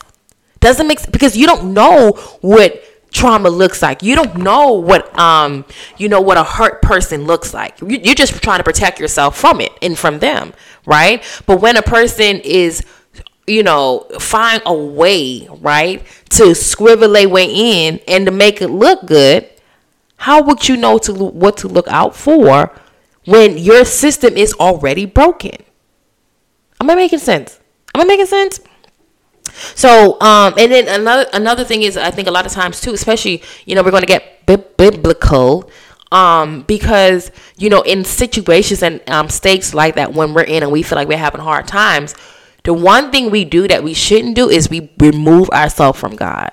Doesn't 0.61 0.87
make 0.87 1.11
because 1.11 1.35
you 1.35 1.45
don't 1.45 1.73
know 1.73 2.13
what 2.39 2.81
trauma 3.13 3.49
looks 3.49 3.81
like. 3.81 4.03
You 4.03 4.15
don't 4.15 4.37
know 4.37 4.73
what 4.73 5.17
um 5.17 5.63
you 5.97 6.09
know 6.09 6.19
what 6.19 6.37
a 6.37 6.43
hurt 6.43 6.81
person 6.81 7.25
looks 7.25 7.53
like. 7.53 7.79
You're 7.79 8.15
just 8.15 8.41
trying 8.43 8.57
to 8.57 8.63
protect 8.63 8.99
yourself 8.99 9.37
from 9.37 9.61
it 9.61 9.71
and 9.81 9.97
from 9.97 10.19
them, 10.19 10.53
right? 10.85 11.23
But 11.45 11.61
when 11.61 11.77
a 11.77 11.81
person 11.81 12.41
is 12.41 12.83
you 13.45 13.61
know, 13.61 14.07
find 14.19 14.61
a 14.65 14.73
way, 14.73 15.47
right, 15.59 16.01
to 16.29 16.55
scribble 16.55 17.17
a 17.17 17.25
way 17.25 17.45
in 17.45 17.99
and 18.07 18.25
to 18.25 18.31
make 18.31 18.61
it 18.61 18.69
look 18.69 19.05
good, 19.05 19.49
how 20.15 20.41
would 20.41 20.69
you 20.69 20.77
know 20.77 20.97
to 20.99 21.13
what 21.13 21.57
to 21.57 21.67
look 21.67 21.87
out 21.89 22.15
for 22.15 22.71
when 23.25 23.57
your 23.57 23.83
system 23.83 24.37
is 24.37 24.53
already 24.53 25.05
broken? 25.05 25.57
Am 26.79 26.89
I 26.89 26.95
making 26.95 27.19
sense? 27.19 27.59
Am 27.93 28.01
I 28.01 28.05
making 28.05 28.27
sense? 28.27 28.59
So, 29.75 30.19
um, 30.21 30.53
and 30.57 30.71
then 30.71 30.87
another 30.87 31.29
another 31.33 31.63
thing 31.63 31.83
is, 31.83 31.97
I 31.97 32.11
think 32.11 32.27
a 32.27 32.31
lot 32.31 32.45
of 32.45 32.51
times 32.51 32.81
too, 32.81 32.93
especially 32.93 33.43
you 33.65 33.75
know, 33.75 33.83
we're 33.83 33.91
going 33.91 34.03
to 34.03 34.07
get 34.07 34.45
biblical, 34.45 35.69
um, 36.11 36.61
because 36.61 37.31
you 37.57 37.69
know, 37.69 37.81
in 37.81 38.03
situations 38.03 38.83
and 38.83 39.01
um, 39.09 39.29
stakes 39.29 39.73
like 39.73 39.95
that, 39.95 40.13
when 40.13 40.33
we're 40.33 40.43
in 40.43 40.63
and 40.63 40.71
we 40.71 40.83
feel 40.83 40.95
like 40.95 41.07
we're 41.07 41.17
having 41.17 41.41
hard 41.41 41.67
times, 41.67 42.15
the 42.63 42.73
one 42.73 43.11
thing 43.11 43.29
we 43.29 43.45
do 43.45 43.67
that 43.67 43.83
we 43.83 43.93
shouldn't 43.93 44.35
do 44.35 44.49
is 44.49 44.69
we 44.69 44.91
remove 44.99 45.49
ourselves 45.49 45.99
from 45.99 46.15
God. 46.15 46.51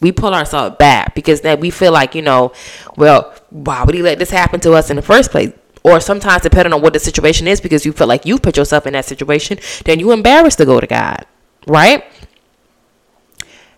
We 0.00 0.12
pull 0.12 0.34
ourselves 0.34 0.76
back 0.78 1.14
because 1.14 1.40
then 1.40 1.60
we 1.60 1.70
feel 1.70 1.92
like 1.92 2.14
you 2.14 2.22
know, 2.22 2.52
well, 2.96 3.34
why 3.50 3.84
would 3.84 3.94
He 3.94 4.02
let 4.02 4.18
this 4.18 4.30
happen 4.30 4.60
to 4.60 4.72
us 4.72 4.90
in 4.90 4.96
the 4.96 5.02
first 5.02 5.30
place? 5.30 5.52
Or 5.84 6.00
sometimes, 6.00 6.42
depending 6.42 6.72
on 6.72 6.82
what 6.82 6.94
the 6.94 6.98
situation 6.98 7.46
is, 7.46 7.60
because 7.60 7.86
you 7.86 7.92
feel 7.92 8.08
like 8.08 8.26
you 8.26 8.38
put 8.38 8.56
yourself 8.56 8.88
in 8.88 8.94
that 8.94 9.04
situation, 9.04 9.58
then 9.84 10.00
you 10.00 10.10
embarrassed 10.10 10.58
to 10.58 10.64
go 10.64 10.80
to 10.80 10.86
God, 10.86 11.24
right? 11.68 12.04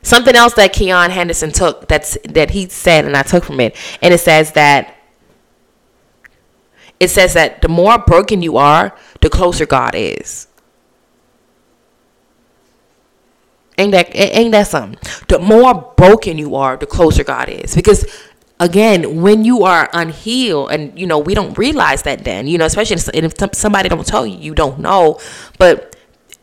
Something 0.08 0.36
else 0.36 0.54
that 0.54 0.72
Keion 0.72 1.10
Henderson 1.10 1.52
took 1.52 1.86
that's 1.86 2.16
that 2.24 2.48
he 2.48 2.66
said 2.70 3.04
and 3.04 3.14
I 3.14 3.22
took 3.22 3.44
from 3.44 3.60
it, 3.60 3.76
and 4.00 4.14
it 4.14 4.20
says 4.20 4.52
that 4.52 4.94
it 6.98 7.08
says 7.10 7.34
that 7.34 7.60
the 7.60 7.68
more 7.68 7.98
broken 7.98 8.40
you 8.40 8.56
are, 8.56 8.96
the 9.20 9.28
closer 9.28 9.66
God 9.66 9.94
is. 9.94 10.48
Ain't 13.76 13.92
that 13.92 14.08
ain't 14.14 14.52
that 14.52 14.68
something? 14.68 14.98
The 15.28 15.40
more 15.40 15.92
broken 15.98 16.38
you 16.38 16.54
are, 16.54 16.78
the 16.78 16.86
closer 16.86 17.22
God 17.22 17.50
is. 17.50 17.74
Because 17.74 18.06
again, 18.58 19.20
when 19.20 19.44
you 19.44 19.64
are 19.64 19.90
unhealed, 19.92 20.70
and 20.70 20.98
you 20.98 21.06
know 21.06 21.18
we 21.18 21.34
don't 21.34 21.58
realize 21.58 22.00
that 22.04 22.24
then, 22.24 22.46
you 22.46 22.56
know, 22.56 22.64
especially 22.64 22.96
if 23.12 23.34
somebody 23.54 23.90
don't 23.90 24.06
tell 24.06 24.26
you, 24.26 24.38
you 24.38 24.54
don't 24.54 24.78
know. 24.78 25.20
But 25.58 25.96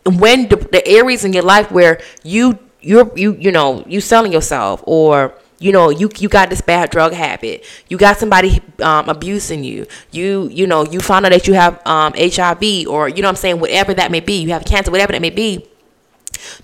when 0.05 0.49
the, 0.49 0.57
the 0.57 0.87
areas 0.87 1.25
in 1.25 1.33
your 1.33 1.41
life 1.41 1.71
where 1.71 1.99
you 2.23 2.59
you're 2.85 3.11
you 3.17 3.33
you 3.39 3.51
know 3.51 3.83
you 3.87 3.99
selling 3.99 4.31
yourself 4.31 4.83
or 4.85 5.33
you 5.59 5.71
know 5.71 5.89
you 5.89 6.09
you 6.17 6.29
got 6.29 6.49
this 6.49 6.61
bad 6.61 6.91
drug 6.91 7.13
habit. 7.13 7.65
You 7.89 7.97
got 7.97 8.17
somebody 8.17 8.61
um, 8.81 9.09
abusing 9.09 9.63
you. 9.63 9.87
You 10.11 10.47
you 10.49 10.67
know 10.67 10.85
you 10.85 10.99
found 10.99 11.25
out 11.25 11.31
that 11.31 11.47
you 11.47 11.55
have 11.55 11.81
um, 11.87 12.13
hiv 12.15 12.87
or 12.87 13.09
you 13.09 13.21
know 13.21 13.29
i'm 13.29 13.35
saying 13.35 13.59
whatever 13.59 13.93
that 13.93 14.11
may 14.11 14.19
be. 14.19 14.41
You 14.41 14.49
have 14.49 14.65
cancer 14.65 14.91
whatever 14.91 15.13
that 15.13 15.21
may 15.21 15.31
be 15.31 15.67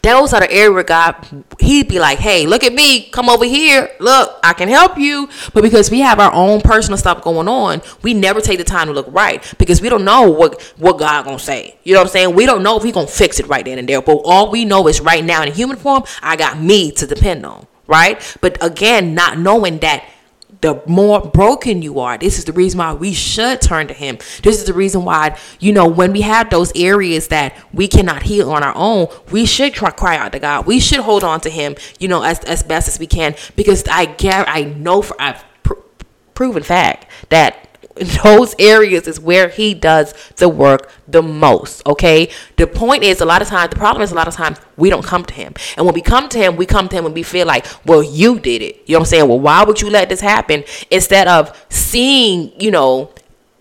those 0.02 0.34
are 0.34 0.40
the 0.40 0.52
area 0.52 0.72
where 0.72 0.84
God, 0.84 1.16
He'd 1.60 1.88
be 1.88 2.00
like, 2.00 2.20
hey, 2.20 2.46
look 2.48 2.64
at 2.64 2.74
me, 2.74 3.10
come 3.10 3.30
over 3.30 3.46
here, 3.46 3.90
look, 4.00 4.40
I 4.44 4.54
can 4.54 4.70
help 4.70 4.98
you. 4.98 5.30
But 5.54 5.64
because 5.64 5.92
we 5.92 6.00
have 6.00 6.20
our 6.20 6.34
own 6.34 6.62
personal 6.62 6.98
stuff 6.98 7.22
going 7.22 7.48
on, 7.48 7.82
we 8.02 8.14
never 8.14 8.42
take 8.42 8.58
the 8.58 8.64
time 8.64 8.88
to 8.88 8.94
look 8.94 9.08
right 9.10 9.44
because 9.58 9.82
we 9.82 9.90
don't 9.90 10.06
know 10.06 10.30
what 10.30 10.62
what 10.78 10.98
God 10.98 11.26
gonna 11.26 11.40
say. 11.40 11.78
You 11.84 11.94
know 11.94 12.00
what 12.00 12.08
I'm 12.08 12.12
saying? 12.12 12.36
We 12.36 12.46
don't 12.46 12.64
know 12.64 12.78
if 12.78 12.84
He 12.84 12.92
gonna 12.92 13.08
fix 13.08 13.40
it 13.40 13.48
right 13.48 13.66
then 13.66 13.78
and 13.78 13.88
there. 13.88 14.02
But 14.02 14.22
all 14.26 14.52
we 14.52 14.66
know 14.66 14.88
is 14.88 15.02
right 15.02 15.24
now 15.24 15.44
in 15.44 15.52
human 15.54 15.78
form, 15.78 16.04
I 16.22 16.36
got 16.36 16.60
me 16.60 16.92
to 16.94 17.08
depend 17.08 17.46
on, 17.46 17.68
right? 17.88 18.38
But 18.42 18.64
again, 18.64 19.14
not 19.14 19.38
knowing 19.38 19.80
that 19.80 20.06
the 20.62 20.82
more 20.86 21.20
broken 21.22 21.82
you 21.82 22.00
are. 22.00 22.18
This 22.18 22.38
is 22.38 22.46
the 22.46 22.54
reason 22.54 22.78
why 22.78 22.94
we 22.94 23.14
should 23.14 23.62
turn 23.62 23.88
to 23.88 23.94
Him. 23.94 24.18
This 24.44 24.60
is 24.60 24.66
the 24.66 24.74
reason 24.74 25.04
why, 25.04 25.38
you 25.60 25.74
know, 25.74 25.88
when 25.88 26.14
we 26.14 26.22
have 26.22 26.50
those 26.50 26.72
areas 26.76 27.28
that 27.30 27.56
we 27.74 27.88
cannot 27.88 28.24
heal 28.24 28.52
on 28.52 28.64
our 28.64 28.76
own, 28.76 29.08
we 29.32 29.46
should 29.46 29.74
try, 29.74 29.90
cry 29.90 30.18
out 30.18 30.32
to 30.34 30.40
God. 30.40 30.66
We 30.66 30.80
should 30.80 31.00
hold 31.00 31.24
on 31.24 31.42
to 31.42 31.50
Him, 31.50 31.76
you 32.00 32.08
know, 32.08 32.22
as, 32.24 32.40
as 32.42 32.64
best 32.64 32.88
as 32.88 33.00
we 33.00 33.08
can. 33.08 33.36
Because 33.56 33.84
I 33.90 34.06
get, 34.06 34.48
I 34.48 34.64
know 34.64 35.02
for 35.02 35.20
I've 35.20 35.44
pr- 35.64 35.74
proven 36.36 36.64
fact 36.64 37.08
that 37.30 37.71
those 38.24 38.56
areas 38.58 39.08
is 39.08 39.20
where 39.20 39.50
he 39.50 39.74
does 39.74 40.14
the 40.38 40.50
work 40.50 40.90
the 41.08 41.22
most. 41.22 41.86
Okay. 41.86 42.30
The 42.58 42.68
point 42.68 43.04
is, 43.04 43.22
a 43.22 43.26
lot 43.26 43.42
of 43.42 43.48
times, 43.48 43.72
the 43.72 43.76
problem 43.76 44.02
is, 44.02 44.12
a 44.12 44.16
lot 44.16 44.28
of 44.28 44.34
times 44.34 44.60
we 44.78 44.90
don't 44.90 45.06
come 45.06 45.26
to 45.26 45.34
him. 45.34 45.54
And 45.78 45.86
when 45.86 45.94
we 45.94 46.02
come 46.02 46.30
to 46.30 46.38
him, 46.38 46.56
we 46.56 46.66
come 46.66 46.88
to 46.90 46.96
him 46.96 47.06
and 47.06 47.14
we 47.14 47.24
feel 47.24 47.48
like, 47.48 47.66
well, 47.86 48.04
you 48.04 48.40
did 48.40 48.62
it. 48.62 48.82
You 48.86 48.94
know 48.94 49.00
what 49.00 49.08
I'm 49.08 49.10
saying? 49.10 49.28
Well, 49.28 49.40
why 49.40 49.64
would 49.64 49.82
you 49.82 49.90
let 49.90 50.10
this 50.10 50.22
happen? 50.22 50.64
Instead 50.90 51.28
of 51.28 51.66
seeing, 51.70 52.54
you 52.60 52.72
know, 52.72 53.12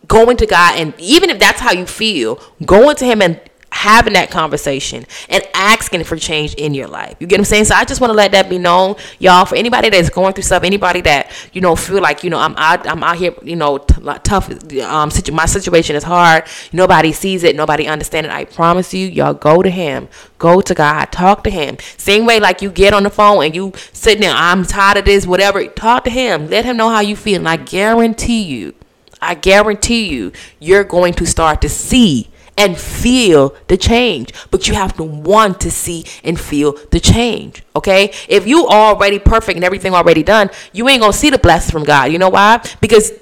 going 0.06 0.36
to 0.36 0.46
God 0.46 0.76
and 0.76 0.92
even 0.98 1.30
if 1.30 1.38
that's 1.38 1.60
how 1.60 1.72
you 1.72 1.86
feel, 1.86 2.42
going 2.66 2.96
to 2.96 3.04
him 3.04 3.22
and 3.22 3.40
having 3.72 4.12
that 4.12 4.30
conversation 4.30 5.06
and 5.28 5.42
asking 5.54 6.04
for 6.04 6.16
change 6.16 6.54
in 6.54 6.74
your 6.74 6.88
life. 6.88 7.16
You 7.20 7.26
get 7.26 7.36
what 7.36 7.40
I'm 7.40 7.44
saying? 7.46 7.64
So 7.66 7.74
I 7.74 7.84
just 7.84 8.00
want 8.00 8.10
to 8.10 8.16
let 8.16 8.32
that 8.32 8.48
be 8.50 8.58
known, 8.58 8.96
y'all. 9.18 9.44
For 9.44 9.56
anybody 9.56 9.90
that's 9.90 10.10
going 10.10 10.34
through 10.34 10.42
stuff, 10.42 10.64
anybody 10.64 11.00
that 11.02 11.30
you 11.52 11.60
know 11.60 11.76
feel 11.76 12.00
like 12.00 12.24
you 12.24 12.30
know 12.30 12.38
I'm 12.38 12.54
out, 12.56 12.86
I'm 12.86 13.02
out 13.02 13.16
here, 13.16 13.34
you 13.42 13.56
know, 13.56 13.78
t- 13.78 13.94
tough. 14.24 14.50
Um, 14.82 15.10
situ- 15.10 15.32
my 15.32 15.46
situation 15.46 15.96
is 15.96 16.04
hard. 16.04 16.44
Nobody 16.72 17.12
sees 17.12 17.44
it. 17.44 17.56
Nobody 17.56 17.86
understands 17.86 18.28
it. 18.28 18.32
I 18.32 18.44
promise 18.44 18.92
you, 18.92 19.06
y'all 19.06 19.34
go 19.34 19.62
to 19.62 19.70
Him. 19.70 20.08
Go 20.38 20.60
to 20.60 20.74
God. 20.74 21.06
Talk 21.06 21.44
to 21.44 21.50
Him. 21.50 21.76
Same 21.96 22.26
way 22.26 22.40
like 22.40 22.62
you 22.62 22.70
get 22.70 22.92
on 22.92 23.04
the 23.04 23.10
phone 23.10 23.44
and 23.44 23.54
you 23.54 23.72
sitting 23.92 24.22
there. 24.22 24.34
I'm 24.34 24.64
tired 24.64 24.98
of 24.98 25.04
this. 25.04 25.26
Whatever. 25.26 25.66
Talk 25.66 26.04
to 26.04 26.10
Him. 26.10 26.48
Let 26.48 26.64
Him 26.64 26.76
know 26.76 26.88
how 26.88 27.00
you 27.00 27.16
feel. 27.16 27.38
And 27.38 27.48
I 27.48 27.56
guarantee 27.56 28.42
you. 28.42 28.74
I 29.22 29.34
guarantee 29.34 30.08
you, 30.08 30.32
you're 30.58 30.82
going 30.82 31.12
to 31.14 31.26
start 31.26 31.60
to 31.60 31.68
see 31.68 32.30
and 32.56 32.78
feel 32.78 33.54
the 33.68 33.76
change. 33.76 34.32
But 34.50 34.68
you 34.68 34.74
have 34.74 34.96
to 34.96 35.04
want 35.04 35.60
to 35.60 35.70
see 35.70 36.04
and 36.24 36.38
feel 36.38 36.72
the 36.90 37.00
change. 37.00 37.62
Okay? 37.74 38.12
If 38.28 38.46
you 38.46 38.66
already 38.66 39.18
perfect 39.18 39.56
and 39.56 39.64
everything 39.64 39.94
already 39.94 40.22
done, 40.22 40.50
you 40.72 40.88
ain't 40.88 41.00
gonna 41.00 41.12
see 41.12 41.30
the 41.30 41.38
blessings 41.38 41.72
from 41.72 41.84
God. 41.84 42.12
You 42.12 42.18
know 42.18 42.28
why? 42.28 42.62
Because 42.80 43.12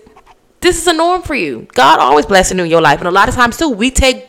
this 0.61 0.81
is 0.81 0.87
a 0.87 0.93
norm 0.93 1.23
for 1.23 1.35
you. 1.35 1.69
God 1.75 2.01
always 2.01 2.27
blessing 2.27 2.59
you 2.59 2.65
in 2.65 2.71
your 2.71 2.81
life. 2.81 2.99
And 2.99 3.09
a 3.09 3.13
lot 3.13 3.29
of 3.29 3.35
times 3.35 3.57
too, 3.57 3.69
we 3.69 3.91
take 3.91 4.29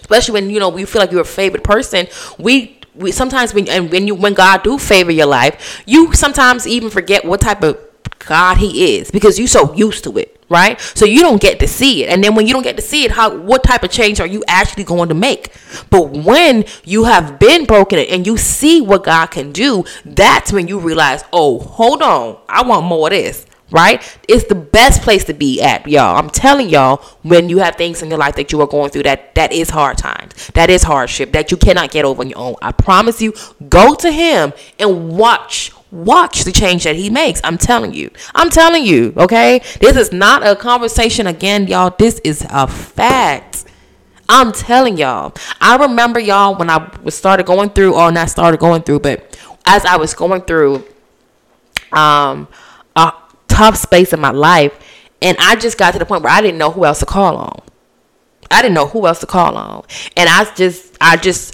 especially 0.00 0.34
when 0.34 0.50
you 0.50 0.60
know 0.60 0.68
we 0.68 0.84
feel 0.84 1.00
like 1.00 1.10
you're 1.10 1.22
a 1.22 1.24
favorite 1.24 1.64
person, 1.64 2.06
we 2.38 2.78
we 2.94 3.10
sometimes 3.10 3.52
when 3.54 3.68
and 3.68 3.90
when 3.90 4.06
you 4.06 4.14
when 4.14 4.34
God 4.34 4.62
do 4.62 4.78
favor 4.78 5.10
your 5.10 5.26
life, 5.26 5.82
you 5.86 6.12
sometimes 6.14 6.66
even 6.66 6.90
forget 6.90 7.24
what 7.24 7.40
type 7.40 7.62
of 7.62 7.78
God 8.20 8.58
he 8.58 8.96
is 8.96 9.10
because 9.10 9.38
you're 9.38 9.48
so 9.48 9.74
used 9.74 10.04
to 10.04 10.16
it, 10.18 10.43
right? 10.48 10.80
So 10.80 11.04
you 11.04 11.20
don't 11.20 11.40
get 11.40 11.58
to 11.60 11.68
see 11.68 12.04
it. 12.04 12.10
And 12.10 12.22
then 12.22 12.34
when 12.34 12.46
you 12.46 12.52
don't 12.52 12.62
get 12.62 12.76
to 12.76 12.82
see 12.82 13.04
it, 13.04 13.12
how 13.12 13.36
what 13.36 13.62
type 13.62 13.82
of 13.82 13.90
change 13.90 14.20
are 14.20 14.26
you 14.26 14.44
actually 14.46 14.84
going 14.84 15.08
to 15.08 15.14
make? 15.14 15.52
But 15.90 16.10
when 16.10 16.64
you 16.84 17.04
have 17.04 17.38
been 17.38 17.64
broken 17.64 17.98
and 17.98 18.26
you 18.26 18.36
see 18.36 18.80
what 18.80 19.04
God 19.04 19.26
can 19.26 19.52
do, 19.52 19.84
that's 20.04 20.52
when 20.52 20.68
you 20.68 20.78
realize, 20.78 21.24
oh, 21.32 21.58
hold 21.58 22.02
on, 22.02 22.38
I 22.48 22.62
want 22.62 22.86
more 22.86 23.08
of 23.08 23.12
this. 23.12 23.46
Right? 23.70 24.18
It's 24.28 24.44
the 24.44 24.54
best 24.54 25.02
place 25.02 25.24
to 25.24 25.34
be 25.34 25.60
at, 25.60 25.88
y'all. 25.88 26.16
I'm 26.16 26.30
telling 26.30 26.68
y'all, 26.68 26.98
when 27.22 27.48
you 27.48 27.58
have 27.58 27.76
things 27.76 28.02
in 28.02 28.10
your 28.10 28.18
life 28.18 28.36
that 28.36 28.52
you 28.52 28.60
are 28.60 28.66
going 28.66 28.90
through 28.90 29.04
that 29.04 29.34
that 29.34 29.52
is 29.52 29.70
hard 29.70 29.98
times, 29.98 30.48
that 30.54 30.70
is 30.70 30.82
hardship, 30.82 31.32
that 31.32 31.50
you 31.50 31.56
cannot 31.56 31.90
get 31.90 32.04
over 32.04 32.22
on 32.22 32.28
your 32.28 32.38
own. 32.38 32.56
I 32.60 32.72
promise 32.72 33.22
you, 33.22 33.32
go 33.68 33.94
to 33.94 34.10
him 34.12 34.52
and 34.78 35.16
watch 35.16 35.72
watch 35.90 36.42
the 36.42 36.52
change 36.52 36.84
that 36.84 36.96
he 36.96 37.08
makes. 37.08 37.40
I'm 37.44 37.56
telling 37.56 37.94
you. 37.94 38.10
I'm 38.34 38.50
telling 38.50 38.84
you, 38.84 39.14
okay? 39.16 39.60
This 39.80 39.96
is 39.96 40.12
not 40.12 40.46
a 40.46 40.56
conversation 40.56 41.26
again, 41.26 41.66
y'all. 41.68 41.94
This 41.96 42.20
is 42.24 42.44
a 42.50 42.66
fact. 42.66 43.64
I'm 44.28 44.52
telling 44.52 44.98
y'all. 44.98 45.34
I 45.60 45.76
remember 45.76 46.18
y'all 46.18 46.56
when 46.56 46.68
I 46.68 46.90
was 47.02 47.14
started 47.14 47.46
going 47.46 47.70
through, 47.70 47.94
or 47.94 48.10
not 48.10 48.28
started 48.28 48.58
going 48.58 48.82
through, 48.82 49.00
but 49.00 49.38
as 49.66 49.84
I 49.84 49.96
was 49.96 50.14
going 50.14 50.42
through 50.42 50.84
um 51.92 52.48
tough 53.54 53.76
space 53.76 54.12
in 54.12 54.20
my 54.20 54.30
life, 54.30 54.78
and 55.22 55.36
I 55.40 55.56
just 55.56 55.78
got 55.78 55.92
to 55.92 55.98
the 55.98 56.06
point 56.06 56.22
where 56.22 56.32
I 56.32 56.40
didn't 56.40 56.58
know 56.58 56.70
who 56.70 56.84
else 56.84 57.00
to 57.00 57.06
call 57.06 57.36
on. 57.36 57.62
I 58.50 58.62
didn't 58.62 58.74
know 58.74 58.86
who 58.86 59.06
else 59.06 59.20
to 59.20 59.26
call 59.26 59.56
on. 59.56 59.84
And 60.16 60.28
I 60.28 60.52
just 60.54 60.96
I 61.00 61.16
just 61.16 61.53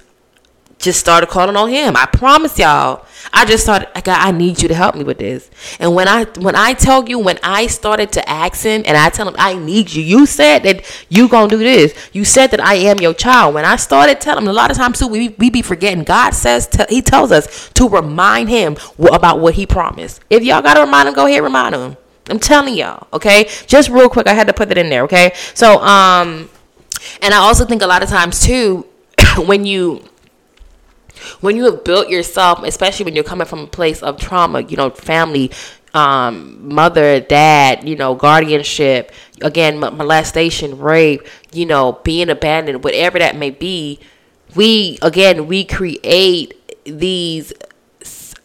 just 0.81 0.99
started 0.99 1.29
calling 1.29 1.57
on 1.57 1.69
him. 1.69 1.97
I 1.97 2.07
promise 2.07 2.59
y'all. 2.59 3.07
I 3.33 3.45
just 3.45 3.63
started 3.63 3.89
God, 3.95 4.09
I 4.09 4.33
need 4.33 4.63
you 4.63 4.69
to 4.69 4.75
help 4.75 4.95
me 4.95 5.05
with 5.05 5.19
this. 5.19 5.51
And 5.79 5.95
when 5.95 6.09
I 6.09 6.25
when 6.41 6.57
I 6.57 6.73
tell 6.73 7.09
you 7.09 7.19
when 7.19 7.39
I 7.43 7.67
started 7.67 8.13
to 8.13 8.29
ask 8.29 8.63
him 8.65 8.83
and 8.87 8.97
I 8.97 9.11
tell 9.11 9.29
him 9.29 9.37
I 9.39 9.55
need 9.55 9.93
you. 9.93 10.03
You 10.03 10.27
said 10.27 10.61
that 10.61 10.85
you 11.11 11.29
gonna 11.29 11.49
do 11.49 11.59
this. 11.59 11.95
You 12.13 12.25
said 12.25 12.49
that 12.49 12.61
I 12.61 12.75
am 12.75 12.99
your 12.99 13.15
child. 13.15 13.55
When 13.55 13.65
I 13.65 13.77
started 13.77 14.21
telling 14.21 14.45
him 14.45 14.49
a 14.49 14.53
lot 14.53 14.71
of 14.71 14.77
times 14.77 14.99
too 14.99 15.07
we, 15.07 15.29
we 15.39 15.51
be 15.51 15.63
forgetting. 15.63 16.05
God 16.05 16.31
says 16.31 16.67
to, 16.69 16.87
he 16.89 17.03
tells 17.03 17.31
us 17.31 17.71
to 17.75 17.89
remind 17.89 18.49
him 18.49 18.77
about 18.99 19.39
what 19.39 19.55
he 19.55 19.67
promised. 19.67 20.21
If 20.31 20.43
y'all 20.43 20.63
gotta 20.63 20.81
remind 20.81 21.09
him, 21.09 21.15
go 21.15 21.27
ahead 21.27 21.43
remind 21.43 21.75
him. 21.75 21.97
I'm 22.29 22.39
telling 22.39 22.75
y'all, 22.75 23.07
okay? 23.13 23.49
Just 23.67 23.91
real 23.91 24.09
quick, 24.09 24.27
I 24.29 24.35
had 24.35 24.47
to 24.47 24.53
put 24.53 24.69
that 24.69 24.79
in 24.79 24.89
there, 24.89 25.03
okay? 25.05 25.33
So 25.55 25.79
um 25.83 26.49
and 27.23 27.35
I 27.35 27.39
also 27.39 27.65
think 27.65 27.83
a 27.83 27.87
lot 27.87 28.03
of 28.03 28.09
times 28.09 28.41
too 28.41 28.87
when 29.37 29.67
you 29.67 30.05
when 31.41 31.57
you 31.57 31.65
have 31.65 31.85
built 31.85 32.09
yourself, 32.09 32.63
especially 32.63 33.05
when 33.05 33.15
you're 33.15 33.25
coming 33.25 33.47
from 33.47 33.61
a 33.61 33.67
place 33.67 34.03
of 34.03 34.19
trauma, 34.19 34.63
you 34.63 34.77
know, 34.77 34.91
family, 34.91 35.51
um, 35.95 36.73
mother, 36.73 37.21
dad, 37.21 37.89
you 37.89 37.97
know, 37.97 38.15
guardianship, 38.15 39.13
again, 39.43 39.79
molestation, 39.79 40.79
rape, 40.79 41.23
you 41.53 41.67
know, 41.67 42.01
being 42.05 42.31
abandoned, 42.31 42.85
whatever 42.85 43.19
that 43.19 43.37
may 43.37 43.51
be, 43.51 43.99
we, 44.55 44.99
again, 45.03 45.47
we 45.47 45.65
create 45.65 46.55
these, 46.85 47.53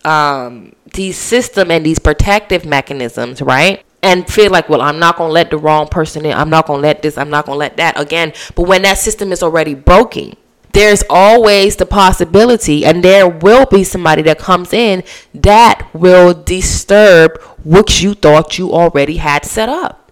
um, 0.03 0.75
these 0.93 1.17
system 1.17 1.71
and 1.71 1.85
these 1.85 1.99
protective 1.99 2.65
mechanisms, 2.65 3.41
right? 3.41 3.83
and 4.05 4.31
feel 4.31 4.51
like, 4.51 4.69
well, 4.69 4.83
I'm 4.83 4.99
not 4.99 5.17
going 5.17 5.29
to 5.29 5.33
let 5.33 5.49
the 5.49 5.57
wrong 5.57 5.87
person 5.87 6.25
in. 6.25 6.33
I'm 6.33 6.51
not 6.51 6.67
going 6.67 6.77
to 6.77 6.81
let 6.87 7.01
this. 7.01 7.17
I'm 7.17 7.31
not 7.31 7.47
going 7.47 7.55
to 7.55 7.59
let 7.59 7.77
that 7.77 7.99
again. 7.99 8.33
But 8.53 8.67
when 8.67 8.83
that 8.83 8.99
system 8.99 9.31
is 9.31 9.41
already 9.41 9.73
broken, 9.73 10.35
there's 10.75 11.03
always 11.09 11.77
the 11.77 11.85
possibility, 11.85 12.85
and 12.85 13.01
there 13.01 13.27
will 13.27 13.65
be 13.65 13.85
somebody 13.85 14.21
that 14.23 14.37
comes 14.37 14.73
in 14.73 15.03
that 15.33 15.89
will 15.93 16.33
disturb 16.33 17.41
what 17.63 18.01
you 18.03 18.13
thought 18.13 18.57
you 18.57 18.73
already 18.73 19.15
had 19.17 19.45
set 19.45 19.69
up. 19.69 20.11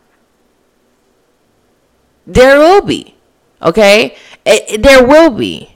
There 2.26 2.58
will 2.58 2.82
be, 2.82 3.16
okay? 3.62 4.16
It, 4.46 4.64
it, 4.70 4.84
there 4.84 5.06
will 5.06 5.32
be, 5.32 5.76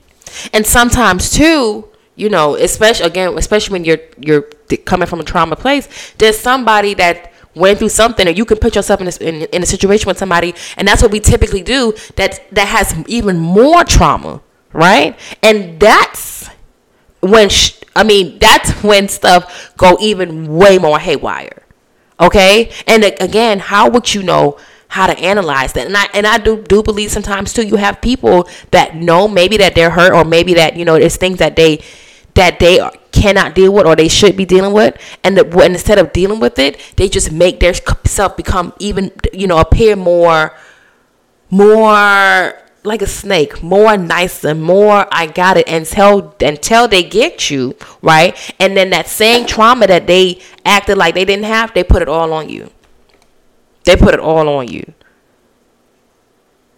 and 0.54 0.66
sometimes 0.66 1.30
too, 1.30 1.88
you 2.16 2.30
know, 2.30 2.54
especially 2.54 3.06
again, 3.06 3.36
especially 3.36 3.74
when 3.74 3.84
you're 3.84 4.00
you're 4.18 4.42
coming 4.86 5.06
from 5.06 5.20
a 5.20 5.24
trauma 5.24 5.54
place, 5.54 6.14
there's 6.16 6.38
somebody 6.38 6.94
that 6.94 7.32
went 7.54 7.78
through 7.78 7.90
something 7.90 8.26
and 8.26 8.38
you 8.38 8.46
can 8.46 8.56
put 8.56 8.74
yourself 8.74 9.02
in 9.02 9.08
a, 9.08 9.12
in, 9.20 9.48
in 9.52 9.62
a 9.62 9.66
situation 9.66 10.06
with 10.06 10.16
somebody 10.16 10.54
and 10.76 10.86
that's 10.86 11.02
what 11.02 11.10
we 11.10 11.18
typically 11.18 11.62
do 11.62 11.92
that 12.14 12.40
that 12.52 12.68
has 12.68 12.94
even 13.08 13.36
more 13.38 13.82
trauma 13.84 14.40
right? 14.72 15.18
And 15.42 15.80
that's 15.80 16.48
when 17.20 17.48
sh- 17.48 17.80
I 17.96 18.04
mean 18.04 18.38
that's 18.38 18.70
when 18.82 19.08
stuff 19.08 19.74
go 19.76 19.96
even 20.00 20.54
way 20.56 20.78
more 20.78 20.98
haywire. 20.98 21.62
Okay? 22.20 22.70
And 22.86 23.04
again, 23.04 23.60
how 23.60 23.88
would 23.90 24.14
you 24.14 24.22
know 24.22 24.58
how 24.88 25.06
to 25.06 25.18
analyze 25.18 25.72
that? 25.74 25.86
And 25.86 25.96
I 25.96 26.08
and 26.14 26.26
I 26.26 26.38
do 26.38 26.62
do 26.62 26.82
believe 26.82 27.10
sometimes 27.10 27.52
too 27.52 27.66
you 27.66 27.76
have 27.76 28.00
people 28.00 28.48
that 28.70 28.96
know 28.96 29.28
maybe 29.28 29.56
that 29.58 29.74
they're 29.74 29.90
hurt 29.90 30.12
or 30.12 30.24
maybe 30.24 30.54
that 30.54 30.76
you 30.76 30.84
know 30.84 30.98
there's 30.98 31.16
things 31.16 31.38
that 31.38 31.56
they 31.56 31.82
that 32.34 32.60
they 32.60 32.78
cannot 33.10 33.54
deal 33.54 33.72
with 33.72 33.84
or 33.84 33.96
they 33.96 34.06
should 34.06 34.36
be 34.36 34.44
dealing 34.44 34.72
with 34.72 34.96
and, 35.24 35.36
the, 35.36 35.44
and 35.58 35.74
instead 35.74 35.98
of 35.98 36.12
dealing 36.12 36.38
with 36.38 36.56
it 36.58 36.78
they 36.94 37.08
just 37.08 37.32
make 37.32 37.58
their 37.58 37.74
self 38.04 38.36
become 38.36 38.72
even 38.78 39.10
you 39.32 39.46
know 39.46 39.58
appear 39.58 39.96
more 39.96 40.54
more 41.50 42.54
like 42.84 43.02
a 43.02 43.06
snake, 43.06 43.62
more 43.62 43.96
nicer, 43.96 44.54
more 44.54 45.06
I 45.12 45.26
got 45.26 45.56
it 45.56 45.68
until 45.68 46.34
until 46.40 46.88
they 46.88 47.02
get 47.02 47.50
you, 47.50 47.76
right? 48.02 48.36
And 48.58 48.76
then 48.76 48.90
that 48.90 49.08
same 49.08 49.46
trauma 49.46 49.86
that 49.86 50.06
they 50.06 50.40
acted 50.64 50.96
like 50.96 51.14
they 51.14 51.24
didn't 51.24 51.44
have, 51.44 51.74
they 51.74 51.84
put 51.84 52.02
it 52.02 52.08
all 52.08 52.32
on 52.32 52.48
you. 52.48 52.70
They 53.84 53.96
put 53.96 54.14
it 54.14 54.20
all 54.20 54.48
on 54.48 54.68
you. 54.68 54.92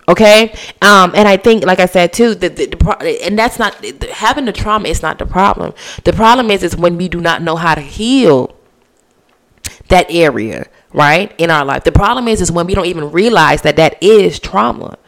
Okay, 0.09 0.53
um, 0.83 1.13
and 1.15 1.29
I 1.29 1.37
think, 1.37 1.65
like 1.65 1.79
I 1.79 1.87
said 1.87 2.13
too, 2.13 2.35
the, 2.35 2.49
the, 2.49 2.67
the 2.67 3.19
and 3.23 3.39
that's 3.39 3.61
not 3.61 3.85
having 3.85 4.45
the 4.45 4.53
trauma 4.53 4.89
is 4.89 5.03
not 5.03 5.19
the 5.19 5.27
problem. 5.27 5.73
The 6.03 6.13
problem 6.13 6.51
is 6.51 6.65
is 6.65 6.77
when 6.77 6.97
we 6.97 7.09
do 7.09 7.21
not 7.21 7.43
know 7.43 7.55
how 7.55 7.77
to 7.77 7.81
heal 7.81 8.57
that 9.89 10.07
area, 10.11 10.67
right, 10.93 11.33
in 11.39 11.51
our 11.51 11.65
life. 11.65 11.85
The 11.85 11.93
problem 11.93 12.27
is 12.27 12.41
is 12.41 12.51
when 12.51 12.67
we 12.67 12.75
don't 12.75 12.87
even 12.87 13.13
realize 13.13 13.63
that 13.63 13.77
that 13.77 14.03
is 14.03 14.41
trauma. 14.41 14.99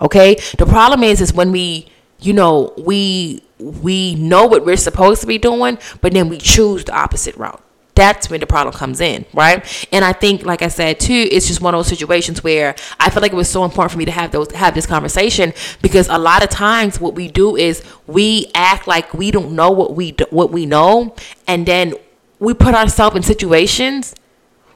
Okay? 0.00 0.36
The 0.58 0.66
problem 0.66 1.02
is 1.02 1.20
is 1.20 1.32
when 1.32 1.52
we, 1.52 1.86
you 2.20 2.32
know, 2.32 2.72
we 2.78 3.42
we 3.58 4.14
know 4.16 4.46
what 4.46 4.64
we're 4.64 4.76
supposed 4.76 5.20
to 5.22 5.26
be 5.26 5.38
doing, 5.38 5.78
but 6.00 6.12
then 6.12 6.28
we 6.28 6.38
choose 6.38 6.84
the 6.84 6.94
opposite 6.94 7.36
route. 7.36 7.62
That's 7.94 8.28
when 8.28 8.40
the 8.40 8.46
problem 8.46 8.74
comes 8.74 9.00
in, 9.00 9.24
right? 9.32 9.86
And 9.92 10.04
I 10.04 10.12
think, 10.12 10.44
like 10.44 10.62
I 10.62 10.68
said 10.68 10.98
too, 10.98 11.28
it's 11.30 11.46
just 11.46 11.60
one 11.60 11.74
of 11.74 11.78
those 11.78 11.86
situations 11.86 12.42
where 12.42 12.74
I 12.98 13.08
feel 13.08 13.22
like 13.22 13.32
it 13.32 13.36
was 13.36 13.48
so 13.48 13.64
important 13.64 13.92
for 13.92 13.98
me 13.98 14.04
to 14.04 14.10
have 14.10 14.32
those 14.32 14.50
have 14.52 14.74
this 14.74 14.86
conversation 14.86 15.52
because 15.80 16.08
a 16.08 16.18
lot 16.18 16.42
of 16.42 16.50
times 16.50 17.00
what 17.00 17.14
we 17.14 17.28
do 17.28 17.56
is 17.56 17.84
we 18.08 18.50
act 18.54 18.88
like 18.88 19.14
we 19.14 19.30
don't 19.30 19.52
know 19.52 19.70
what 19.70 19.94
we 19.94 20.12
do, 20.12 20.26
what 20.30 20.50
we 20.50 20.66
know, 20.66 21.14
and 21.46 21.66
then 21.66 21.94
we 22.40 22.52
put 22.52 22.74
ourselves 22.74 23.16
in 23.16 23.22
situations 23.22 24.14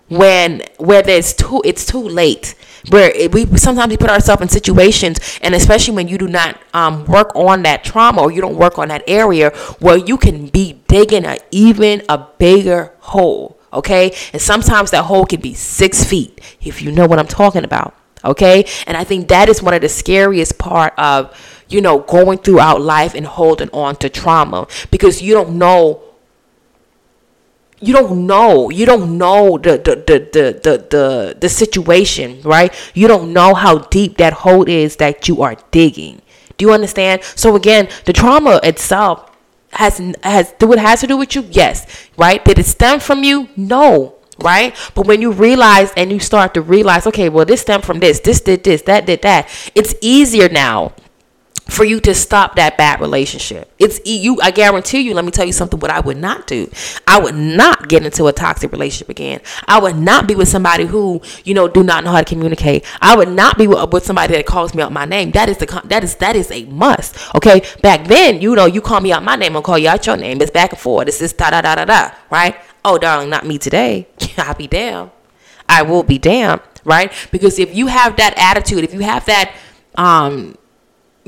when 0.09 0.63
where 0.79 1.03
it's 1.09 1.33
too 1.33 1.63
it's 1.65 1.85
too 1.85 2.03
late. 2.03 2.55
Where 2.91 3.13
we 3.31 3.45
sometimes 3.57 3.91
we 3.91 3.97
put 3.97 4.09
ourselves 4.11 4.43
in 4.43 4.49
situations 4.49 5.19
and 5.43 5.55
especially 5.55 5.95
when 5.95 6.09
you 6.09 6.17
do 6.17 6.29
not 6.29 6.59
um, 6.73 7.05
work 7.07 7.35
on 7.35 7.63
that 7.63 7.85
trauma 7.85 8.23
or 8.23 8.31
you 8.31 8.41
don't 8.41 8.57
work 8.57 8.79
on 8.79 8.89
that 8.89 9.03
area 9.07 9.51
where 9.81 9.97
you 9.97 10.17
can 10.17 10.47
be 10.47 10.81
digging 10.89 11.25
a 11.25 11.39
even 11.51 12.03
a 12.09 12.19
bigger 12.39 12.93
hole 13.01 13.59
okay? 13.73 14.15
And 14.33 14.41
sometimes 14.41 14.91
that 14.93 15.05
hole 15.05 15.27
can 15.27 15.41
be 15.41 15.55
six 15.55 16.05
feet 16.05 16.41
if 16.63 16.81
you 16.83 16.91
know 16.93 17.07
what 17.07 17.19
i'm 17.19 17.27
talking 17.27 17.65
about 17.65 17.95
okay? 18.25 18.65
And 18.87 18.97
i 18.97 19.05
think 19.05 19.29
that 19.29 19.49
is 19.49 19.63
one 19.63 19.75
of 19.75 19.83
the 19.83 19.89
scariest 19.89 20.59
part 20.59 20.95
of 20.97 21.37
you 21.69 21.81
know 21.81 21.99
going 22.01 22.39
throughout 22.39 22.81
life 22.81 23.15
and 23.15 23.27
holding 23.27 23.71
on 23.71 23.97
to 23.97 24.09
trauma 24.09 24.67
because 24.91 25.21
you 25.21 25.35
don't 25.35 25.59
know 25.59 26.03
you 27.81 27.95
don't 27.95 28.26
know 28.26 28.70
you 28.70 28.87
don't 28.87 29.16
know 29.16 29.59
the 29.59 29.79
the, 29.79 29.95
the 30.07 30.18
the 30.33 30.61
the 30.62 30.87
the 30.91 31.37
the 31.41 31.49
situation 31.49 32.41
right? 32.43 32.74
You 32.95 33.09
don't 33.09 33.33
know 33.33 33.55
how 33.55 33.79
deep 33.79 34.16
that 34.18 34.33
hole 34.33 34.68
is 34.68 34.97
that 34.97 35.29
you 35.29 35.43
are 35.43 35.57
digging. 35.70 36.20
Do 36.57 36.66
you 36.66 36.72
understand? 36.72 37.22
So 37.22 37.57
again 37.57 37.89
the 38.05 38.12
trauma 38.12 38.61
itself 38.62 39.31
has 39.72 40.01
has 40.22 40.53
do 40.59 40.72
it 40.72 40.79
has 40.79 41.01
to 41.01 41.07
do 41.07 41.16
with 41.16 41.35
you? 41.35 41.47
Yes 41.51 42.09
right? 42.16 42.45
Did 42.45 42.59
it 42.59 42.66
stem 42.66 43.01
from 43.01 43.22
you? 43.22 43.49
No 43.57 44.16
right? 44.43 44.74
But 44.95 45.07
when 45.07 45.20
you 45.20 45.33
realize 45.33 45.93
and 45.97 46.12
you 46.12 46.20
start 46.20 46.55
to 46.55 46.62
realize 46.62 47.07
okay 47.07 47.29
well 47.29 47.45
this 47.45 47.61
stemmed 47.61 47.85
from 47.85 48.01
this 48.01 48.20
this 48.20 48.41
did 48.41 48.64
this 48.64 48.83
that 48.83 49.07
did 49.07 49.22
that 49.22 49.49
it's 49.74 49.95
easier 50.01 50.49
now 50.49 50.93
for 51.69 51.85
you 51.85 52.01
to 52.01 52.14
stop 52.14 52.57
that 52.57 52.77
bad 52.77 53.01
relationship. 53.01 53.71
It's 53.79 54.01
you 54.05 54.41
I 54.43 54.51
guarantee 54.51 55.01
you, 55.01 55.14
let 55.14 55.25
me 55.25 55.31
tell 55.31 55.47
you 55.47 55.53
something 55.53 55.79
what 55.79 55.91
I 55.91 56.01
would 56.01 56.16
not 56.16 56.47
do. 56.47 56.71
I 57.07 57.21
would 57.21 57.35
not 57.35 57.89
get 57.89 58.05
into 58.05 58.27
a 58.27 58.33
toxic 58.33 58.73
relationship 58.73 59.09
again. 59.09 59.41
I 59.66 59.79
would 59.79 59.97
not 59.97 60.27
be 60.27 60.35
with 60.35 60.49
somebody 60.49 60.87
who, 60.87 61.21
you 61.45 61.55
know, 61.55 61.69
do 61.69 61.85
not 61.85 62.05
know 62.05 62.11
how 62.11 62.21
to 62.21 62.25
communicate. 62.25 62.85
I 63.01 63.16
would 63.16 63.29
not 63.29 63.59
be 63.59 63.66
with, 63.66 63.93
with 63.93 64.05
somebody 64.05 64.35
that 64.35 64.47
calls 64.47 64.75
me 64.75 64.83
out 64.83 64.93
my 64.93 65.05
name. 65.05 65.31
That 65.33 65.49
is 65.49 65.59
the 65.59 65.83
that 65.85 66.03
is 66.03 66.16
that 66.16 66.37
is 66.37 66.51
a 66.51 66.64
must. 66.64 67.16
Okay? 67.35 67.62
Back 67.83 68.07
then, 68.09 68.41
you 68.41 68.55
know, 68.55 68.66
you 68.66 68.81
call 68.81 69.01
me 69.01 69.12
out 69.12 69.23
my 69.23 69.37
name, 69.37 69.55
I'll 69.55 69.62
call 69.62 69.79
you 69.79 69.89
out 69.89 70.07
your 70.07 70.16
name. 70.16 70.41
It's 70.41 70.51
back 70.51 70.73
and 70.73 70.81
forth. 70.81 71.09
It's 71.09 71.19
this 71.19 71.33
da 71.33 71.51
da 71.51 71.61
da 71.61 71.75
da 71.77 71.85
da, 71.85 72.11
right? 72.31 72.57
Oh, 72.85 72.99
darling, 72.99 73.31
not 73.31 73.47
me 73.47 73.59
today. 73.59 74.09
I'll 74.39 74.55
be 74.55 74.66
damned. 74.66 75.11
I 75.69 75.83
will 75.83 76.03
be 76.03 76.19
damned, 76.19 76.62
right? 76.85 77.12
Because 77.31 77.59
if 77.59 77.75
you 77.75 77.89
have 77.89 78.16
that 78.16 78.35
attitude, 78.39 78.85
if 78.85 78.95
you 78.95 79.01
have 79.01 79.27
that 79.27 79.55
um 79.97 80.57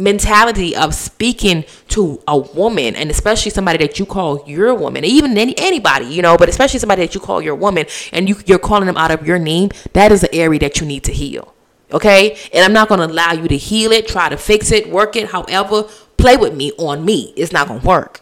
mentality 0.01 0.75
of 0.75 0.95
speaking 0.95 1.65
to 1.89 2.23
a 2.27 2.37
woman 2.39 2.97
and 2.97 3.11
especially 3.11 3.51
somebody 3.51 3.79
that 3.79 3.99
you 3.99 4.07
call 4.07 4.43
your 4.47 4.75
woman 4.75 5.05
even 5.05 5.37
any, 5.37 5.55
anybody 5.59 6.07
you 6.07 6.23
know 6.23 6.37
but 6.37 6.49
especially 6.49 6.81
somebody 6.81 7.03
that 7.03 7.15
you 7.15 7.21
call 7.21 7.43
your 7.43 7.55
woman 7.55 7.85
and 8.13 8.29
you, 8.29 8.37
you're 8.47 8.59
calling 8.59 8.87
them 8.87 8.97
out 8.97 9.11
of 9.11 9.27
your 9.27 9.39
name 9.39 9.71
that 9.93 10.11
is 10.11 10.23
an 10.23 10.31
area 10.33 10.59
that 10.59 10.81
you 10.81 10.87
need 10.87 11.05
to 11.05 11.13
heal 11.13 11.55
okay? 11.93 12.37
And 12.53 12.65
i'm 12.65 12.73
not 12.73 12.89
going 12.89 13.01
to 13.01 13.07
allow 13.07 13.33
you 13.33 13.47
to 13.49 13.57
heal 13.57 13.93
it 13.93 14.09
try 14.09 14.29
to 14.29 14.37
fix 14.37 14.73
it 14.73 14.89
work 14.89 15.17
it 15.17 15.29
however 15.29 15.85
play 16.21 16.37
with 16.37 16.55
me 16.55 16.73
on 16.79 17.05
me. 17.05 17.33
It's 17.37 17.53
not 17.53 17.69
going 17.69 17.81
to 17.81 17.87
work. 17.87 18.21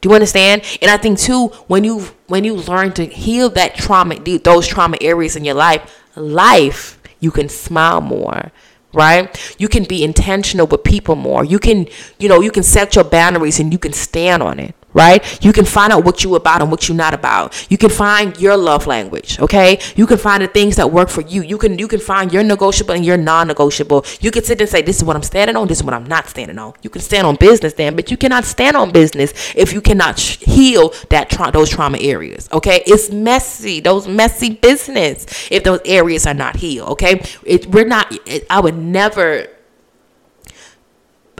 Do 0.00 0.08
you 0.08 0.14
understand? 0.14 0.62
And 0.82 0.90
i 0.90 0.96
think 0.96 1.18
too 1.18 1.48
when 1.66 1.84
you 1.84 2.00
when 2.26 2.44
you 2.44 2.56
learn 2.56 2.92
to 2.94 3.06
heal 3.06 3.48
that 3.50 3.74
trauma 3.74 4.16
those 4.16 4.66
trauma 4.66 4.96
areas 5.00 5.36
in 5.36 5.44
your 5.44 5.54
life 5.54 6.02
life 6.16 6.98
you 7.20 7.30
can 7.30 7.48
smile 7.48 8.00
more 8.00 8.52
right? 8.94 9.54
You 9.58 9.68
can 9.68 9.84
be 9.84 10.04
intentional 10.04 10.66
with 10.66 10.84
people 10.84 11.16
more. 11.16 11.44
You 11.44 11.58
can, 11.58 11.86
you 12.18 12.28
know, 12.28 12.40
you 12.40 12.50
can 12.50 12.62
set 12.62 12.94
your 12.94 13.04
boundaries 13.04 13.60
and 13.60 13.72
you 13.72 13.78
can 13.78 13.92
stand 13.92 14.42
on 14.42 14.58
it, 14.60 14.74
right? 14.94 15.44
You 15.44 15.52
can 15.52 15.64
find 15.64 15.92
out 15.92 16.04
what 16.04 16.24
you 16.24 16.36
about 16.36 16.62
and 16.62 16.70
what 16.70 16.88
you're 16.88 16.96
not 16.96 17.12
about. 17.12 17.66
You 17.70 17.76
can 17.76 17.90
find 17.90 18.38
your 18.40 18.56
love 18.56 18.86
language, 18.86 19.38
okay? 19.40 19.80
You 19.96 20.06
can 20.06 20.18
find 20.18 20.42
the 20.42 20.46
things 20.46 20.76
that 20.76 20.90
work 20.90 21.08
for 21.10 21.20
you. 21.20 21.42
You 21.42 21.58
can 21.58 21.78
you 21.78 21.88
can 21.88 22.00
find 22.00 22.32
your 22.32 22.42
negotiable 22.42 22.94
and 22.94 23.04
your 23.04 23.16
non-negotiable. 23.16 24.06
You 24.20 24.30
can 24.30 24.44
sit 24.44 24.60
and 24.60 24.70
say, 24.70 24.80
"This 24.82 24.96
is 24.96 25.04
what 25.04 25.16
I'm 25.16 25.22
standing 25.22 25.56
on. 25.56 25.66
This 25.68 25.78
is 25.78 25.84
what 25.84 25.94
I'm 25.94 26.06
not 26.06 26.28
standing 26.28 26.58
on." 26.58 26.72
You 26.82 26.90
can 26.90 27.02
stand 27.02 27.26
on 27.26 27.36
business, 27.36 27.74
then, 27.74 27.96
but 27.96 28.10
you 28.10 28.16
cannot 28.16 28.44
stand 28.44 28.76
on 28.76 28.92
business 28.92 29.32
if 29.54 29.72
you 29.72 29.80
cannot 29.80 30.18
heal 30.18 30.94
that 31.10 31.28
tra- 31.28 31.50
those 31.50 31.68
trauma 31.68 31.98
areas. 31.98 32.48
Okay, 32.52 32.82
it's 32.86 33.10
messy. 33.10 33.80
Those 33.80 34.06
messy 34.06 34.50
business 34.54 35.26
if 35.50 35.64
those 35.64 35.80
areas 35.84 36.26
are 36.26 36.34
not 36.34 36.56
healed. 36.56 36.90
Okay, 36.90 37.20
it, 37.44 37.66
we're 37.66 37.84
not. 37.84 38.06
It, 38.26 38.46
I 38.48 38.60
would 38.60 38.76
never 38.76 39.48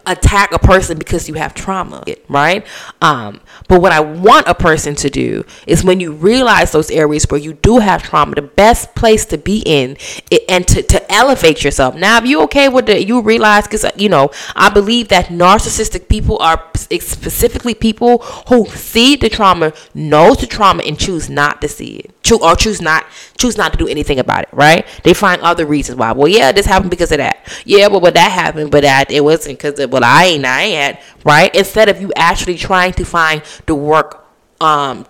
attack 0.07 0.52
a 0.52 0.59
person 0.59 0.98
because 0.98 1.28
you 1.28 1.34
have 1.34 1.55
trauma, 1.55 2.05
right? 2.28 2.66
Um, 3.00 3.40
but 3.68 3.80
what 3.80 3.92
I 3.92 4.00
want 4.00 4.46
a 4.46 4.55
person 4.55 4.94
to 4.96 5.11
do 5.11 5.44
is 5.66 5.84
when 5.84 6.00
you 6.00 6.12
realize 6.12 6.72
those 6.72 6.90
areas 6.90 7.26
where 7.28 7.40
you 7.40 7.55
do 7.55 7.78
have 7.78 8.02
trauma, 8.02 8.34
the 8.34 8.42
best 8.42 8.94
place 8.94 9.24
to 9.26 9.38
be 9.38 9.62
in 9.64 9.96
it, 10.30 10.42
and 10.48 10.66
to, 10.68 10.82
to 10.82 11.12
elevate 11.12 11.64
yourself. 11.64 11.94
Now, 11.94 12.18
if 12.18 12.26
you 12.26 12.42
okay 12.42 12.68
with 12.68 12.88
it, 12.88 13.07
you 13.07 13.20
realize 13.20 13.64
because 13.64 13.84
you 13.96 14.09
know 14.09 14.30
I 14.55 14.70
believe 14.70 15.09
that 15.09 15.26
narcissistic 15.26 16.09
people 16.09 16.38
are 16.40 16.62
specifically 16.74 17.74
people 17.74 18.18
who 18.48 18.66
see 18.66 19.16
the 19.16 19.28
trauma, 19.28 19.72
knows 19.94 20.38
the 20.38 20.46
trauma, 20.46 20.82
and 20.82 20.98
choose 20.98 21.28
not 21.30 21.61
to 21.62 21.68
see 21.68 21.96
it 21.96 22.14
choose 22.24 22.40
or 22.40 22.57
choose 22.57 22.80
not 22.80 23.05
choose 23.38 23.57
not 23.57 23.72
to 23.72 23.78
do 23.78 23.86
anything 23.86 24.18
about 24.18 24.42
it, 24.42 24.48
right? 24.52 24.86
They 25.05 25.14
find 25.14 25.40
other 25.42 25.66
reasons 25.66 25.98
why. 25.98 26.12
Well, 26.12 26.28
yeah, 26.28 26.50
this 26.50 26.66
happened 26.66 26.90
because 26.90 27.12
of 27.12 27.18
that. 27.18 27.46
Yeah, 27.64 27.88
but 27.88 28.14
that 28.14 28.32
happened, 28.32 28.70
but 28.70 28.82
that 28.82 29.11
it 29.11 29.22
wasn't 29.22 29.59
because 29.59 29.78
of 29.78 29.90
well, 29.95 30.05
I 30.05 30.24
ain't, 30.24 30.45
I 30.45 30.62
ain't 30.62 30.99
right? 31.24 31.55
Instead 31.55 31.88
of 31.88 32.01
you 32.01 32.12
actually 32.16 32.57
trying 32.57 32.92
to 32.95 33.05
find 33.05 33.42
the 33.66 33.76
work, 33.76 34.26
um, 34.61 35.07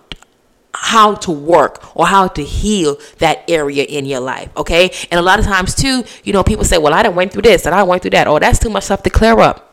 how 0.75 1.15
to 1.15 1.31
work 1.31 1.95
or 1.97 2.05
how 2.05 2.27
to 2.27 2.43
heal 2.43 2.97
that 3.17 3.49
area 3.49 3.83
in 3.83 4.05
your 4.05 4.19
life. 4.19 4.49
Okay. 4.55 4.91
And 5.09 5.19
a 5.19 5.23
lot 5.23 5.39
of 5.39 5.45
times 5.45 5.73
too, 5.73 6.03
you 6.23 6.33
know, 6.33 6.43
people 6.43 6.65
say, 6.65 6.77
well, 6.77 6.93
I 6.93 7.01
didn't 7.01 7.15
went 7.15 7.31
through 7.31 7.43
this 7.43 7.65
and 7.65 7.73
I 7.73 7.83
went 7.83 8.01
through 8.01 8.11
that. 8.11 8.27
Oh, 8.27 8.37
that's 8.37 8.59
too 8.59 8.69
much 8.69 8.83
stuff 8.83 9.01
to 9.03 9.09
clear 9.09 9.39
up 9.39 9.64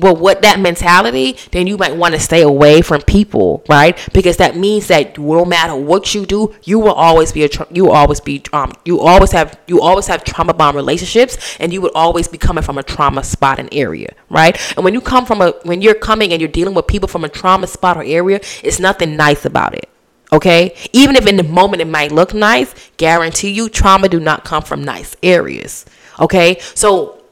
well 0.00 0.16
with 0.16 0.40
that 0.42 0.60
mentality 0.60 1.36
then 1.52 1.66
you 1.66 1.76
might 1.76 1.94
want 1.96 2.14
to 2.14 2.20
stay 2.20 2.42
away 2.42 2.80
from 2.82 3.00
people 3.02 3.64
right? 3.68 3.98
Because 4.12 4.36
that 4.38 4.56
means 4.56 4.88
that 4.88 5.18
no 5.18 5.44
matter 5.44 5.74
what 5.74 6.14
you 6.14 6.26
do 6.26 6.54
you 6.64 6.78
will 6.78 6.92
always 6.92 7.32
be 7.32 7.44
a 7.44 7.48
tra- 7.48 7.66
you 7.70 7.84
will 7.84 7.92
always 7.92 8.20
be 8.20 8.42
um 8.52 8.72
you 8.84 9.00
always 9.00 9.32
have 9.32 9.58
you 9.66 9.80
always 9.80 10.06
have 10.06 10.24
trauma 10.24 10.54
bond 10.54 10.76
relationships 10.76 11.56
and 11.60 11.72
you 11.72 11.80
would 11.80 11.92
always 11.94 12.28
be 12.28 12.38
coming 12.38 12.62
from 12.62 12.78
a 12.78 12.82
trauma 12.82 13.22
spot 13.22 13.58
and 13.58 13.68
area 13.72 14.12
right? 14.30 14.56
And 14.76 14.84
when 14.84 14.94
you 14.94 15.00
come 15.00 15.26
from 15.26 15.40
a 15.40 15.52
when 15.62 15.82
you're 15.82 15.94
coming 15.94 16.32
and 16.32 16.40
you're 16.40 16.50
dealing 16.50 16.74
with 16.74 16.86
people 16.86 17.08
from 17.08 17.24
a 17.24 17.28
trauma 17.28 17.66
spot 17.66 17.96
or 17.96 18.02
area 18.04 18.40
it's 18.62 18.78
nothing 18.78 19.16
nice 19.16 19.44
about 19.44 19.74
it 19.74 19.88
okay? 20.32 20.74
Even 20.92 21.16
if 21.16 21.26
in 21.26 21.36
the 21.36 21.42
moment 21.42 21.82
it 21.82 21.86
might 21.88 22.12
look 22.12 22.34
nice 22.34 22.74
guarantee 22.96 23.50
you 23.50 23.68
trauma 23.68 24.08
do 24.08 24.20
not 24.20 24.44
come 24.44 24.62
from 24.62 24.84
nice 24.84 25.16
areas 25.22 25.84
okay? 26.20 26.58
So 26.74 27.22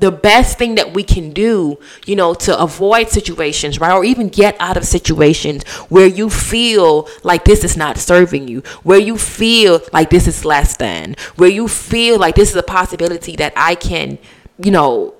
the 0.00 0.10
best 0.10 0.56
thing 0.58 0.76
that 0.76 0.94
we 0.94 1.02
can 1.02 1.30
do, 1.30 1.78
you 2.06 2.16
know, 2.16 2.32
to 2.34 2.58
avoid 2.58 3.10
situations, 3.10 3.78
right? 3.78 3.92
Or 3.92 4.02
even 4.02 4.28
get 4.28 4.56
out 4.58 4.76
of 4.76 4.84
situations 4.84 5.62
where 5.88 6.06
you 6.06 6.30
feel 6.30 7.06
like 7.22 7.44
this 7.44 7.62
is 7.64 7.76
not 7.76 7.98
serving 7.98 8.48
you, 8.48 8.60
where 8.82 8.98
you 8.98 9.18
feel 9.18 9.82
like 9.92 10.08
this 10.08 10.26
is 10.26 10.44
less 10.44 10.76
than, 10.76 11.16
where 11.36 11.50
you 11.50 11.68
feel 11.68 12.18
like 12.18 12.34
this 12.34 12.50
is 12.50 12.56
a 12.56 12.62
possibility 12.62 13.36
that 13.36 13.52
I 13.56 13.74
can, 13.74 14.18
you 14.58 14.70
know, 14.70 15.14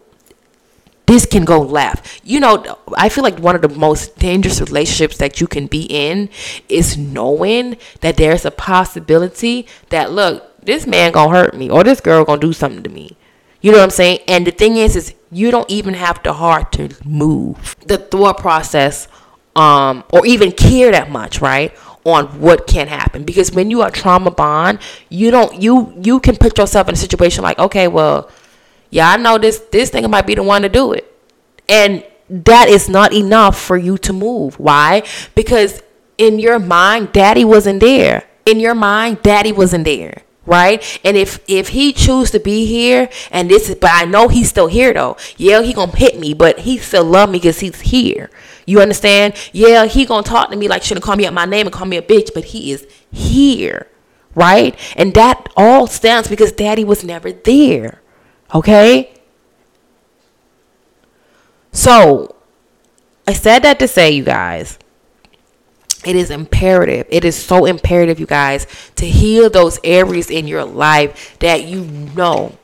this 1.04 1.26
can 1.26 1.44
go 1.44 1.60
left. 1.60 2.20
You 2.24 2.40
know, 2.40 2.78
I 2.96 3.10
feel 3.10 3.24
like 3.24 3.38
one 3.38 3.56
of 3.56 3.62
the 3.62 3.68
most 3.68 4.16
dangerous 4.18 4.60
relationships 4.60 5.18
that 5.18 5.40
you 5.40 5.46
can 5.46 5.66
be 5.66 5.82
in 5.90 6.30
is 6.68 6.96
knowing 6.96 7.76
that 8.00 8.16
there's 8.16 8.46
a 8.46 8.50
possibility 8.50 9.66
that 9.90 10.10
look, 10.10 10.64
this 10.64 10.86
man 10.86 11.12
gonna 11.12 11.36
hurt 11.36 11.54
me 11.54 11.68
or 11.68 11.84
this 11.84 12.00
girl 12.00 12.24
gonna 12.24 12.40
do 12.40 12.52
something 12.52 12.82
to 12.82 12.90
me 12.90 13.16
you 13.60 13.70
know 13.72 13.78
what 13.78 13.84
I'm 13.84 13.90
saying? 13.90 14.20
And 14.26 14.46
the 14.46 14.50
thing 14.50 14.76
is, 14.76 14.96
is 14.96 15.14
you 15.30 15.50
don't 15.50 15.70
even 15.70 15.94
have 15.94 16.22
the 16.22 16.32
heart 16.32 16.72
to 16.72 16.90
move 17.04 17.76
the 17.86 17.98
thought 17.98 18.38
process, 18.38 19.06
um, 19.54 20.04
or 20.12 20.26
even 20.26 20.52
care 20.52 20.90
that 20.92 21.10
much, 21.10 21.40
right? 21.40 21.76
On 22.04 22.26
what 22.40 22.66
can 22.66 22.88
happen 22.88 23.24
because 23.24 23.52
when 23.52 23.70
you 23.70 23.82
are 23.82 23.90
trauma 23.90 24.30
bond, 24.30 24.78
you 25.10 25.30
don't 25.30 25.60
you 25.60 25.92
you 26.02 26.18
can 26.20 26.36
put 26.36 26.56
yourself 26.56 26.88
in 26.88 26.94
a 26.94 26.96
situation 26.98 27.42
like, 27.44 27.58
okay, 27.58 27.88
well, 27.88 28.30
yeah, 28.88 29.10
I 29.10 29.16
know 29.18 29.36
this 29.36 29.58
this 29.70 29.90
thing 29.90 30.08
might 30.10 30.26
be 30.26 30.34
the 30.34 30.42
one 30.42 30.62
to 30.62 30.70
do 30.70 30.92
it, 30.92 31.12
and 31.68 32.02
that 32.30 32.68
is 32.68 32.88
not 32.88 33.12
enough 33.12 33.60
for 33.60 33.76
you 33.76 33.98
to 33.98 34.12
move. 34.14 34.58
Why? 34.58 35.02
Because 35.34 35.82
in 36.16 36.38
your 36.38 36.58
mind, 36.58 37.12
daddy 37.12 37.44
wasn't 37.44 37.80
there. 37.80 38.24
In 38.46 38.60
your 38.60 38.74
mind, 38.74 39.22
daddy 39.22 39.52
wasn't 39.52 39.84
there 39.84 40.22
right? 40.46 41.00
And 41.04 41.16
if 41.16 41.40
if 41.48 41.68
he 41.68 41.92
choose 41.92 42.30
to 42.30 42.40
be 42.40 42.66
here 42.66 43.08
and 43.30 43.50
this 43.50 43.68
is 43.68 43.76
but 43.76 43.90
i 43.92 44.04
know 44.04 44.28
he's 44.28 44.48
still 44.48 44.66
here 44.68 44.92
though. 44.92 45.16
Yeah 45.36 45.62
he 45.62 45.72
gonna 45.72 45.96
hit 45.96 46.18
me 46.18 46.34
but 46.34 46.60
he 46.60 46.78
still 46.78 47.04
love 47.04 47.30
me 47.30 47.38
because 47.38 47.60
he's 47.60 47.80
here. 47.80 48.30
You 48.66 48.80
understand? 48.80 49.34
Yeah 49.52 49.86
he 49.86 50.06
gonna 50.06 50.22
talk 50.22 50.50
to 50.50 50.56
me 50.56 50.68
like 50.68 50.82
shouldn't 50.82 51.04
call 51.04 51.16
me 51.16 51.26
out 51.26 51.34
my 51.34 51.44
name 51.44 51.66
and 51.66 51.72
call 51.72 51.86
me 51.86 51.96
a 51.96 52.02
bitch 52.02 52.32
but 52.34 52.44
he 52.46 52.72
is 52.72 52.86
here 53.10 53.88
right? 54.34 54.78
And 54.96 55.12
that 55.14 55.48
all 55.56 55.86
stands 55.86 56.28
because 56.28 56.52
daddy 56.52 56.84
was 56.84 57.04
never 57.04 57.32
there 57.32 58.00
okay? 58.54 59.12
So 61.72 62.34
i 63.26 63.32
said 63.32 63.60
that 63.60 63.78
to 63.78 63.86
say 63.86 64.10
you 64.10 64.24
guys 64.24 64.78
it 66.04 66.16
is 66.16 66.30
imperative. 66.30 67.06
It 67.10 67.24
is 67.24 67.36
so 67.36 67.66
imperative, 67.66 68.18
you 68.18 68.26
guys, 68.26 68.66
to 68.96 69.06
heal 69.06 69.50
those 69.50 69.78
areas 69.84 70.30
in 70.30 70.46
your 70.46 70.64
life 70.64 71.38
that 71.40 71.64
you 71.64 71.82
know 71.84 72.56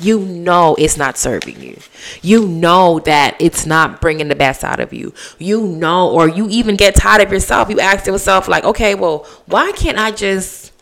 you 0.00 0.20
know 0.20 0.74
it's 0.78 0.96
not 0.96 1.18
serving 1.18 1.60
you. 1.60 1.78
You 2.22 2.48
know 2.48 3.00
that 3.00 3.36
it's 3.38 3.66
not 3.66 4.00
bringing 4.00 4.28
the 4.28 4.34
best 4.34 4.64
out 4.64 4.80
of 4.80 4.92
you. 4.92 5.12
You 5.38 5.60
know, 5.66 6.10
or 6.10 6.28
you 6.28 6.48
even 6.48 6.76
get 6.76 6.94
tired 6.94 7.22
of 7.22 7.32
yourself. 7.32 7.68
You 7.68 7.80
ask 7.80 8.06
yourself, 8.06 8.48
like, 8.48 8.64
okay, 8.64 8.94
well, 8.94 9.26
why 9.46 9.72
can't 9.72 9.98
I 9.98 10.10
just, 10.10 10.72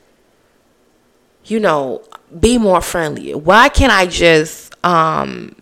you 1.45 1.59
know, 1.59 2.03
be 2.39 2.59
more 2.59 2.81
friendly? 2.81 3.35
Why 3.35 3.69
can't 3.69 3.93
I 3.93 4.07
just, 4.07 4.73
um, 4.85 5.57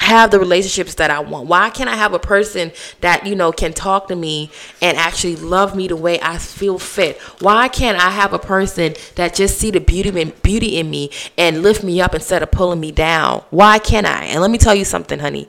have 0.00 0.30
the 0.30 0.38
relationships 0.38 0.94
that 0.96 1.10
I 1.10 1.20
want? 1.20 1.48
Why 1.48 1.70
can't 1.70 1.88
I 1.88 1.96
have 1.96 2.12
a 2.12 2.18
person 2.18 2.72
that, 3.00 3.26
you 3.26 3.34
know, 3.34 3.52
can 3.52 3.72
talk 3.72 4.08
to 4.08 4.16
me 4.16 4.50
and 4.82 4.96
actually 4.96 5.36
love 5.36 5.76
me 5.76 5.88
the 5.88 5.96
way 5.96 6.20
I 6.20 6.38
feel 6.38 6.78
fit? 6.78 7.18
Why 7.40 7.68
can't 7.68 7.98
I 7.98 8.10
have 8.10 8.32
a 8.32 8.38
person 8.38 8.94
that 9.16 9.34
just 9.34 9.58
see 9.58 9.70
the 9.70 9.80
beauty 9.80 10.20
in, 10.20 10.32
beauty 10.42 10.78
in 10.78 10.90
me 10.90 11.10
and 11.38 11.62
lift 11.62 11.82
me 11.82 12.00
up 12.00 12.14
instead 12.14 12.42
of 12.42 12.50
pulling 12.50 12.80
me 12.80 12.92
down? 12.92 13.44
Why 13.50 13.78
can't 13.78 14.06
I? 14.06 14.24
And 14.24 14.40
let 14.40 14.50
me 14.50 14.58
tell 14.58 14.74
you 14.74 14.84
something, 14.84 15.18
honey. 15.18 15.48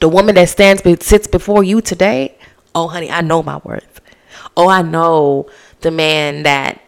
The 0.00 0.08
woman 0.08 0.34
that 0.36 0.48
stands 0.48 0.82
sits 1.04 1.26
before 1.26 1.64
you 1.64 1.80
today, 1.80 2.36
oh 2.74 2.88
honey, 2.88 3.10
I 3.10 3.20
know 3.20 3.42
my 3.42 3.58
worth. 3.64 4.00
Oh, 4.56 4.68
I 4.68 4.82
know 4.82 5.48
the 5.80 5.90
man 5.90 6.42
that 6.42 6.80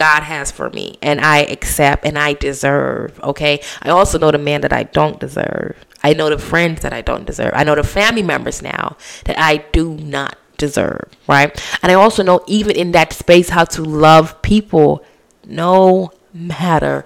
God 0.00 0.22
has 0.22 0.50
for 0.50 0.70
me 0.70 0.96
and 1.02 1.20
I 1.20 1.40
accept 1.40 2.06
and 2.06 2.18
I 2.18 2.32
deserve. 2.32 3.20
Okay. 3.20 3.60
I 3.82 3.90
also 3.90 4.18
know 4.18 4.30
the 4.30 4.38
man 4.38 4.62
that 4.62 4.72
I 4.72 4.84
don't 4.84 5.20
deserve. 5.20 5.76
I 6.02 6.14
know 6.14 6.30
the 6.30 6.38
friends 6.38 6.80
that 6.80 6.94
I 6.94 7.02
don't 7.02 7.26
deserve. 7.26 7.52
I 7.54 7.64
know 7.64 7.74
the 7.74 7.82
family 7.84 8.22
members 8.22 8.62
now 8.62 8.96
that 9.26 9.38
I 9.38 9.58
do 9.72 9.92
not 9.92 10.38
deserve. 10.56 11.10
Right. 11.28 11.50
And 11.82 11.92
I 11.92 11.96
also 11.96 12.22
know, 12.22 12.42
even 12.46 12.76
in 12.76 12.92
that 12.92 13.12
space, 13.12 13.50
how 13.50 13.64
to 13.64 13.82
love 13.82 14.40
people 14.40 15.04
no 15.44 16.12
matter 16.32 17.04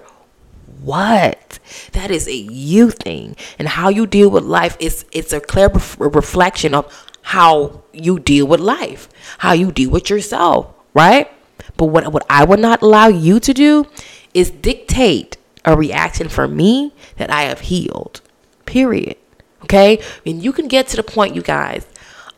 what 0.81 1.59
that 1.91 2.11
is 2.11 2.29
a 2.29 2.35
you 2.35 2.91
thing 2.91 3.35
and 3.59 3.67
how 3.67 3.89
you 3.89 4.07
deal 4.07 4.29
with 4.29 4.43
life 4.43 4.77
is 4.79 5.03
it's 5.11 5.33
a 5.33 5.41
clear 5.41 5.67
reflection 5.97 6.75
of 6.75 6.85
how 7.23 7.81
you 7.91 8.19
deal 8.19 8.45
with 8.45 8.59
life 8.59 9.09
how 9.39 9.51
you 9.51 9.71
deal 9.71 9.89
with 9.89 10.11
yourself 10.11 10.71
right 10.93 11.31
but 11.77 11.85
what, 11.85 12.11
what 12.11 12.25
I 12.29 12.43
would 12.43 12.59
not 12.59 12.81
allow 12.81 13.07
you 13.07 13.39
to 13.39 13.53
do 13.53 13.85
is 14.33 14.51
dictate 14.51 15.37
a 15.63 15.75
reaction 15.75 16.29
for 16.29 16.47
me 16.47 16.93
that 17.17 17.31
I 17.31 17.43
have 17.43 17.61
healed. 17.61 18.21
Period. 18.65 19.17
Okay? 19.63 20.01
And 20.25 20.43
you 20.43 20.51
can 20.51 20.67
get 20.67 20.87
to 20.89 20.97
the 20.97 21.03
point, 21.03 21.35
you 21.35 21.41
guys, 21.41 21.87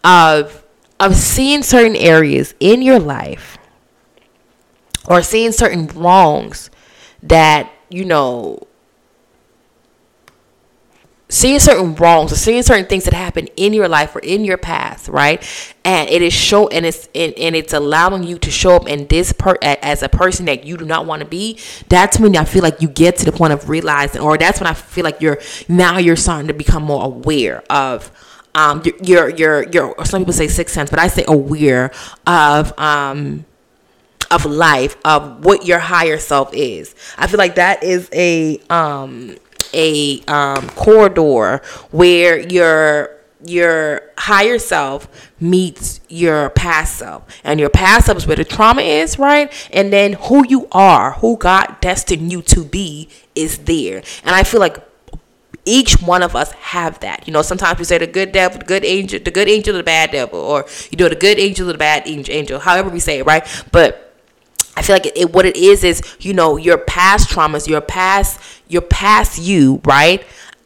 of 0.04 0.64
of 1.00 1.16
seeing 1.16 1.62
certain 1.62 1.96
areas 1.96 2.56
in 2.60 2.82
your 2.82 3.00
life 3.00 3.58
or 5.08 5.22
seeing 5.22 5.52
certain 5.52 5.88
wrongs 5.88 6.72
that, 7.22 7.72
you 7.90 8.04
know, 8.04 8.67
seeing 11.30 11.60
certain 11.60 11.94
wrongs 11.96 12.32
or 12.32 12.36
seeing 12.36 12.64
certain 12.64 12.86
things 12.86 13.04
that 13.04 13.14
happen 13.14 13.48
in 13.58 13.74
your 13.74 13.88
life 13.88 14.16
or 14.16 14.20
in 14.20 14.46
your 14.46 14.58
past, 14.58 15.10
right? 15.10 15.44
And 15.84 16.10
it 16.10 16.22
is 16.22 16.34
show 16.34 16.68
and 16.70 16.86
it's 16.86 17.10
and, 17.14 17.34
and 17.34 17.56
it's 17.56 17.74
allowing 17.74 18.24
you 18.24 18.38
to 18.40 18.52
show 18.52 18.76
up 18.76 18.88
in 18.88 19.08
this 19.08 19.34
per 19.34 19.58
as 19.62 20.04
a 20.04 20.10
person 20.10 20.46
that 20.46 20.66
you 20.66 20.78
do 20.78 20.86
not 20.86 21.06
want 21.06 21.22
to 21.22 21.28
be. 21.28 21.60
That's 21.90 22.20
when 22.20 22.36
I 22.38 22.46
feel 22.46 22.64
like 22.64 22.82
you 22.82 22.88
get 22.88 23.18
to 23.18 23.26
the 23.26 23.32
point 23.32 23.54
of 23.54 23.70
realizing, 23.70 24.22
or 24.22 24.38
that's 24.38 24.60
when 24.60 24.68
I 24.68 24.74
feel 24.74 25.04
like 25.04 25.22
you're 25.22 25.40
now 25.68 25.98
you're 25.98 26.16
starting 26.16 26.48
to 26.48 26.54
become 26.54 26.84
more 26.84 27.04
aware 27.04 27.64
of 27.70 28.12
um 28.56 28.82
your 29.04 29.30
your 29.30 29.64
your, 29.70 30.06
some 30.06 30.22
people 30.22 30.34
say 30.34 30.48
sixth 30.48 30.74
sense, 30.74 30.90
but 30.90 31.00
I 31.00 31.08
say 31.08 31.26
aware 31.28 31.92
of 32.26 32.78
um 32.80 33.46
of 34.32 34.46
life 34.46 34.98
of 35.06 35.46
what 35.46 35.66
your 35.66 35.80
higher 35.80 36.18
self 36.18 36.54
is. 36.54 36.96
I 37.18 37.28
feel 37.28 37.38
like 37.38 37.56
that 37.56 37.84
is 37.84 38.10
a 38.14 38.60
um 38.70 39.38
a 39.74 40.22
um, 40.28 40.70
corridor 40.70 41.62
where 41.92 42.40
your 42.40 43.16
your 43.46 44.02
higher 44.18 44.58
self 44.58 45.08
meets 45.40 46.02
your 46.10 46.50
past 46.50 46.98
self 46.98 47.24
and 47.44 47.60
your 47.60 47.70
past 47.70 48.08
self 48.08 48.18
is 48.18 48.26
where 48.26 48.36
the 48.36 48.44
trauma 48.44 48.82
is 48.82 49.20
right 49.20 49.70
and 49.72 49.94
then 49.94 50.14
who 50.14 50.44
you 50.48 50.68
are 50.72 51.12
who 51.14 51.38
god 51.38 51.78
destined 51.80 52.32
you 52.32 52.42
to 52.42 52.64
be 52.64 53.08
is 53.36 53.60
there 53.60 53.98
and 54.24 54.36
i 54.36 54.44
feel 54.44 54.60
like 54.60 54.84
each 55.68 56.02
one 56.02 56.24
of 56.24 56.36
us 56.36 56.52
have 56.54 57.00
that. 57.02 57.28
You 57.28 57.34
know, 57.34 57.42
sometimes 57.42 57.78
we 57.78 57.86
say 57.86 57.98
the 57.98 58.08
good 58.08 58.32
devil, 58.32 58.60
the 58.60 58.66
good 58.66 58.86
angel, 58.86 59.20
the 59.20 59.32
good 59.32 59.50
angel, 59.50 59.74
the 59.76 59.84
bad 59.84 60.12
devil, 60.12 60.40
or 60.40 60.66
you 60.90 60.98
know, 60.98 61.10
the 61.10 61.16
good 61.16 61.38
angel, 61.38 61.68
the 61.68 61.78
bad 61.78 62.08
angel, 62.08 62.60
however 62.60 62.90
we 62.90 63.00
say 63.00 63.20
it, 63.20 63.26
right? 63.26 63.46
But 63.72 64.08
I 64.78 64.82
feel 64.82 64.96
like 64.96 65.08
it, 65.08 65.18
it, 65.18 65.34
what 65.34 65.46
it 65.46 65.58
is 65.58 65.84
is 65.84 66.02
you 66.20 66.34
know 66.34 66.56
your 66.56 66.78
past 66.78 67.30
traumas, 67.30 67.68
your 67.68 67.82
past 67.82 68.40
your 68.68 68.82
past 68.82 69.40
you, 69.40 69.82
right? 69.86 70.26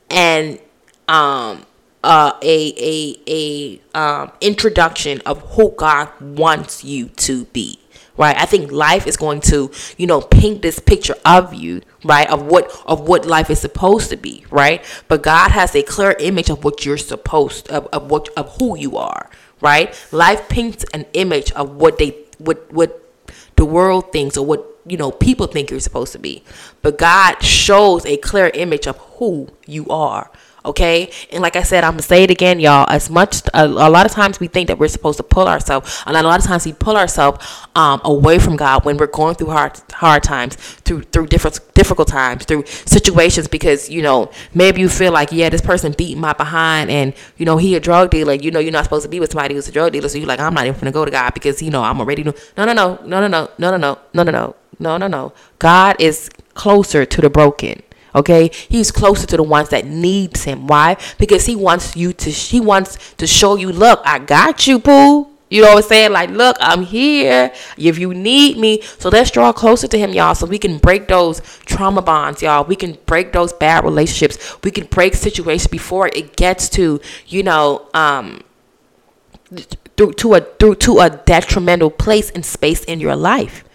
And 0.10 0.60
um 1.08 1.66
uh 2.04 2.34
a 2.42 2.74
a 2.78 3.18
a 3.28 3.82
um 3.98 4.32
introduction 4.42 5.22
of 5.26 5.42
who 5.54 5.72
God 5.72 6.10
wants 6.20 6.84
you 6.84 7.10
to 7.10 7.46
be. 7.46 7.78
Right? 8.18 8.38
I 8.38 8.46
think 8.46 8.72
life 8.72 9.08
is 9.08 9.18
going 9.18 9.40
to, 9.42 9.72
you 9.98 10.06
know, 10.06 10.22
paint 10.22 10.62
this 10.62 10.78
picture 10.80 11.16
of 11.26 11.54
you, 11.56 11.82
right? 12.04 12.30
Of 12.30 12.44
what 12.46 12.70
of 12.86 13.08
what 13.08 13.26
life 13.26 13.50
is 13.50 13.60
supposed 13.60 14.10
to 14.12 14.18
be, 14.18 14.46
right? 14.52 14.84
But 15.08 15.24
God 15.24 15.52
has 15.52 15.74
a 15.76 15.82
clear 15.82 16.16
image 16.20 16.50
of 16.50 16.64
what 16.64 16.86
you're 16.86 16.98
supposed 16.98 17.70
of, 17.70 17.88
of 17.88 18.12
what 18.12 18.30
of 18.38 18.58
who 18.60 18.78
you 18.78 18.98
are, 18.98 19.30
right? 19.62 19.98
Life 20.12 20.50
paints 20.50 20.86
an 20.94 21.06
image 21.14 21.52
of 21.54 21.78
what 21.78 21.98
they 21.98 22.16
what 22.38 22.72
what 22.72 23.02
the 23.56 23.66
world 23.66 24.12
thinks 24.12 24.38
or 24.38 24.46
what 24.46 24.71
you 24.86 24.98
know 24.98 25.12
people 25.12 25.48
think 25.48 25.70
you're 25.70 25.80
supposed 25.80 26.12
to 26.14 26.20
be. 26.20 26.44
But 26.82 26.98
god 26.98 27.42
shows 27.42 28.06
a 28.06 28.18
clear 28.18 28.52
image 28.54 28.88
of 28.88 28.98
who 28.98 29.50
you 29.66 29.88
are 29.90 30.32
okay? 30.66 31.12
And 31.32 31.42
like 31.42 31.56
i 31.56 31.64
said 31.64 31.84
i'm 31.84 31.94
gonna 31.94 32.02
say 32.02 32.24
it 32.24 32.32
again 32.32 32.60
y'all. 32.60 32.86
As 32.90 33.10
much 33.10 33.42
a, 33.54 33.66
a, 33.66 33.90
lot 33.90 34.06
of 34.06 34.12
times 34.12 34.40
we 34.40 34.48
think 34.48 34.68
that 34.68 34.78
we're 34.78 34.88
supposed 34.88 35.18
to 35.18 35.24
pull 35.24 35.48
ourselves 35.48 36.04
and 36.06 36.16
a 36.16 36.24
lot 36.24 36.40
of 36.40 36.46
times 36.46 36.66
we 36.66 36.74
pull 36.74 36.98
ourselves 36.98 37.46
um, 37.76 38.02
away 38.04 38.40
from 38.40 38.56
god 38.56 38.86
when 38.86 38.98
we're 38.98 39.08
going 39.08 39.36
through 39.36 39.50
hard 39.50 39.80
hard 39.94 40.24
times 40.24 40.56
through 40.56 41.02
through 41.04 41.28
different 41.28 41.60
difficult 41.74 42.08
times 42.08 42.46
through 42.46 42.66
situations 42.66 43.48
because 43.48 43.90
you 43.90 44.02
know 44.02 44.32
maybe 44.54 44.82
you 44.82 44.90
feel 44.90 45.12
like 45.12 45.32
yeah 45.32 45.50
this 45.50 45.62
person 45.62 45.94
beat 45.98 46.18
my 46.18 46.34
behind 46.34 46.90
and 46.90 47.14
you 47.38 47.46
know 47.46 47.58
he 47.58 47.76
a 47.76 47.80
drug 47.80 48.10
dealer. 48.10 48.34
You 48.34 48.52
know 48.52 48.60
you're 48.60 48.72
not 48.72 48.84
supposed 48.84 49.04
to 49.04 49.10
be 49.10 49.20
with 49.20 49.32
somebody 49.32 49.56
who's 49.56 49.68
a 49.68 49.72
drug 49.72 49.92
dealer. 49.94 50.10
So 50.10 50.18
you're 50.18 50.28
like 50.28 50.40
i'm 50.40 50.54
not 50.54 50.66
even 50.66 50.80
gonna 50.80 50.92
go 50.92 51.06
to 51.06 51.12
god 51.12 51.34
because 51.34 51.62
you 51.62 51.72
know 51.72 51.82
i'm 51.82 52.00
already 52.00 52.24
no 52.24 52.34
no 52.58 52.66
no 52.66 52.74
no 52.74 53.00
no 53.06 53.28
no 53.28 53.28
no 53.28 53.50
no 53.58 53.78
no 53.78 53.98
no 54.14 54.24
no 54.24 54.32
no 54.32 54.56
no 54.82 54.98
no 54.98 55.08
no 55.08 55.32
god 55.60 55.96
is 56.00 56.30
closer 56.54 57.06
to 57.06 57.22
the 57.22 57.30
broken 57.30 57.82
Okay, 58.14 58.52
he's 58.68 58.92
closer 58.92 59.26
to 59.26 59.38
the 59.38 59.44
ones 59.44 59.70
that 59.70 59.86
needs 59.86 60.44
him. 60.44 60.68
Why? 60.68 60.98
Because 61.18 61.46
he 61.46 61.56
wants 61.56 61.96
you 61.96 62.12
to. 62.14 62.30
He 62.30 62.60
wants 62.60 63.14
to 63.14 63.26
show 63.26 63.56
you. 63.56 63.72
Look, 63.72 64.02
I 64.04 64.20
got 64.20 64.68
you, 64.68 64.80
boo. 64.80 65.28
You 65.50 65.62
know 65.64 65.74
what 65.74 65.84
I'm 65.84 65.90
saying? 65.90 66.12
Like, 66.14 66.30
look, 66.30 66.56
I'm 66.62 66.84
here 66.84 67.52
if 67.78 68.00
you 68.00 68.14
need 68.14 68.58
me. 68.58 68.82
So 68.82 69.10
let's 69.10 69.32
draw 69.32 69.52
closer 69.52 69.86
to 69.88 69.98
him, 69.98 70.12
y'all, 70.12 70.34
so 70.34 70.46
we 70.46 70.58
can 70.58 70.78
break 70.78 71.10
those 71.10 71.42
trauma 71.66 72.02
bonds, 72.02 72.42
y'all. 72.42 72.64
We 72.64 72.78
can 72.78 72.98
break 73.06 73.34
those 73.34 73.52
bad 73.52 73.84
relationships. 73.84 74.58
We 74.64 74.72
can 74.72 74.88
break 74.88 75.14
situations 75.14 75.68
before 75.68 76.08
it 76.08 76.38
gets 76.38 76.70
to, 76.70 77.02
you 77.28 77.44
know, 77.44 77.90
um, 77.94 78.44
through 79.98 80.14
to 80.14 80.36
a 80.36 80.42
through 80.42 80.76
to 80.76 81.00
a 81.00 81.10
detrimental 81.10 81.90
place 81.90 82.30
and 82.32 82.46
space 82.46 82.86
in 82.86 83.02
your 83.02 83.18
life. 83.18 83.66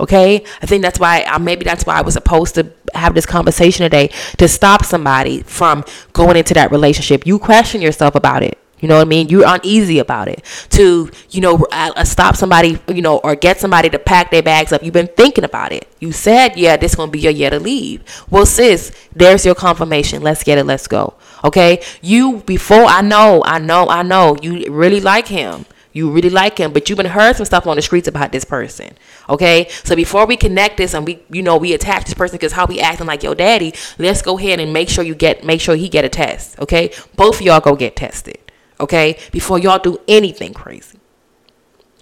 Okay, 0.00 0.44
I 0.60 0.66
think 0.66 0.82
that's 0.82 0.98
why 0.98 1.22
uh, 1.22 1.38
maybe 1.38 1.64
that's 1.64 1.86
why 1.86 1.96
I 1.96 2.02
was 2.02 2.14
supposed 2.14 2.56
to 2.56 2.72
have 2.94 3.14
this 3.14 3.26
conversation 3.26 3.84
today 3.84 4.10
to 4.38 4.48
stop 4.48 4.84
somebody 4.84 5.42
from 5.42 5.84
going 6.12 6.36
into 6.36 6.54
that 6.54 6.72
relationship. 6.72 7.26
You 7.26 7.38
question 7.38 7.80
yourself 7.80 8.16
about 8.16 8.42
it. 8.42 8.58
You 8.80 8.88
know 8.88 8.96
what 8.96 9.06
I 9.06 9.08
mean? 9.08 9.28
You're 9.28 9.46
uneasy 9.46 9.98
about 9.98 10.28
it. 10.28 10.44
To, 10.70 11.08
you 11.30 11.40
know, 11.40 11.66
uh, 11.72 12.04
stop 12.04 12.36
somebody, 12.36 12.78
you 12.88 13.00
know, 13.00 13.18
or 13.18 13.34
get 13.34 13.58
somebody 13.58 13.88
to 13.88 13.98
pack 13.98 14.30
their 14.30 14.42
bags 14.42 14.72
up. 14.72 14.82
You've 14.82 14.92
been 14.92 15.06
thinking 15.06 15.44
about 15.44 15.72
it. 15.72 15.88
You 16.00 16.12
said, 16.12 16.56
yeah, 16.56 16.76
this 16.76 16.94
going 16.94 17.08
to 17.08 17.10
be 17.10 17.20
your 17.20 17.32
year 17.32 17.48
to 17.48 17.58
leave. 17.58 18.02
Well, 18.28 18.44
sis, 18.44 18.92
there's 19.14 19.46
your 19.46 19.54
confirmation. 19.54 20.22
Let's 20.22 20.42
get 20.42 20.58
it. 20.58 20.64
Let's 20.66 20.86
go. 20.86 21.14
Okay? 21.44 21.82
You, 22.02 22.42
before 22.44 22.84
I 22.84 23.00
know, 23.00 23.42
I 23.46 23.58
know, 23.58 23.88
I 23.88 24.02
know, 24.02 24.36
you 24.42 24.70
really 24.70 25.00
like 25.00 25.28
him. 25.28 25.64
You 25.94 26.10
really 26.10 26.28
like 26.28 26.58
him, 26.58 26.72
but 26.72 26.90
you've 26.90 26.96
been 26.96 27.06
heard 27.06 27.36
some 27.36 27.46
stuff 27.46 27.68
on 27.68 27.76
the 27.76 27.82
streets 27.82 28.08
about 28.08 28.32
this 28.32 28.44
person. 28.44 28.98
Okay, 29.28 29.68
so 29.84 29.94
before 29.94 30.26
we 30.26 30.36
connect 30.36 30.76
this 30.76 30.92
and 30.92 31.06
we, 31.06 31.22
you 31.30 31.40
know, 31.40 31.56
we 31.56 31.72
attach 31.72 32.06
this 32.06 32.14
person 32.14 32.34
because 32.34 32.52
how 32.52 32.66
we 32.66 32.80
acting 32.80 33.06
like 33.06 33.22
your 33.22 33.36
daddy, 33.36 33.72
let's 33.96 34.20
go 34.20 34.36
ahead 34.36 34.58
and 34.58 34.72
make 34.72 34.88
sure 34.88 35.04
you 35.04 35.14
get, 35.14 35.44
make 35.44 35.60
sure 35.60 35.76
he 35.76 35.88
get 35.88 36.04
a 36.04 36.08
test. 36.08 36.58
Okay, 36.58 36.92
both 37.14 37.36
of 37.36 37.42
y'all 37.42 37.60
go 37.60 37.76
get 37.76 37.94
tested. 37.94 38.38
Okay, 38.80 39.16
before 39.30 39.60
y'all 39.60 39.78
do 39.78 39.96
anything 40.08 40.52
crazy. 40.52 40.98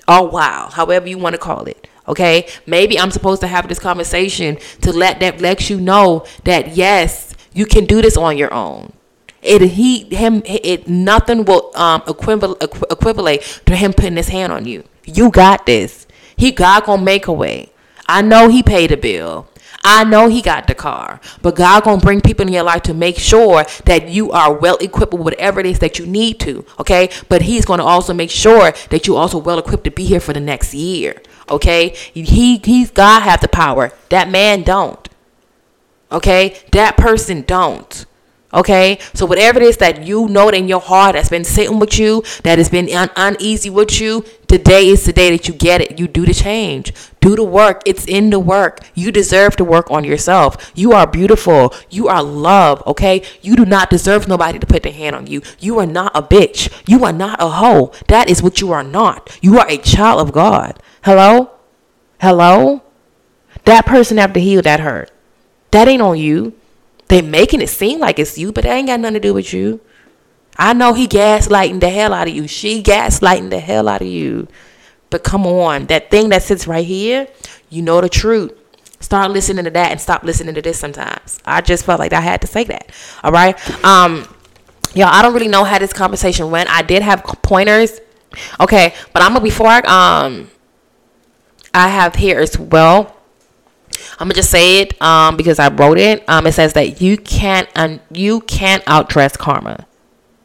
Oh 0.09 0.23
wow, 0.23 0.71
however 0.73 1.07
you 1.07 1.19
want 1.19 1.35
to 1.35 1.39
call 1.39 1.67
it. 1.67 1.87
Okay, 2.09 2.49
maybe 2.67 2.99
I'm 2.99 3.11
supposed 3.11 3.43
to 3.43 3.47
have 3.47 3.69
this 3.69 3.79
conversation 3.79 4.57
to 4.81 4.91
let 4.91 5.21
that 5.21 5.43
let 5.43 5.69
you 5.69 5.79
know 5.79 6.25
that 6.45 6.75
yes, 6.75 7.35
you 7.53 7.67
can 7.67 7.85
do 7.85 8.01
this 8.01 8.17
on 8.17 8.39
your 8.39 8.53
own. 8.55 8.95
It 9.43 9.63
he 9.63 10.05
him 10.15 10.43
it 10.45 10.89
nothing 10.89 11.45
will 11.45 11.73
um 11.75 12.03
equivalent 12.07 12.63
equivalent 12.63 13.43
to 13.67 13.77
him 13.77 13.93
putting 13.93 14.17
his 14.17 14.29
hand 14.29 14.53
on 14.53 14.67
you. 14.67 14.85
You 15.05 15.31
got 15.31 15.67
this. 15.67 16.07
He 16.37 16.53
God 16.53 16.85
gonna 16.85 17.03
make 17.03 17.27
a 17.27 17.33
way. 17.33 17.73
I 18.07 18.23
know 18.23 18.49
he 18.49 18.63
paid 18.63 18.93
a 18.93 18.97
bill. 18.97 19.49
I 19.85 20.05
know 20.05 20.29
he 20.29 20.43
got 20.43 20.69
the 20.69 20.77
car, 20.77 21.21
but 21.41 21.57
God 21.57 21.83
gonna 21.83 22.01
bring 22.01 22.21
people 22.21 22.47
in 22.47 22.53
your 22.53 22.63
life 22.63 22.83
to 22.83 22.95
make 22.95 23.19
sure 23.19 23.65
that 23.85 24.09
you 24.09 24.31
are 24.31 24.53
well 24.53 24.77
equipped 24.77 25.13
with 25.13 25.23
whatever 25.23 25.59
it 25.59 25.67
is 25.67 25.81
that 25.81 25.99
you 25.99 26.07
need 26.07 26.39
to. 26.41 26.65
Okay, 26.79 27.11
but 27.29 27.43
He's 27.43 27.65
gonna 27.65 27.85
also 27.85 28.15
make 28.15 28.31
sure 28.31 28.73
that 28.91 29.07
you 29.07 29.17
also 29.17 29.39
well 29.39 29.59
equipped 29.59 29.85
to 29.85 29.91
be 29.91 30.05
here 30.05 30.21
for 30.21 30.33
the 30.33 30.41
next 30.41 30.73
year. 30.73 31.21
Okay, 31.51 31.97
he 32.15 32.59
he's 32.59 32.91
God 32.93 33.23
have 33.23 33.41
the 33.41 33.49
power. 33.49 33.93
That 34.11 34.31
man 34.31 34.63
don't. 34.63 35.09
Okay, 36.13 36.57
that 36.71 36.97
person 36.97 37.43
don't. 37.43 38.07
Okay, 38.55 38.99
so 39.15 39.25
whatever 39.25 39.61
it 39.61 39.65
is 39.65 39.79
that 39.79 40.03
you 40.07 40.29
know 40.29 40.51
in 40.51 40.69
your 40.69 40.81
heart 40.81 41.15
that's 41.15 41.31
been 41.31 41.45
sitting 41.45 41.79
with 41.79 41.99
you, 41.99 42.23
that 42.43 42.59
has 42.59 42.69
been 42.69 42.87
un- 42.91 43.09
uneasy 43.17 43.71
with 43.71 43.99
you, 43.99 44.27
today 44.47 44.89
is 44.89 45.07
the 45.07 45.13
day 45.13 45.31
that 45.31 45.49
you 45.49 45.55
get 45.55 45.81
it. 45.81 45.99
You 45.99 46.07
do 46.07 46.27
the 46.27 46.35
change, 46.35 46.93
do 47.21 47.35
the 47.35 47.45
work. 47.45 47.81
It's 47.87 48.05
in 48.05 48.29
the 48.29 48.39
work. 48.39 48.81
You 48.95 49.11
deserve 49.11 49.57
to 49.57 49.65
work 49.65 49.91
on 49.91 50.05
yourself. 50.05 50.71
You 50.75 50.93
are 50.93 51.07
beautiful. 51.07 51.73
You 51.89 52.09
are 52.09 52.23
love. 52.23 52.87
Okay, 52.87 53.23
you 53.41 53.57
do 53.57 53.65
not 53.65 53.89
deserve 53.89 54.29
nobody 54.29 54.59
to 54.59 54.67
put 54.67 54.83
their 54.83 54.93
hand 54.93 55.17
on 55.17 55.27
you. 55.27 55.41
You 55.59 55.79
are 55.79 55.87
not 55.87 56.13
a 56.15 56.23
bitch. 56.23 56.71
You 56.87 57.05
are 57.07 57.13
not 57.13 57.41
a 57.41 57.49
hoe. 57.49 57.93
That 58.09 58.29
is 58.29 58.43
what 58.43 58.61
you 58.61 58.71
are 58.73 58.85
not. 58.85 59.39
You 59.41 59.59
are 59.59 59.69
a 59.69 59.79
child 59.79 60.21
of 60.21 60.33
God. 60.33 60.79
Hello, 61.05 61.53
hello. 62.21 62.83
That 63.65 63.87
person 63.87 64.19
have 64.19 64.35
to 64.35 64.41
heal 64.41 64.61
that 64.61 64.81
hurt. 64.81 65.11
That 65.71 65.89
ain't 65.89 66.03
on 66.03 66.19
you. 66.19 66.53
They 67.13 67.21
making 67.21 67.61
it 67.61 67.69
seem 67.69 68.01
like 68.01 68.19
it's 68.19 68.39
you, 68.39 68.53
but 68.53 68.65
that 68.65 68.73
ain't 68.73 68.87
got 68.87 68.99
nothing 68.99 69.13
to 69.13 69.21
do 69.21 69.35
with 69.35 69.53
you. 69.53 69.83
I 70.57 70.73
know 70.73 70.95
he 70.95 71.07
gaslighting 71.07 71.81
the 71.81 71.91
hell 71.91 72.15
out 72.15 72.27
of 72.27 72.35
you. 72.35 72.49
She 72.49 72.83
gaslighting 72.83 73.51
the 73.51 73.61
hell 73.61 73.87
out 73.87 74.01
of 74.01 74.09
you. 74.09 74.49
But 75.11 75.23
come 75.23 75.47
on, 75.47 75.85
that 75.89 76.11
thing 76.11 76.31
that 76.31 76.43
sits 76.43 76.67
right 76.67 76.87
here, 76.87 77.29
you 77.69 77.83
know 77.83 78.01
the 78.01 78.09
truth. 78.09 78.53
Start 79.01 79.31
listening 79.31 79.67
to 79.67 79.71
that 79.73 79.91
and 79.91 80.01
stop 80.01 80.23
listening 80.23 80.55
to 80.55 80.63
this 80.63 80.79
sometimes. 80.79 81.39
I 81.45 81.61
just 81.61 81.85
felt 81.85 82.01
like 82.01 82.15
I 82.15 82.21
had 82.23 82.41
to 82.41 82.47
say 82.47 82.65
that. 82.65 82.91
All 83.23 83.31
right. 83.31 83.85
Um, 83.85 84.27
y'all, 84.95 85.09
I 85.09 85.21
don't 85.21 85.35
really 85.35 85.49
know 85.49 85.65
how 85.65 85.79
this 85.79 85.93
conversation 85.93 86.51
went. 86.51 86.71
I 86.71 86.81
did 86.81 87.03
have 87.03 87.25
pointers. 87.43 88.01
Okay, 88.59 88.95
but 89.13 89.21
I'm 89.21 89.35
gonna 89.35 89.45
before 89.45 89.67
I 89.67 89.81
um 90.25 90.51
I 91.75 91.89
have 91.89 92.15
here 92.15 92.41
as 92.41 92.59
well 92.59 93.15
I'm 94.13 94.27
gonna 94.27 94.35
just 94.35 94.51
say 94.51 94.81
it 94.81 95.01
um, 95.03 95.37
because 95.37 95.59
I 95.59 95.69
wrote 95.69 95.99
it. 95.99 96.29
Um, 96.29 96.47
it 96.47 96.53
says 96.53 96.73
that 96.75 97.01
you 97.01 97.17
can't 97.17 97.69
un- 97.77 98.01
you 98.11 98.41
can't 98.43 98.85
outdress 98.85 99.37
karma. 99.37 99.87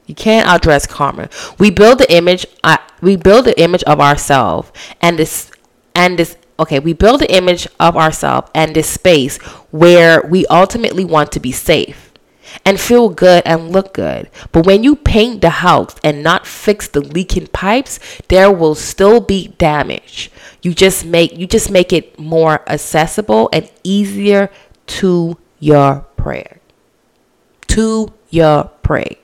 You 0.06 0.16
can't 0.16 0.48
outdress 0.48 0.88
karma. 0.88 1.30
We 1.60 1.70
build 1.70 2.00
the 2.00 2.12
image. 2.12 2.46
Uh, 2.64 2.78
we 3.02 3.16
build 3.16 3.46
the 3.46 3.60
image 3.62 3.84
of 3.84 4.00
ourselves, 4.00 4.72
and 5.02 5.20
this 5.20 5.52
and 5.96 6.18
this. 6.18 6.38
Okay, 6.60 6.80
we 6.80 6.94
build 6.94 7.22
the 7.22 7.32
image 7.36 7.68
of 7.80 7.96
ourselves 7.96 8.50
and 8.56 8.76
this 8.76 8.90
space 8.90 9.38
where 9.70 10.24
we 10.28 10.46
ultimately 10.48 11.06
want 11.06 11.32
to 11.34 11.40
be 11.40 11.52
safe 11.52 12.07
and 12.66 12.80
feel 12.80 13.10
good 13.10 13.44
and 13.46 13.72
look 13.72 13.94
good. 13.94 14.30
But 14.52 14.66
when 14.66 14.84
you 14.84 14.96
paint 14.96 15.42
the 15.42 15.50
house 15.50 15.96
and 16.04 16.24
not 16.24 16.46
fix 16.48 16.88
the 16.88 17.02
leaking 17.02 17.48
pipes, 17.48 18.00
there 18.28 18.52
will 18.52 18.76
still 18.76 19.20
be 19.20 19.50
damage. 19.58 20.32
You 20.62 20.74
just 20.74 21.06
make 21.06 21.38
you 21.38 21.48
just 21.48 21.72
make 21.72 21.94
it 21.94 22.20
more 22.20 22.62
accessible 22.70 23.50
and 23.54 23.70
easier 23.84 24.50
to 25.00 25.38
your 25.60 26.06
prayer. 26.16 26.60
To 27.70 28.14
your 28.30 28.72
pray 28.82 29.20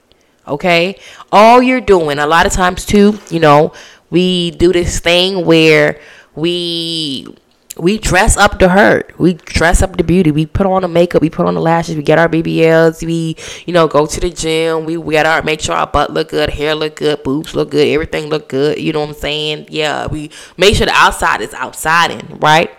okay? 0.48 1.00
All 1.32 1.62
you're 1.62 1.82
doing 1.82 2.20
a 2.20 2.28
lot 2.28 2.46
of 2.46 2.52
times 2.52 2.86
too 2.86 3.20
you 3.30 3.40
know 3.40 3.74
we 4.10 4.52
do 4.52 4.72
this 4.72 5.00
thing 5.00 5.46
where 5.46 6.00
we 6.36 7.36
we 7.78 7.98
dress 7.98 8.38
up 8.38 8.60
the 8.60 8.70
hurt. 8.70 9.14
We 9.18 9.34
dress 9.34 9.82
up 9.82 9.98
the 9.98 10.04
beauty. 10.04 10.32
We 10.32 10.46
put 10.46 10.66
on 10.68 10.84
the 10.84 10.88
makeup. 10.88 11.22
We 11.22 11.30
put 11.30 11.46
on 11.46 11.56
the 11.56 11.62
lashes. 11.62 11.96
We 11.96 12.04
get 12.04 12.20
our 12.20 12.30
BBLs. 12.30 13.06
We, 13.06 13.36
you 13.66 13.74
know, 13.74 13.88
go 13.88 14.06
to 14.06 14.20
the 14.20 14.30
gym. 14.30 14.86
We, 14.86 14.98
we 14.98 15.14
get 15.14 15.26
our 15.26 15.42
make 15.42 15.62
sure 15.62 15.76
our 15.76 15.88
butt 15.88 16.12
look 16.12 16.30
good, 16.30 16.52
hair 16.52 16.76
look 16.76 16.98
good, 16.98 17.24
boobs 17.24 17.56
look 17.56 17.72
good, 17.72 17.88
everything 17.88 18.28
look 18.28 18.50
good. 18.50 18.80
You 18.80 18.94
know 18.94 19.02
what 19.02 19.10
I'm 19.10 19.16
saying? 19.16 19.68
Yeah, 19.70 20.08
we 20.08 20.30
make 20.58 20.76
sure 20.76 20.86
the 20.86 20.94
outside 20.94 21.42
is 21.42 21.54
outside 21.54 22.12
in 22.12 22.38
right. 22.40 22.72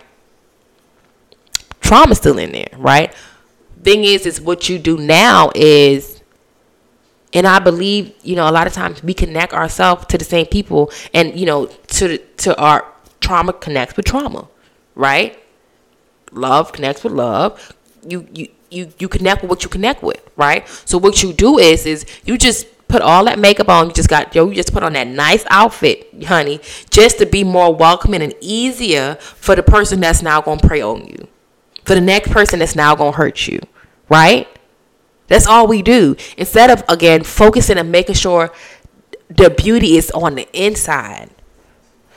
Trauma's 1.81 2.19
still 2.19 2.39
in 2.39 2.53
there, 2.53 2.69
right? 2.77 3.13
Thing 3.83 4.05
is, 4.05 4.25
is 4.27 4.41
what 4.41 4.69
you 4.69 4.79
do 4.79 4.97
now 4.97 5.51
is 5.55 6.23
and 7.35 7.49
I 7.49 7.59
believe, 7.59 8.15
you 8.23 8.37
know, 8.37 8.49
a 8.49 8.53
lot 8.53 8.69
of 8.69 8.73
times 8.73 9.03
we 9.03 9.13
connect 9.13 9.53
ourselves 9.53 10.07
to 10.07 10.17
the 10.17 10.25
same 10.25 10.47
people, 10.47 10.93
and 11.13 11.39
you 11.39 11.47
know, 11.47 11.67
to 11.67 12.19
to 12.19 12.57
our 12.57 12.87
trauma 13.21 13.53
connects 13.53 13.97
with 13.97 14.07
trauma 14.07 14.49
right? 14.95 15.39
Love 16.33 16.73
connects 16.73 17.05
with 17.05 17.13
love. 17.13 17.75
You 18.07 18.27
you 18.33 18.49
you 18.71 18.93
you 18.99 19.09
connect 19.09 19.43
with 19.43 19.51
what 19.51 19.63
you 19.63 19.69
connect 19.69 20.03
with, 20.03 20.21
right? 20.37 20.67
So 20.85 20.99
what 20.99 21.23
you 21.23 21.33
do 21.33 21.59
is 21.59 21.87
is 21.87 22.05
you 22.25 22.37
just 22.37 22.67
put 22.89 23.03
all 23.03 23.25
that 23.25 23.39
makeup 23.39 23.69
on. 23.69 23.89
You 23.89 23.93
just 23.93 24.09
got 24.09 24.35
yo. 24.35 24.49
You 24.49 24.55
just 24.55 24.73
put 24.73 24.83
on 24.83 24.93
that 24.95 25.07
nice 25.07 25.45
outfit, 25.49 26.25
honey, 26.25 26.61
just 26.91 27.19
to 27.19 27.27
be 27.27 27.45
more 27.45 27.75
welcoming 27.75 28.23
and 28.23 28.35
easier 28.41 29.17
for 29.17 29.55
the 29.55 29.63
person 29.63 30.01
that's 30.01 30.23
now 30.23 30.41
gonna 30.41 30.61
prey 30.61 30.83
on 30.83 31.07
you, 31.07 31.29
for 31.85 31.95
the 31.95 32.01
next 32.01 32.31
person 32.31 32.59
that's 32.59 32.77
now 32.77 32.95
gonna 32.95 33.13
hurt 33.13 33.47
you, 33.47 33.61
right? 34.09 34.49
That's 35.29 35.47
all 35.47 35.67
we 35.67 35.83
do. 35.83 36.17
Instead 36.37 36.71
of 36.71 36.85
again 36.89 37.25
focusing 37.25 37.79
and 37.79 37.91
making 37.91 38.17
sure 38.17 38.53
the 39.29 39.51
beauty 39.51 39.97
is 39.97 40.11
on 40.11 40.35
the 40.35 40.49
inside 40.53 41.31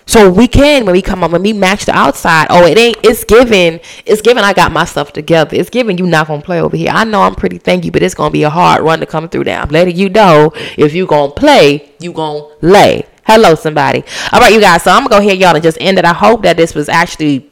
so 0.07 0.29
we 0.29 0.47
can 0.47 0.85
when 0.85 0.93
we 0.93 1.01
come 1.01 1.23
up 1.23 1.31
when 1.31 1.43
we 1.43 1.51
match 1.51 1.85
the 1.85 1.91
outside. 1.91 2.47
Oh, 2.49 2.65
it 2.65 2.77
ain't. 2.77 2.97
It's 3.03 3.25
given. 3.25 3.81
It's 4.05 4.21
given. 4.21 4.43
I 4.43 4.53
got 4.53 4.71
my 4.71 4.85
stuff 4.85 5.11
together. 5.11 5.55
It's 5.55 5.69
given. 5.69 5.97
You 5.97 6.07
not 6.07 6.27
gonna 6.27 6.41
play 6.41 6.61
over 6.61 6.77
here. 6.77 6.91
I 6.91 7.03
know 7.03 7.21
I'm 7.21 7.35
pretty. 7.35 7.57
Thank 7.57 7.83
you, 7.83 7.91
but 7.91 8.01
it's 8.01 8.15
gonna 8.15 8.31
be 8.31 8.43
a 8.43 8.49
hard 8.49 8.81
run 8.83 9.01
to 9.01 9.05
come 9.05 9.27
through 9.27 9.43
Now 9.43 9.61
I'm 9.61 9.69
letting 9.69 9.97
you 9.97 10.09
know 10.09 10.53
if 10.77 10.93
you 10.95 11.05
gonna 11.05 11.33
play, 11.33 11.91
you 11.99 12.13
gonna 12.13 12.47
lay. 12.61 13.05
Hello, 13.25 13.55
somebody. 13.55 14.05
All 14.31 14.39
right, 14.39 14.53
you 14.53 14.61
guys. 14.61 14.83
So 14.83 14.91
I'm 14.91 15.03
gonna 15.03 15.09
go 15.09 15.21
here, 15.21 15.35
y'all, 15.35 15.53
and 15.53 15.63
just 15.63 15.77
end 15.81 15.99
it. 15.99 16.05
I 16.05 16.13
hope 16.13 16.41
that 16.43 16.55
this 16.55 16.73
was 16.73 16.87
actually 16.87 17.49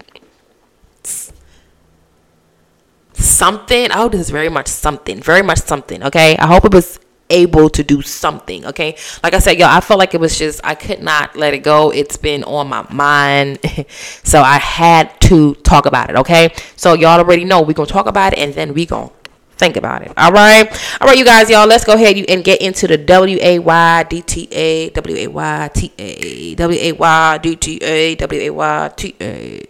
something. 3.14 3.90
Oh, 3.94 4.08
this 4.08 4.22
is 4.22 4.30
very 4.30 4.50
much 4.50 4.70
something. 4.70 5.22
Very 5.22 5.42
much 5.42 5.60
something. 5.60 6.02
Okay. 6.04 6.38
I 6.38 6.48
hope 6.48 6.64
it 6.64 6.74
was 6.74 7.00
able 7.30 7.70
to 7.70 7.84
do 7.84 8.02
something. 8.02 8.66
Okay. 8.66 8.96
Like 9.24 9.34
I 9.34 9.40
said, 9.40 9.58
y'all, 9.58 9.70
I 9.70 9.80
felt 9.82 10.00
like 10.00 10.14
it 10.14 10.20
was 10.20 10.38
just, 10.38 10.62
I 10.64 10.76
could 10.76 11.02
not 11.02 11.36
let 11.36 11.54
it 11.54 11.60
go. 11.60 11.92
It's 11.92 12.18
been 12.18 12.44
on 12.44 12.68
my 12.68 12.86
mind. 12.92 13.60
so 14.24 14.42
I 14.42 14.58
had 14.58 15.20
to 15.22 15.56
talk 15.56 15.86
about 15.86 16.10
it. 16.10 16.16
Okay. 16.18 16.54
So 16.76 16.94
y'all 16.94 17.20
already 17.20 17.44
know 17.44 17.62
we're 17.62 17.74
going 17.74 17.88
to 17.88 17.94
talk 17.94 18.08
about 18.08 18.34
it 18.34 18.40
and 18.40 18.54
then 18.54 18.74
we 18.74 18.86
going 18.86 19.10
to 19.10 19.16
think 19.58 19.78
about 19.78 20.02
it. 20.02 20.12
All 20.18 20.32
right. 20.32 20.70
All 21.02 21.08
right, 21.08 21.18
you 21.18 21.26
guys, 21.26 21.50
y'all, 21.50 21.68
let's 21.68 21.86
go 21.86 21.94
ahead 21.94 22.18
and 22.30 22.44
get 22.44 22.62
into 22.62 22.88
the 22.88 22.98
W 22.98 23.38
A 23.42 23.60
Y 23.60 24.04
D 24.04 24.22
T 24.22 24.48
A, 24.52 24.90
W 24.90 25.18
A 25.18 25.28
Y 25.28 25.70
T 25.74 25.94
A, 25.98 26.56
W 26.56 26.80
A 26.80 26.92
Y 26.92 27.38
D 27.40 27.56
T 27.56 27.78
A, 27.78 28.16
W 28.16 28.42
A 28.42 28.50
Y 28.50 28.92
T 28.96 29.16
A. 29.22 29.66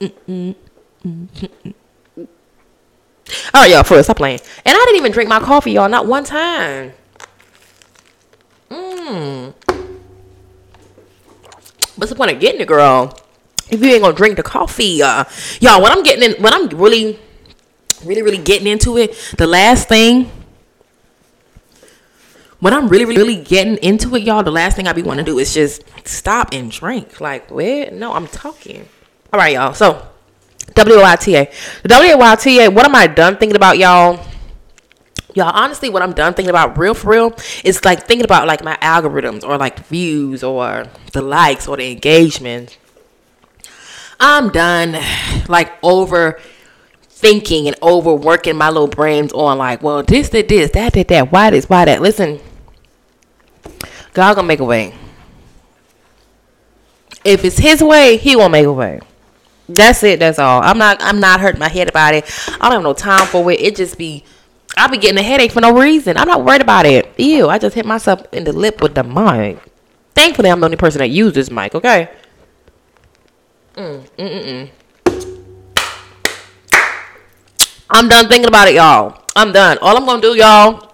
Mm, 0.00 0.12
mm, 0.26 0.54
mm, 1.04 1.74
All 3.54 3.62
right, 3.62 3.70
y'all. 3.70 3.82
First, 3.82 4.06
stop 4.06 4.16
playing. 4.16 4.40
And 4.64 4.76
I 4.76 4.84
didn't 4.86 4.96
even 4.96 5.12
drink 5.12 5.28
my 5.28 5.40
coffee, 5.40 5.72
y'all. 5.72 5.88
Not 5.88 6.06
one 6.06 6.24
time. 6.24 6.92
Mmm. 8.70 9.54
What's 11.96 12.10
the 12.10 12.16
point 12.16 12.30
of 12.30 12.40
getting 12.40 12.60
it, 12.60 12.68
girl? 12.68 13.18
If 13.70 13.82
you 13.82 13.90
ain't 13.90 14.02
gonna 14.02 14.16
drink 14.16 14.36
the 14.36 14.42
coffee, 14.42 15.02
uh, 15.02 15.24
y'all. 15.60 15.82
When 15.82 15.92
I'm 15.92 16.02
getting 16.02 16.30
in, 16.30 16.42
when 16.42 16.52
I'm 16.52 16.68
really, 16.68 17.18
really, 18.04 18.22
really 18.22 18.38
getting 18.38 18.66
into 18.66 18.96
it, 18.96 19.14
the 19.36 19.46
last 19.46 19.88
thing. 19.88 20.30
When 22.60 22.74
I'm 22.74 22.88
really, 22.88 23.06
really, 23.06 23.18
really 23.18 23.42
getting 23.42 23.76
into 23.78 24.14
it, 24.16 24.22
y'all, 24.22 24.42
the 24.42 24.50
last 24.50 24.76
thing 24.76 24.86
I 24.86 24.92
be 24.92 25.02
want 25.02 25.18
to 25.18 25.24
do 25.24 25.38
is 25.38 25.54
just 25.54 25.82
stop 26.06 26.50
and 26.52 26.70
drink. 26.70 27.20
Like, 27.20 27.50
where? 27.50 27.90
No, 27.90 28.12
I'm 28.12 28.26
talking. 28.26 28.86
All 29.32 29.38
right, 29.40 29.54
y'all. 29.54 29.72
So 29.72 30.09
WYTA. 30.74 31.52
WYTA, 31.82 32.74
what 32.74 32.84
am 32.84 32.94
I 32.94 33.06
done 33.06 33.36
thinking 33.36 33.56
about, 33.56 33.78
y'all? 33.78 34.24
Y'all, 35.34 35.52
honestly, 35.54 35.88
what 35.88 36.02
I'm 36.02 36.12
done 36.12 36.34
thinking 36.34 36.50
about, 36.50 36.76
real 36.76 36.94
for 36.94 37.10
real, 37.10 37.36
is 37.64 37.84
like 37.84 38.06
thinking 38.06 38.24
about 38.24 38.46
like 38.46 38.64
my 38.64 38.76
algorithms 38.76 39.44
or 39.44 39.56
like 39.58 39.86
views 39.86 40.42
or 40.42 40.86
the 41.12 41.22
likes 41.22 41.68
or 41.68 41.76
the 41.76 41.90
engagement. 41.90 42.78
I'm 44.18 44.50
done 44.50 44.98
like 45.48 45.72
over 45.82 46.40
thinking 47.00 47.68
and 47.68 47.76
overworking 47.82 48.56
my 48.56 48.68
little 48.68 48.88
brains 48.88 49.32
on 49.32 49.58
like, 49.58 49.82
well, 49.82 50.02
this 50.02 50.30
did 50.30 50.48
this, 50.48 50.70
that 50.72 50.94
did 50.94 51.08
that, 51.08 51.30
why 51.30 51.50
this, 51.50 51.68
why 51.68 51.84
that. 51.84 52.02
Listen, 52.02 52.40
God 54.12 54.34
gonna 54.34 54.48
make 54.48 54.60
a 54.60 54.64
way. 54.64 54.94
If 57.24 57.44
it's 57.44 57.58
His 57.58 57.82
way, 57.82 58.16
He 58.16 58.36
will 58.36 58.48
make 58.48 58.66
a 58.66 58.72
way. 58.72 59.00
That's 59.74 60.02
it. 60.02 60.18
That's 60.18 60.38
all. 60.38 60.62
I'm 60.62 60.78
not. 60.78 60.98
I'm 61.00 61.20
not 61.20 61.40
hurting 61.40 61.60
my 61.60 61.68
head 61.68 61.88
about 61.88 62.14
it. 62.14 62.24
I 62.48 62.58
don't 62.62 62.72
have 62.72 62.82
no 62.82 62.92
time 62.92 63.26
for 63.26 63.50
it. 63.52 63.60
It 63.60 63.76
just 63.76 63.96
be. 63.96 64.24
I 64.76 64.86
be 64.86 64.98
getting 64.98 65.18
a 65.18 65.22
headache 65.22 65.52
for 65.52 65.60
no 65.60 65.72
reason. 65.72 66.16
I'm 66.16 66.28
not 66.28 66.44
worried 66.44 66.60
about 66.60 66.86
it. 66.86 67.18
Ew, 67.18 67.48
I 67.48 67.58
just 67.58 67.74
hit 67.74 67.84
myself 67.84 68.22
in 68.32 68.44
the 68.44 68.52
lip 68.52 68.80
with 68.80 68.94
the 68.94 69.02
mic. 69.02 69.58
Thankfully, 70.14 70.50
I'm 70.50 70.60
the 70.60 70.66
only 70.66 70.76
person 70.76 71.00
that 71.00 71.08
uses 71.08 71.34
this 71.34 71.50
mic, 71.50 71.74
okay? 71.74 72.08
Mm, 73.74 74.08
mm, 74.16 74.44
mm, 74.44 74.70
I'm 77.88 78.08
done 78.08 78.28
thinking 78.28 78.46
about 78.46 78.68
it, 78.68 78.74
y'all. 78.74 79.22
I'm 79.34 79.52
done. 79.52 79.78
All 79.78 79.96
I'm 79.96 80.04
gonna 80.04 80.22
do, 80.22 80.34
y'all, 80.36 80.92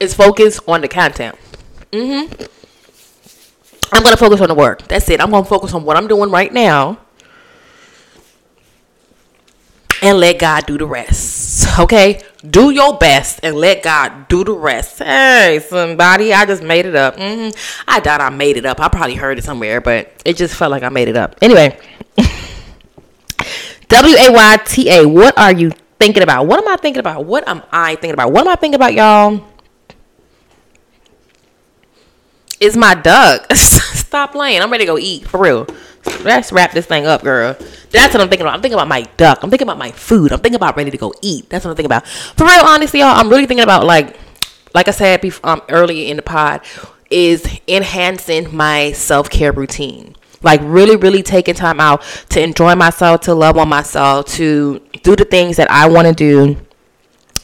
is 0.00 0.14
focus 0.14 0.58
on 0.66 0.80
the 0.80 0.88
content. 0.88 1.36
Mm-hmm. 1.92 2.44
I'm 3.92 4.02
gonna 4.02 4.16
focus 4.16 4.40
on 4.40 4.48
the 4.48 4.54
work. 4.54 4.86
That's 4.88 5.08
it. 5.10 5.20
I'm 5.20 5.30
gonna 5.30 5.44
focus 5.44 5.74
on 5.74 5.84
what 5.84 5.96
I'm 5.96 6.08
doing 6.08 6.30
right 6.30 6.52
now 6.52 6.98
and 10.06 10.20
let 10.20 10.38
God 10.38 10.66
do 10.66 10.78
the 10.78 10.86
rest. 10.86 11.66
Okay? 11.80 12.22
Do 12.48 12.70
your 12.70 12.96
best 12.96 13.40
and 13.42 13.56
let 13.56 13.82
God 13.82 14.28
do 14.28 14.44
the 14.44 14.52
rest. 14.52 15.00
Hey, 15.00 15.60
somebody, 15.68 16.32
I 16.32 16.46
just 16.46 16.62
made 16.62 16.86
it 16.86 16.94
up. 16.94 17.16
Mm-hmm. 17.16 17.50
I 17.88 17.98
doubt 17.98 18.20
I 18.20 18.30
made 18.30 18.56
it 18.56 18.64
up. 18.64 18.78
I 18.78 18.88
probably 18.88 19.16
heard 19.16 19.36
it 19.36 19.42
somewhere, 19.42 19.80
but 19.80 20.12
it 20.24 20.36
just 20.36 20.54
felt 20.54 20.70
like 20.70 20.84
I 20.84 20.90
made 20.90 21.08
it 21.08 21.16
up. 21.16 21.34
Anyway, 21.42 21.76
W 23.88 24.16
A 24.16 24.32
Y 24.32 24.56
T 24.64 24.88
A, 24.90 25.08
what 25.08 25.36
are 25.36 25.52
you 25.52 25.72
thinking 25.98 26.22
about? 26.22 26.46
What 26.46 26.62
am 26.62 26.68
I 26.68 26.76
thinking 26.76 27.00
about? 27.00 27.24
What 27.24 27.48
am 27.48 27.62
I 27.72 27.96
thinking 27.96 28.14
about? 28.14 28.30
What 28.30 28.42
am 28.42 28.48
I 28.48 28.54
thinking 28.54 28.76
about, 28.76 28.94
y'all? 28.94 29.44
It's 32.60 32.76
my 32.76 32.94
duck. 32.94 33.52
Stop 33.54 34.32
playing. 34.32 34.62
I'm 34.62 34.70
ready 34.70 34.84
to 34.84 34.92
go 34.92 34.98
eat 34.98 35.26
for 35.26 35.40
real. 35.40 35.66
Let's 36.24 36.52
wrap 36.52 36.72
this 36.72 36.86
thing 36.86 37.06
up, 37.06 37.22
girl. 37.22 37.56
That's 37.90 38.12
what 38.12 38.20
I'm 38.20 38.28
thinking 38.28 38.42
about. 38.42 38.54
I'm 38.54 38.62
thinking 38.62 38.74
about 38.74 38.88
my 38.88 39.02
duck. 39.16 39.42
I'm 39.42 39.50
thinking 39.50 39.66
about 39.66 39.78
my 39.78 39.90
food. 39.92 40.32
I'm 40.32 40.40
thinking 40.40 40.56
about 40.56 40.76
ready 40.76 40.90
to 40.90 40.96
go 40.98 41.14
eat. 41.22 41.48
That's 41.48 41.64
what 41.64 41.70
I'm 41.70 41.76
thinking 41.76 41.86
about. 41.86 42.06
For 42.06 42.44
real, 42.44 42.64
honestly, 42.64 43.00
y'all, 43.00 43.16
I'm 43.16 43.28
really 43.28 43.46
thinking 43.46 43.64
about 43.64 43.84
like, 43.84 44.18
like 44.74 44.88
I 44.88 44.90
said 44.90 45.20
before, 45.20 45.50
um, 45.50 45.62
earlier 45.68 46.10
in 46.10 46.16
the 46.16 46.22
pod, 46.22 46.62
is 47.10 47.60
enhancing 47.68 48.54
my 48.54 48.92
self 48.92 49.30
care 49.30 49.52
routine. 49.52 50.16
Like 50.42 50.60
really, 50.62 50.96
really 50.96 51.22
taking 51.22 51.54
time 51.54 51.80
out 51.80 52.02
to 52.30 52.42
enjoy 52.42 52.74
myself, 52.74 53.22
to 53.22 53.34
love 53.34 53.56
on 53.56 53.68
myself, 53.68 54.26
to 54.34 54.80
do 55.02 55.16
the 55.16 55.24
things 55.24 55.56
that 55.56 55.70
I 55.70 55.88
want 55.88 56.06
to 56.08 56.12
do 56.12 56.56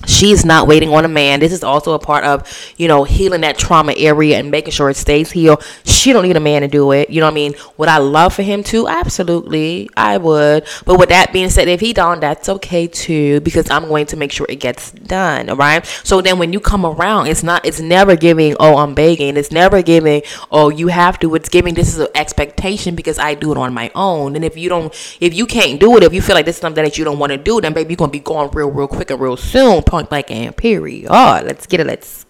she's 0.06 0.44
not 0.44 0.66
waiting 0.66 0.90
on 0.90 1.04
a 1.04 1.08
man. 1.08 1.40
This 1.40 1.52
is 1.52 1.62
also 1.62 1.92
a 1.92 1.98
part 1.98 2.24
of 2.24 2.48
you 2.76 2.88
know 2.88 3.04
healing 3.04 3.42
that 3.42 3.58
trauma 3.58 3.94
area 3.96 4.38
and 4.38 4.50
making 4.50 4.72
sure 4.72 4.90
it 4.90 4.96
stays 4.96 5.30
healed. 5.30 5.62
She 5.84 6.12
don't 6.12 6.24
need 6.24 6.36
a 6.36 6.40
man 6.40 6.62
to 6.62 6.68
do 6.68 6.92
it. 6.92 7.10
You 7.10 7.20
know 7.20 7.26
what 7.26 7.32
i 7.32 7.34
mean? 7.34 7.54
Would 7.76 7.88
i 7.88 7.98
love 7.98 8.34
for 8.34 8.42
him 8.42 8.62
to? 8.64 8.88
Absolutely 8.88 9.88
i 9.96 10.16
would. 10.18 10.66
But 10.84 10.98
with 10.98 11.08
that 11.10 11.32
being 11.32 11.50
said 11.50 11.68
if 11.68 11.80
he 11.80 11.92
don't 11.92 12.20
that's 12.20 12.48
okay 12.48 12.86
too 12.86 13.40
because 13.40 13.70
i'm 13.70 13.88
going 13.88 14.06
to 14.06 14.16
make 14.16 14.32
sure 14.32 14.46
it 14.48 14.56
gets 14.56 14.90
done 14.92 15.48
all 15.48 15.56
right? 15.56 15.84
So 16.04 16.20
then 16.20 16.38
when 16.38 16.52
you 16.52 16.60
come 16.60 16.84
around 16.84 17.28
it's 17.28 17.42
not 17.42 17.64
it's 17.64 17.80
never 17.80 18.16
giving 18.16 18.56
oh 18.60 18.78
i'm 18.78 18.94
begging. 18.94 19.36
It's 19.36 19.52
never 19.52 19.82
giving 19.82 20.22
oh 20.50 20.68
you 20.68 20.88
have 20.88 21.18
to. 21.20 21.34
It's 21.34 21.48
giving 21.48 21.74
this 21.74 21.88
is 21.88 21.98
an 21.98 22.08
expectation 22.14 22.94
because 22.94 23.18
i 23.18 23.34
do 23.34 23.52
it 23.52 23.58
on 23.58 23.72
my 23.72 23.90
own. 23.94 24.36
And 24.36 24.44
if 24.44 24.56
you 24.56 24.68
don't 24.68 24.92
if 25.20 25.34
you 25.34 25.46
can't 25.46 25.80
do 25.80 25.96
it 25.96 26.02
if 26.02 26.12
you 26.12 26.22
feel 26.22 26.34
like 26.34 26.46
this 26.46 26.56
is 26.56 26.60
something 26.60 26.84
that 26.84 26.98
you 26.98 27.04
don't 27.04 27.18
want 27.18 27.32
to 27.32 27.38
do 27.38 27.60
then 27.60 27.72
baby 27.72 27.92
you're 27.92 27.96
gonna 27.98 28.10
be 28.10 28.20
going 28.20 28.50
real 28.52 28.70
real 28.70 28.88
quick 28.88 29.10
and 29.10 29.20
real 29.20 29.36
soon 29.36 29.82
point 29.92 30.08
blank 30.08 30.30
and 30.30 30.56
period. 30.56 31.06
Oh, 31.10 31.42
let's 31.44 31.66
get 31.66 31.78
it. 31.80 31.86
Let's 31.86 32.24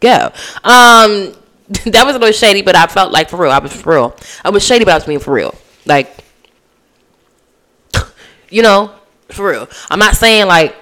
go. 0.00 0.32
Um, 0.64 1.36
that 1.84 2.02
was 2.06 2.16
a 2.16 2.18
little 2.18 2.32
shady, 2.32 2.62
but 2.62 2.74
I 2.74 2.86
felt 2.86 3.12
like 3.12 3.28
for 3.28 3.36
real. 3.36 3.52
I 3.52 3.58
was 3.58 3.72
for 3.72 3.92
real. 3.92 4.16
I 4.42 4.48
was 4.48 4.64
shady, 4.64 4.86
but 4.86 4.92
I 4.92 4.94
was 4.94 5.04
being 5.04 5.18
for 5.18 5.34
real. 5.34 5.54
Like, 5.84 6.24
you 8.48 8.62
know, 8.62 8.94
for 9.28 9.50
real. 9.50 9.68
I'm 9.90 9.98
not 9.98 10.16
saying 10.16 10.46
like 10.46 10.74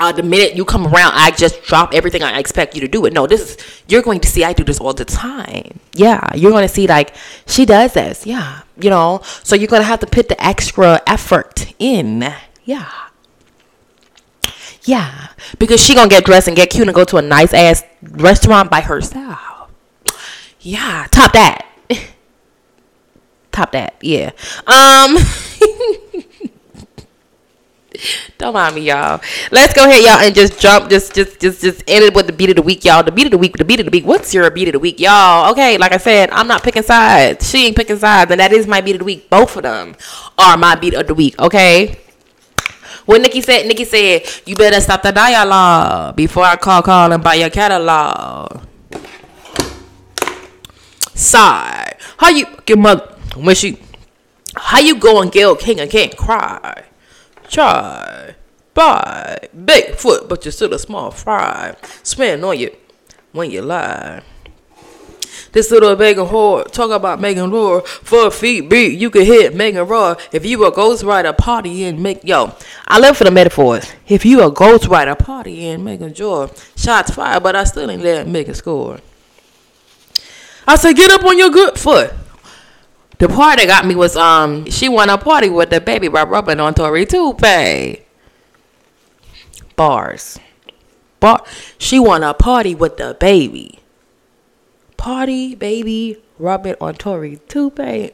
uh, 0.00 0.10
the 0.10 0.24
minute 0.24 0.56
you 0.56 0.64
come 0.64 0.84
around, 0.84 1.12
I 1.14 1.30
just 1.30 1.62
drop 1.62 1.94
everything 1.94 2.24
I 2.24 2.40
expect 2.40 2.74
you 2.74 2.80
to 2.80 2.88
do 2.88 3.06
it. 3.06 3.12
No, 3.12 3.28
this 3.28 3.50
is 3.50 3.82
you're 3.86 4.02
going 4.02 4.18
to 4.18 4.28
see 4.28 4.42
I 4.42 4.52
do 4.52 4.64
this 4.64 4.80
all 4.80 4.94
the 4.94 5.04
time. 5.04 5.78
Yeah, 5.94 6.34
you're 6.34 6.50
going 6.50 6.66
to 6.66 6.74
see 6.74 6.88
like 6.88 7.14
she 7.46 7.64
does 7.64 7.92
this. 7.92 8.26
Yeah, 8.26 8.62
you 8.80 8.90
know, 8.90 9.20
so 9.44 9.54
you're 9.54 9.68
going 9.68 9.82
to 9.82 9.86
have 9.86 10.00
to 10.00 10.08
put 10.08 10.28
the 10.28 10.44
extra 10.44 11.00
effort 11.06 11.72
in. 11.78 12.34
Yeah. 12.64 13.05
Yeah, 14.86 15.28
because 15.58 15.84
she 15.84 15.96
gonna 15.96 16.08
get 16.08 16.24
dressed 16.24 16.46
and 16.46 16.56
get 16.56 16.70
cute 16.70 16.86
and 16.86 16.94
go 16.94 17.04
to 17.04 17.16
a 17.16 17.22
nice 17.22 17.52
ass 17.52 17.82
restaurant 18.02 18.70
by 18.70 18.80
herself. 18.80 19.68
Yeah, 20.60 21.08
top 21.10 21.32
that. 21.32 21.66
top 23.52 23.72
that. 23.72 23.96
Yeah. 24.00 24.30
Um. 24.66 25.16
Don't 28.38 28.52
mind 28.52 28.76
me, 28.76 28.82
y'all. 28.82 29.20
Let's 29.50 29.74
go 29.74 29.84
ahead, 29.86 30.04
y'all, 30.04 30.24
and 30.24 30.34
just 30.34 30.60
jump, 30.60 30.90
just, 30.90 31.14
just, 31.14 31.40
just, 31.40 31.62
just 31.62 31.82
end 31.88 32.04
it 32.04 32.14
with 32.14 32.26
the 32.26 32.32
beat 32.32 32.50
of 32.50 32.56
the 32.56 32.62
week, 32.62 32.84
y'all. 32.84 33.02
The 33.02 33.10
beat 33.10 33.26
of 33.26 33.30
the 33.32 33.38
week, 33.38 33.56
the 33.56 33.64
beat 33.64 33.80
of 33.80 33.86
the 33.86 33.90
week. 33.90 34.06
What's 34.06 34.34
your 34.34 34.48
beat 34.50 34.68
of 34.68 34.72
the 34.72 34.78
week, 34.78 35.00
y'all? 35.00 35.50
Okay, 35.50 35.78
like 35.78 35.92
I 35.92 35.96
said, 35.96 36.30
I'm 36.30 36.46
not 36.46 36.62
picking 36.62 36.82
sides. 36.82 37.48
She 37.50 37.66
ain't 37.66 37.74
picking 37.74 37.96
sides, 37.96 38.30
and 38.30 38.38
that 38.38 38.52
is 38.52 38.66
my 38.66 38.82
beat 38.82 38.96
of 38.96 38.98
the 39.00 39.04
week. 39.04 39.30
Both 39.30 39.56
of 39.56 39.62
them 39.62 39.96
are 40.36 40.56
my 40.56 40.74
beat 40.76 40.94
of 40.94 41.06
the 41.06 41.14
week. 41.14 41.40
Okay. 41.40 41.98
What 43.06 43.22
Nicki 43.22 43.40
said, 43.40 43.66
Nicki 43.66 43.84
said, 43.84 44.22
you 44.46 44.56
better 44.56 44.80
stop 44.80 45.02
the 45.02 45.12
dialogue 45.12 46.16
before 46.16 46.44
I 46.44 46.56
call, 46.56 46.82
call 46.82 47.12
and 47.12 47.22
buy 47.22 47.34
your 47.34 47.50
catalog. 47.50 48.62
Sigh. 51.14 51.96
How 52.18 52.30
you, 52.30 52.46
your 52.66 52.78
mother, 52.78 53.06
when 53.36 53.54
she, 53.54 53.78
how 54.56 54.80
you 54.80 54.98
go 54.98 55.22
and 55.22 55.30
Gayle 55.30 55.56
King 55.56 55.80
and 55.80 55.90
can't 55.90 56.16
cry? 56.16 56.84
Try. 57.48 58.34
Bye. 58.74 59.48
Bigfoot, 59.56 60.28
but 60.28 60.44
you're 60.44 60.52
still 60.52 60.74
a 60.74 60.78
small 60.78 61.10
fry. 61.10 61.76
Spin 62.02 62.42
on 62.42 62.58
you 62.58 62.76
when 63.32 63.50
you 63.50 63.62
lie. 63.62 64.22
This 65.56 65.70
little 65.70 65.96
Megan 65.96 66.26
whore 66.26 66.70
talk 66.70 66.90
about 66.90 67.18
Megan 67.18 67.50
roar 67.50 67.80
four 67.80 68.30
feet 68.30 68.68
beat. 68.68 68.98
You 68.98 69.08
can 69.08 69.24
hit 69.24 69.54
Megan 69.54 69.88
roar 69.88 70.18
if 70.30 70.44
you 70.44 70.62
a 70.66 70.70
ghostwriter 70.70 71.34
party 71.34 71.84
and 71.84 72.02
make 72.02 72.22
yo. 72.24 72.54
I 72.86 73.00
live 73.00 73.16
for 73.16 73.24
the 73.24 73.30
metaphors. 73.30 73.90
If 74.06 74.26
you 74.26 74.42
a 74.42 74.52
ghostwriter 74.52 75.18
party 75.18 75.66
and 75.68 75.82
Megan 75.82 76.12
joy, 76.12 76.50
shots 76.76 77.12
fired, 77.12 77.42
but 77.42 77.56
I 77.56 77.64
still 77.64 77.90
ain't 77.90 78.02
let 78.02 78.28
Megan 78.28 78.54
score. 78.54 79.00
I 80.68 80.76
said, 80.76 80.94
get 80.94 81.10
up 81.10 81.24
on 81.24 81.38
your 81.38 81.48
good 81.48 81.78
foot. 81.78 82.12
The 83.16 83.26
part 83.26 83.58
that 83.58 83.66
got 83.66 83.86
me 83.86 83.94
was 83.94 84.14
um 84.14 84.68
she 84.68 84.90
won 84.90 85.08
a 85.08 85.16
party 85.16 85.48
with 85.48 85.70
the 85.70 85.80
baby 85.80 86.08
by 86.08 86.24
rubbing 86.24 86.60
on 86.60 86.74
Tory 86.74 87.06
Toupee. 87.06 88.02
Bars. 89.74 90.38
Bar 91.18 91.42
she 91.78 91.98
won 91.98 92.22
a 92.22 92.34
party 92.34 92.74
with 92.74 92.98
the 92.98 93.16
baby 93.18 93.80
party, 94.96 95.54
baby, 95.54 96.22
rub 96.38 96.66
it 96.66 96.76
on 96.80 96.94
Tory 96.94 97.40
Toupee. 97.48 98.12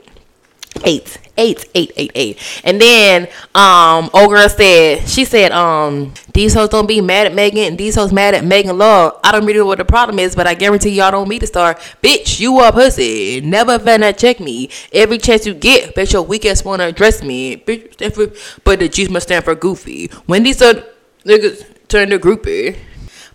Ate, 0.84 1.18
ate, 1.36 1.68
ate, 1.74 1.92
ate, 1.96 2.12
ate. 2.14 2.60
And 2.64 2.80
then 2.80 3.28
um 3.54 4.08
girl 4.12 4.48
said 4.48 5.06
she 5.06 5.24
said, 5.24 5.52
um, 5.52 6.14
these 6.32 6.54
hoes 6.54 6.70
don't 6.70 6.86
be 6.86 7.00
mad 7.00 7.26
at 7.26 7.34
Megan, 7.34 7.76
these 7.76 7.94
hoes 7.94 8.12
mad 8.12 8.34
at 8.34 8.44
Megan 8.44 8.78
Law. 8.78 9.12
I 9.22 9.32
don't 9.32 9.44
really 9.44 9.58
know 9.58 9.66
what 9.66 9.78
the 9.78 9.84
problem 9.84 10.18
is, 10.18 10.34
but 10.34 10.46
I 10.46 10.54
guarantee 10.54 10.90
y'all 10.90 11.10
don't 11.10 11.28
meet 11.28 11.40
the 11.40 11.46
star. 11.46 11.74
Bitch, 12.02 12.40
you 12.40 12.58
a 12.60 12.72
pussy. 12.72 13.42
Never 13.42 13.78
finna 13.78 14.16
check 14.16 14.40
me. 14.40 14.70
Every 14.92 15.18
chance 15.18 15.46
you 15.46 15.52
get, 15.54 15.94
bet 15.94 16.12
your 16.12 16.22
weak 16.22 16.46
ass 16.46 16.64
wanna 16.64 16.84
address 16.84 17.22
me. 17.22 17.58
Bitch, 17.58 18.60
but 18.64 18.78
the 18.78 18.88
G's 18.88 19.10
must 19.10 19.28
stand 19.28 19.44
for 19.44 19.54
goofy. 19.54 20.06
When 20.26 20.42
these 20.42 20.58
niggas 20.58 21.66
turn 21.88 22.08
to 22.10 22.18
groupie. 22.18 22.78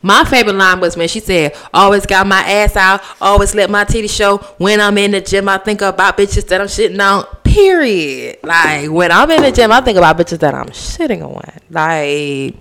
My 0.01 0.23
favorite 0.23 0.55
line 0.55 0.79
was 0.79 0.95
when 0.95 1.07
she 1.07 1.19
said, 1.19 1.55
"Always 1.73 2.05
got 2.05 2.27
my 2.27 2.41
ass 2.41 2.75
out, 2.75 3.01
always 3.19 3.55
let 3.55 3.69
my 3.69 3.83
titty 3.83 4.07
show. 4.07 4.37
When 4.57 4.79
I'm 4.79 4.97
in 4.97 5.11
the 5.11 5.21
gym, 5.21 5.49
I 5.49 5.57
think 5.57 5.81
about 5.81 6.17
bitches 6.17 6.47
that 6.47 6.61
I'm 6.61 6.67
shitting 6.67 6.99
on." 6.99 7.25
Period. 7.43 8.37
Like 8.43 8.89
when 8.89 9.11
I'm 9.11 9.29
in 9.31 9.41
the 9.41 9.51
gym, 9.51 9.71
I 9.71 9.81
think 9.81 9.97
about 9.97 10.17
bitches 10.17 10.39
that 10.39 10.53
I'm 10.53 10.67
shitting 10.67 11.23
on. 11.23 11.41
Like, 11.69 12.55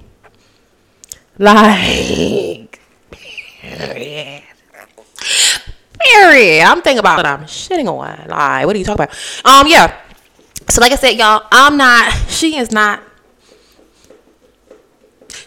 like, 1.38 2.80
period. 3.10 4.42
Period. 5.98 6.62
I'm 6.64 6.82
thinking 6.82 6.98
about 6.98 7.16
what 7.16 7.26
I'm 7.26 7.44
shitting 7.44 7.88
on. 7.88 8.28
Like, 8.28 8.66
what 8.66 8.76
are 8.76 8.78
you 8.78 8.84
talking 8.84 9.04
about? 9.04 9.16
Um, 9.44 9.66
yeah. 9.66 9.94
So 10.68 10.80
like 10.80 10.92
I 10.92 10.96
said, 10.96 11.12
y'all, 11.12 11.46
I'm 11.52 11.76
not. 11.76 12.12
She 12.28 12.56
is 12.56 12.70
not 12.70 13.02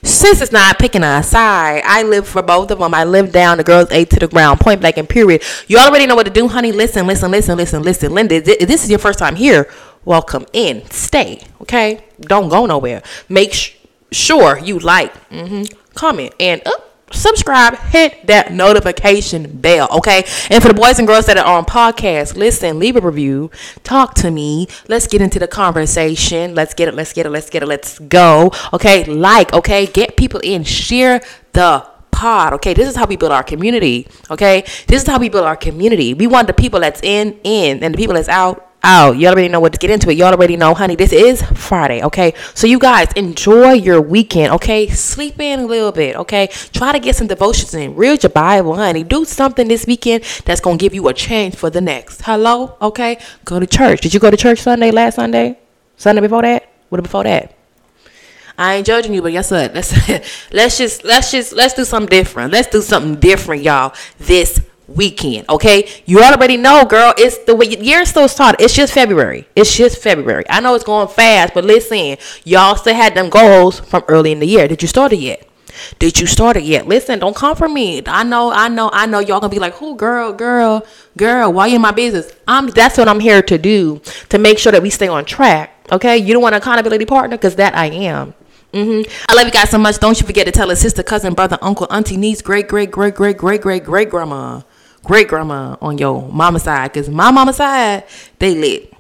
Sis 0.04 0.42
is 0.42 0.52
not 0.52 0.80
picking 0.80 1.04
a 1.04 1.22
side. 1.24 1.82
I 1.86 2.04
live 2.04 2.28
for 2.28 2.42
both 2.42 2.72
of 2.72 2.80
them. 2.80 2.94
I 2.94 3.04
live 3.04 3.32
down. 3.32 3.58
The 3.58 3.64
girls 3.64 3.92
ate 3.92 4.10
to 4.12 4.20
the 4.20 4.28
ground. 4.28 4.60
Point 4.60 4.80
blank 4.82 4.98
and 4.98 5.08
period. 5.10 5.44
You 5.68 5.78
already 5.78 6.06
know 6.06 6.16
what 6.16 6.26
to 6.26 6.32
do, 6.32 6.48
honey. 6.48 6.72
Listen, 6.72 7.06
listen, 7.08 7.32
listen, 7.32 7.58
listen, 7.58 7.84
listen. 7.84 8.14
Linda, 8.14 8.40
this 8.42 8.84
is 8.84 8.90
your 8.90 9.00
first 9.00 9.20
time 9.20 9.36
here. 9.36 9.70
Welcome 10.06 10.46
in. 10.54 10.86
Stay. 10.90 11.42
Okay. 11.62 12.04
Don't 12.22 12.50
go 12.50 12.66
nowhere. 12.66 13.04
Make 13.28 13.54
sh- 13.54 13.76
sure 14.12 14.58
you 14.60 14.80
like, 14.80 15.14
mm-hmm, 15.30 15.64
comment, 15.96 16.34
and 16.40 16.62
up. 16.66 16.89
Subscribe, 17.12 17.78
hit 17.78 18.28
that 18.28 18.52
notification 18.52 19.58
bell, 19.60 19.88
okay? 19.92 20.24
And 20.50 20.62
for 20.62 20.68
the 20.70 20.74
boys 20.74 21.00
and 21.00 21.08
girls 21.08 21.26
that 21.26 21.38
are 21.38 21.46
on 21.46 21.66
podcast, 21.66 22.36
listen, 22.36 22.80
leave 22.80 22.96
a 22.96 23.02
review, 23.02 23.52
talk 23.84 24.14
to 24.16 24.32
me. 24.32 24.68
Let's 24.88 25.08
get 25.08 25.22
into 25.22 25.40
the 25.40 25.48
conversation. 25.48 26.56
Let's 26.56 26.74
get 26.74 26.88
it, 26.88 26.94
let's 26.94 27.14
get 27.14 27.26
it, 27.26 27.30
let's 27.30 27.50
get 27.50 27.64
it, 27.64 27.68
let's 27.68 28.00
go. 28.00 28.52
Okay, 28.74 29.04
like, 29.06 29.54
okay, 29.54 29.86
get 29.88 30.18
people 30.18 30.40
in, 30.42 30.64
share 30.64 31.22
the 31.54 31.86
pod. 32.12 32.54
Okay, 32.54 32.74
this 32.74 32.88
is 32.88 32.96
how 32.96 33.06
we 33.06 33.16
build 33.16 33.32
our 33.32 33.44
community. 33.44 34.08
Okay, 34.30 34.62
this 34.88 35.02
is 35.04 35.08
how 35.08 35.20
we 35.20 35.30
build 35.30 35.46
our 35.46 35.56
community. 35.56 36.14
We 36.14 36.28
want 36.28 36.48
the 36.48 36.54
people 36.54 36.80
that's 36.80 37.02
in, 37.02 37.40
in, 37.44 37.84
and 37.84 37.94
the 37.94 37.98
people 37.98 38.16
that's 38.16 38.30
out, 38.30 38.69
out. 38.84 39.18
You 39.18 39.28
already 39.28 39.48
know 39.48 39.60
what 39.60 39.74
to 39.74 39.80
get 39.80 39.90
into 39.90 40.10
it. 40.10 40.18
You 40.18 40.24
already 40.24 40.58
know, 40.58 40.74
honey, 40.74 40.96
this 40.96 41.12
is 41.12 41.42
Friday, 41.42 42.04
okay? 42.04 42.34
So 42.54 42.68
you 42.68 42.80
guys 42.80 43.12
enjoy 43.14 43.74
your 43.74 44.02
weekend, 44.02 44.54
okay? 44.54 44.88
Sleep 44.88 45.40
in 45.40 45.62
a 45.62 45.66
little 45.66 45.92
bit, 45.92 46.16
okay? 46.16 46.48
Try 46.74 46.92
to 46.92 47.00
get 47.00 47.16
some 47.16 47.28
devotions 47.28 47.74
in. 47.74 47.96
Read 47.96 48.24
your 48.24 48.30
Bible, 48.30 48.76
honey. 48.76 49.04
Do 49.04 49.26
something 49.26 49.68
this 49.68 49.86
weekend 49.86 50.24
that's 50.46 50.62
gonna 50.62 50.78
give 50.78 50.94
you 50.94 51.08
a 51.08 51.14
change 51.14 51.56
for 51.56 51.70
the 51.70 51.82
next. 51.82 52.22
Hello? 52.24 52.76
Okay? 52.82 53.20
Go 53.46 53.60
to 53.60 53.68
church. 53.68 54.02
Did 54.02 54.14
you 54.14 54.20
go 54.20 54.32
to 54.32 54.38
church 54.38 54.60
Sunday 54.60 54.92
last 54.92 55.16
Sunday? 55.16 55.60
Sunday 55.98 56.22
before 56.22 56.42
that? 56.44 56.70
What 56.90 57.04
before 57.04 57.24
that? 57.24 57.56
I 58.58 58.76
ain't 58.76 58.86
judging 58.86 59.14
you, 59.14 59.22
but 59.22 59.32
guess 59.32 59.52
what? 59.52 59.74
Let's 59.74 59.94
let's 60.52 60.78
just 60.78 61.06
let's 61.06 61.32
just 61.32 61.54
let's 61.54 61.74
do 61.76 61.86
something 61.86 62.10
different. 62.10 62.52
Let's 62.52 62.68
do 62.68 62.82
something 62.82 63.16
different, 63.16 63.64
y'all. 63.64 63.94
This 64.18 64.60
weekend. 64.96 65.50
Okay, 65.50 65.90
you 66.06 66.22
already 66.22 66.58
know, 66.58 66.86
girl. 66.86 67.14
It's 67.18 67.38
the 67.40 67.56
way 67.56 67.68
year 67.68 68.06
still 68.06 68.28
started. 68.28 68.62
It's 68.64 68.74
just 68.76 68.94
February. 68.94 69.48
It's 69.56 69.76
just 69.76 70.02
February. 70.02 70.46
I 70.50 70.60
know 70.60 70.76
it's 70.76 70.84
going 70.84 71.08
fast, 71.08 71.54
but 71.54 71.66
listen, 71.66 72.18
y'all 72.44 72.76
still 72.76 72.96
had 72.96 73.16
them 73.16 73.30
goals 73.30 73.80
from 73.80 74.04
early 74.08 74.32
in 74.32 74.40
the 74.40 74.48
year. 74.48 74.68
Did 74.68 74.82
you 74.82 74.88
start 74.88 75.14
it 75.14 75.20
yet? 75.20 75.50
Did 76.00 76.20
you 76.20 76.28
start 76.28 76.58
it 76.58 76.64
yet? 76.64 76.88
Listen, 76.88 77.20
don't 77.20 77.36
come 77.36 77.56
for 77.56 77.70
me. 77.70 78.02
I 78.06 78.24
know, 78.24 78.52
I 78.52 78.68
know, 78.68 78.90
I 78.92 79.06
know. 79.06 79.20
Y'all 79.20 79.40
gonna 79.40 79.50
be 79.50 79.60
like, 79.60 79.76
"Who, 79.76 79.96
girl, 79.96 80.34
girl, 80.34 80.86
girl? 81.18 81.54
Why 81.54 81.68
you 81.68 81.76
in 81.76 81.82
my 81.82 81.92
business?" 81.92 82.32
I'm. 82.48 82.68
That's 82.68 82.98
what 82.98 83.08
I'm 83.08 83.20
here 83.20 83.42
to 83.44 83.58
do 83.58 84.02
to 84.30 84.38
make 84.38 84.60
sure 84.60 84.72
that 84.72 84.82
we 84.82 84.90
stay 84.90 85.08
on 85.08 85.26
track. 85.26 85.76
Okay, 85.92 86.18
you 86.18 86.34
don't 86.34 86.42
want 86.44 86.56
an 86.56 86.62
accountability 86.62 87.06
partner 87.06 87.38
because 87.38 87.56
that 87.56 87.76
I 87.76 87.88
am. 87.88 88.34
Mm-hmm. 88.74 89.10
I 89.28 89.34
love 89.34 89.46
you 89.46 89.52
guys 89.52 89.72
so 89.72 89.80
much. 89.80 89.98
Don't 89.98 90.20
you 90.20 90.28
forget 90.28 90.46
to 90.46 90.52
tell 90.52 90.70
a 90.70 90.76
sister, 90.76 91.02
cousin, 91.02 91.34
brother, 91.34 91.58
uncle, 91.62 91.88
auntie, 91.90 92.18
niece, 92.18 92.42
great, 92.42 92.68
great, 92.68 92.92
great, 92.92 93.16
great, 93.16 93.38
great, 93.38 93.62
great, 93.62 93.84
great 93.84 94.10
grandma 94.10 94.62
great 95.04 95.28
grandma 95.28 95.76
on 95.82 95.98
your 95.98 96.28
mama 96.30 96.60
side. 96.60 96.94
Cause 96.94 97.10
my 97.10 97.32
mama 97.32 97.54
side, 97.54 98.06
they 98.40 98.56
lit. 98.56 98.94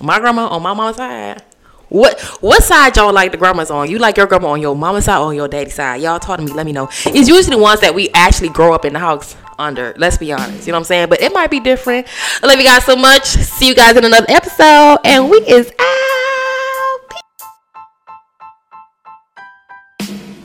My 0.00 0.18
grandma 0.18 0.48
on 0.48 0.62
my 0.62 0.74
mama 0.74 0.94
side. 0.94 1.42
What 1.88 2.18
what 2.40 2.62
side 2.62 2.96
y'all 2.96 3.12
like 3.12 3.32
the 3.32 3.36
grandmas 3.36 3.70
on? 3.70 3.90
You 3.90 3.98
like 3.98 4.16
your 4.16 4.26
grandma 4.26 4.48
on 4.52 4.62
your 4.62 4.74
mama 4.74 5.02
side 5.02 5.18
or 5.18 5.26
on 5.26 5.36
your 5.36 5.48
daddy 5.48 5.68
side? 5.68 6.00
Y'all 6.00 6.18
talk 6.18 6.38
to 6.38 6.44
me, 6.44 6.50
let 6.50 6.64
me 6.64 6.72
know. 6.72 6.88
It's 7.06 7.28
usually 7.28 7.56
the 7.56 7.62
ones 7.62 7.80
that 7.80 7.94
we 7.94 8.08
actually 8.14 8.48
grow 8.48 8.72
up 8.72 8.86
in 8.86 8.94
the 8.94 8.98
house 8.98 9.36
under. 9.58 9.94
Let's 9.98 10.16
be 10.16 10.32
honest. 10.32 10.66
You 10.66 10.72
know 10.72 10.78
what 10.78 10.80
I'm 10.80 10.84
saying? 10.84 11.08
But 11.10 11.20
it 11.20 11.32
might 11.32 11.50
be 11.50 11.60
different. 11.60 12.06
I 12.42 12.46
love 12.46 12.58
you 12.58 12.64
guys 12.64 12.84
so 12.84 12.96
much. 12.96 13.24
See 13.26 13.68
you 13.68 13.74
guys 13.74 13.96
in 13.96 14.04
another 14.04 14.26
episode. 14.28 14.98
And 15.04 15.30
we 15.30 15.38
is 15.38 15.70
out. 15.78 16.01